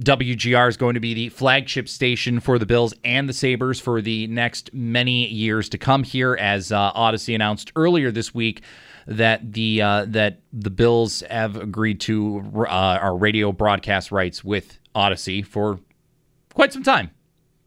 WGR 0.00 0.68
is 0.68 0.78
going 0.78 0.94
to 0.94 1.00
be 1.00 1.12
the 1.12 1.28
flagship 1.28 1.86
station 1.86 2.40
for 2.40 2.58
the 2.58 2.64
Bills 2.64 2.94
and 3.04 3.28
the 3.28 3.34
Sabres 3.34 3.78
for 3.78 4.00
the 4.00 4.26
next 4.28 4.72
many 4.72 5.26
years 5.28 5.68
to 5.68 5.78
come 5.78 6.02
here, 6.02 6.34
as 6.40 6.72
uh, 6.72 6.92
Audacy 6.94 7.34
announced 7.34 7.70
earlier 7.76 8.10
this 8.10 8.34
week 8.34 8.62
that 9.06 9.52
the 9.52 9.82
uh, 9.82 10.04
that 10.08 10.40
the 10.52 10.70
Bills 10.70 11.22
have 11.30 11.56
agreed 11.56 12.00
to 12.00 12.42
uh, 12.56 12.98
our 13.00 13.16
radio 13.16 13.52
broadcast 13.52 14.12
rights 14.12 14.44
with 14.44 14.78
Audacy 14.94 15.44
for 15.44 15.80
quite 16.54 16.72
some 16.72 16.82
time. 16.82 17.10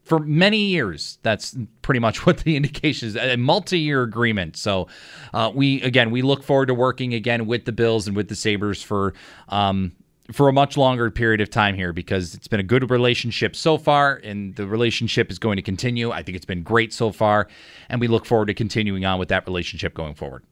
For 0.04 0.18
many 0.18 0.66
years, 0.66 1.18
that's 1.22 1.56
pretty 1.80 2.00
much 2.00 2.26
what 2.26 2.38
the 2.38 2.56
indication 2.56 3.08
is 3.08 3.16
a 3.16 3.36
multi 3.36 3.78
year 3.78 4.02
agreement. 4.02 4.56
So, 4.56 4.88
uh, 5.32 5.50
we 5.54 5.80
again, 5.82 6.10
we 6.10 6.22
look 6.22 6.42
forward 6.42 6.66
to 6.66 6.74
working 6.74 7.14
again 7.14 7.46
with 7.46 7.64
the 7.64 7.72
Bills 7.72 8.06
and 8.06 8.16
with 8.16 8.28
the 8.28 8.36
Sabres 8.36 8.82
for 8.82 9.14
um, 9.48 9.92
for 10.32 10.48
a 10.48 10.52
much 10.52 10.76
longer 10.76 11.10
period 11.10 11.40
of 11.40 11.50
time 11.50 11.74
here 11.74 11.92
because 11.92 12.34
it's 12.34 12.48
been 12.48 12.60
a 12.60 12.64
good 12.64 12.90
relationship 12.90 13.54
so 13.54 13.76
far 13.76 14.20
and 14.24 14.56
the 14.56 14.66
relationship 14.66 15.30
is 15.30 15.38
going 15.38 15.56
to 15.56 15.62
continue. 15.62 16.10
I 16.10 16.22
think 16.22 16.36
it's 16.36 16.46
been 16.46 16.62
great 16.62 16.92
so 16.94 17.12
far 17.12 17.46
and 17.90 18.00
we 18.00 18.08
look 18.08 18.24
forward 18.24 18.46
to 18.46 18.54
continuing 18.54 19.04
on 19.04 19.18
with 19.18 19.28
that 19.28 19.46
relationship 19.46 19.92
going 19.92 20.14
forward 20.14 20.42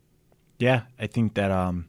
yeah, 0.62 0.82
I 0.96 1.08
think 1.08 1.34
that 1.34 1.50
um, 1.50 1.88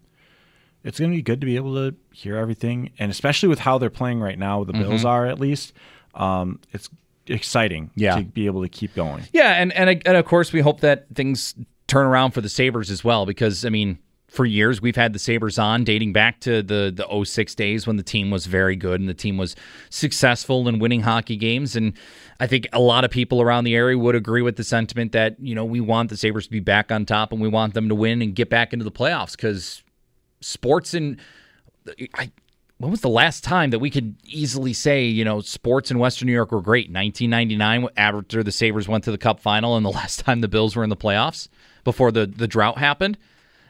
it's 0.83 0.99
going 0.99 1.11
to 1.11 1.15
be 1.15 1.21
good 1.21 1.39
to 1.41 1.45
be 1.45 1.57
able 1.57 1.75
to 1.75 1.95
hear 2.11 2.37
everything, 2.37 2.91
and 2.97 3.11
especially 3.11 3.47
with 3.47 3.59
how 3.59 3.77
they're 3.77 3.91
playing 3.91 4.19
right 4.19 4.37
now, 4.37 4.63
the 4.63 4.73
mm-hmm. 4.73 4.81
Bills 4.81 5.05
are 5.05 5.27
at 5.27 5.39
least. 5.39 5.73
Um, 6.15 6.59
it's 6.71 6.89
exciting 7.27 7.91
yeah. 7.95 8.15
to 8.15 8.23
be 8.23 8.47
able 8.47 8.63
to 8.63 8.69
keep 8.69 8.95
going. 8.95 9.25
Yeah, 9.31 9.51
and, 9.61 9.71
and 9.73 10.01
and 10.07 10.17
of 10.17 10.25
course 10.25 10.51
we 10.51 10.61
hope 10.61 10.79
that 10.79 11.05
things 11.13 11.53
turn 11.85 12.07
around 12.07 12.31
for 12.31 12.41
the 12.41 12.49
Sabres 12.49 12.89
as 12.89 13.03
well 13.03 13.27
because 13.27 13.63
I 13.63 13.69
mean 13.69 13.99
for 14.33 14.45
years 14.45 14.81
we've 14.81 14.95
had 14.95 15.13
the 15.13 15.19
Sabres 15.19 15.59
on 15.59 15.83
dating 15.83 16.11
back 16.11 16.39
to 16.39 16.63
the 16.63 16.91
the 16.93 17.23
06 17.23 17.53
days 17.53 17.85
when 17.85 17.97
the 17.97 18.03
team 18.03 18.31
was 18.31 18.47
very 18.47 18.75
good 18.75 18.99
and 18.99 19.07
the 19.07 19.13
team 19.13 19.37
was 19.37 19.55
successful 19.91 20.67
in 20.67 20.79
winning 20.79 21.01
hockey 21.01 21.35
games 21.35 21.75
and 21.75 21.93
I 22.39 22.47
think 22.47 22.67
a 22.73 22.79
lot 22.79 23.05
of 23.05 23.11
people 23.11 23.43
around 23.43 23.63
the 23.63 23.75
area 23.75 23.95
would 23.95 24.15
agree 24.15 24.41
with 24.41 24.55
the 24.55 24.63
sentiment 24.63 25.11
that, 25.11 25.39
you 25.39 25.53
know, 25.53 25.63
we 25.63 25.79
want 25.79 26.09
the 26.09 26.17
Sabres 26.17 26.45
to 26.45 26.51
be 26.51 26.59
back 26.59 26.91
on 26.91 27.05
top 27.05 27.31
and 27.31 27.39
we 27.39 27.47
want 27.47 27.75
them 27.75 27.87
to 27.89 27.95
win 27.95 28.23
and 28.23 28.33
get 28.33 28.49
back 28.49 28.73
into 28.73 28.83
the 28.83 28.91
playoffs 28.91 29.33
because 29.33 29.83
sports 30.41 30.95
and 30.95 31.19
I 32.15 32.31
when 32.79 32.89
was 32.89 33.01
the 33.01 33.09
last 33.09 33.43
time 33.43 33.69
that 33.69 33.79
we 33.79 33.91
could 33.91 34.15
easily 34.25 34.73
say, 34.73 35.05
you 35.05 35.23
know, 35.23 35.41
sports 35.41 35.91
in 35.91 35.99
Western 35.99 36.25
New 36.25 36.33
York 36.33 36.51
were 36.51 36.61
great? 36.61 36.91
1999, 36.91 37.87
after 37.95 38.43
the 38.43 38.51
Sabres 38.51 38.87
went 38.87 39.03
to 39.03 39.11
the 39.11 39.17
Cup 39.17 39.39
final, 39.39 39.77
and 39.77 39.85
the 39.85 39.91
last 40.01 40.21
time 40.21 40.41
the 40.41 40.47
Bills 40.47 40.75
were 40.75 40.83
in 40.83 40.89
the 40.89 40.97
playoffs 40.97 41.47
before 41.83 42.11
the, 42.11 42.25
the 42.25 42.47
drought 42.47 42.79
happened. 42.79 43.17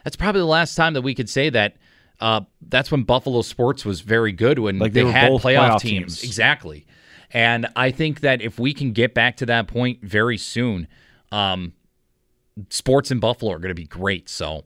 That's 0.04 0.16
probably 0.16 0.40
the 0.40 0.46
last 0.46 0.74
time 0.74 0.94
that 0.94 1.02
we 1.02 1.14
could 1.14 1.28
say 1.28 1.50
that. 1.50 1.76
Uh, 2.20 2.42
that's 2.68 2.92
when 2.92 3.02
Buffalo 3.02 3.42
sports 3.42 3.84
was 3.84 4.00
very 4.00 4.30
good 4.30 4.60
when 4.60 4.78
like 4.78 4.92
they, 4.92 5.02
they 5.02 5.10
had 5.10 5.32
playoff, 5.32 5.40
playoff 5.40 5.80
teams. 5.80 6.20
teams. 6.20 6.22
Exactly. 6.22 6.86
And 7.32 7.66
I 7.74 7.90
think 7.90 8.20
that 8.20 8.40
if 8.40 8.58
we 8.60 8.72
can 8.72 8.92
get 8.92 9.14
back 9.14 9.36
to 9.38 9.46
that 9.46 9.66
point 9.66 10.00
very 10.00 10.38
soon, 10.38 10.86
um, 11.32 11.72
sports 12.70 13.10
in 13.10 13.18
Buffalo 13.18 13.52
are 13.52 13.58
going 13.58 13.70
to 13.70 13.74
be 13.74 13.86
great. 13.86 14.28
So 14.28 14.64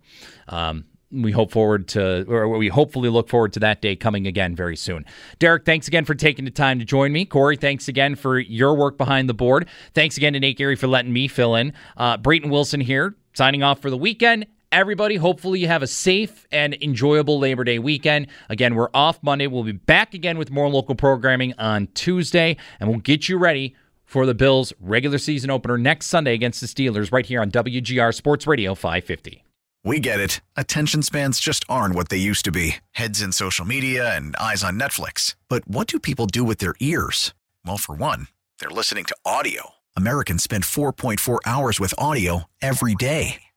um, 0.48 0.84
we 1.10 1.32
hope 1.32 1.50
forward 1.50 1.88
to, 1.88 2.30
or 2.30 2.48
we 2.50 2.68
hopefully 2.68 3.08
look 3.08 3.30
forward 3.30 3.54
to 3.54 3.60
that 3.60 3.80
day 3.80 3.96
coming 3.96 4.26
again 4.26 4.54
very 4.54 4.76
soon. 4.76 5.06
Derek, 5.38 5.64
thanks 5.64 5.88
again 5.88 6.04
for 6.04 6.14
taking 6.14 6.44
the 6.44 6.50
time 6.50 6.78
to 6.78 6.84
join 6.84 7.12
me. 7.12 7.24
Corey, 7.24 7.56
thanks 7.56 7.88
again 7.88 8.14
for 8.14 8.38
your 8.38 8.74
work 8.74 8.98
behind 8.98 9.30
the 9.30 9.34
board. 9.34 9.66
Thanks 9.94 10.18
again 10.18 10.34
to 10.34 10.40
Nate 10.40 10.58
Gary 10.58 10.76
for 10.76 10.86
letting 10.86 11.12
me 11.12 11.28
fill 11.28 11.54
in. 11.54 11.72
Uh, 11.96 12.18
Brayton 12.18 12.50
Wilson 12.50 12.80
here, 12.80 13.16
signing 13.32 13.62
off 13.62 13.80
for 13.80 13.88
the 13.88 13.96
weekend 13.96 14.46
everybody. 14.72 15.16
Hopefully, 15.16 15.60
you 15.60 15.66
have 15.68 15.82
a 15.82 15.86
safe 15.86 16.46
and 16.50 16.76
enjoyable 16.80 17.38
Labor 17.38 17.64
Day 17.64 17.78
weekend. 17.78 18.28
Again, 18.48 18.74
we're 18.74 18.90
off 18.94 19.22
Monday. 19.22 19.46
We'll 19.46 19.64
be 19.64 19.72
back 19.72 20.14
again 20.14 20.38
with 20.38 20.50
more 20.50 20.68
local 20.68 20.94
programming 20.94 21.54
on 21.58 21.88
Tuesday, 21.94 22.56
and 22.80 22.88
we'll 22.88 23.00
get 23.00 23.28
you 23.28 23.38
ready 23.38 23.74
for 24.04 24.24
the 24.24 24.34
Bills' 24.34 24.72
regular 24.80 25.18
season 25.18 25.50
opener 25.50 25.76
next 25.76 26.06
Sunday 26.06 26.34
against 26.34 26.60
the 26.60 26.66
Steelers 26.66 27.12
right 27.12 27.26
here 27.26 27.40
on 27.40 27.50
WGR 27.50 28.14
Sports 28.14 28.46
Radio 28.46 28.74
550. 28.74 29.44
We 29.84 30.00
get 30.00 30.20
it. 30.20 30.40
Attention 30.56 31.02
spans 31.02 31.40
just 31.40 31.64
aren't 31.68 31.94
what 31.94 32.08
they 32.08 32.16
used 32.16 32.44
to 32.46 32.52
be 32.52 32.76
heads 32.92 33.22
in 33.22 33.32
social 33.32 33.64
media 33.64 34.14
and 34.14 34.34
eyes 34.36 34.64
on 34.64 34.78
Netflix. 34.78 35.34
But 35.48 35.66
what 35.68 35.86
do 35.86 35.98
people 35.98 36.26
do 36.26 36.44
with 36.44 36.58
their 36.58 36.74
ears? 36.80 37.32
Well, 37.64 37.78
for 37.78 37.94
one, 37.94 38.28
they're 38.58 38.70
listening 38.70 39.04
to 39.04 39.16
audio. 39.24 39.70
Americans 39.96 40.42
spend 40.42 40.64
4.4 40.64 41.38
hours 41.46 41.80
with 41.80 41.94
audio 41.98 42.44
every 42.60 42.94
day. 42.94 43.42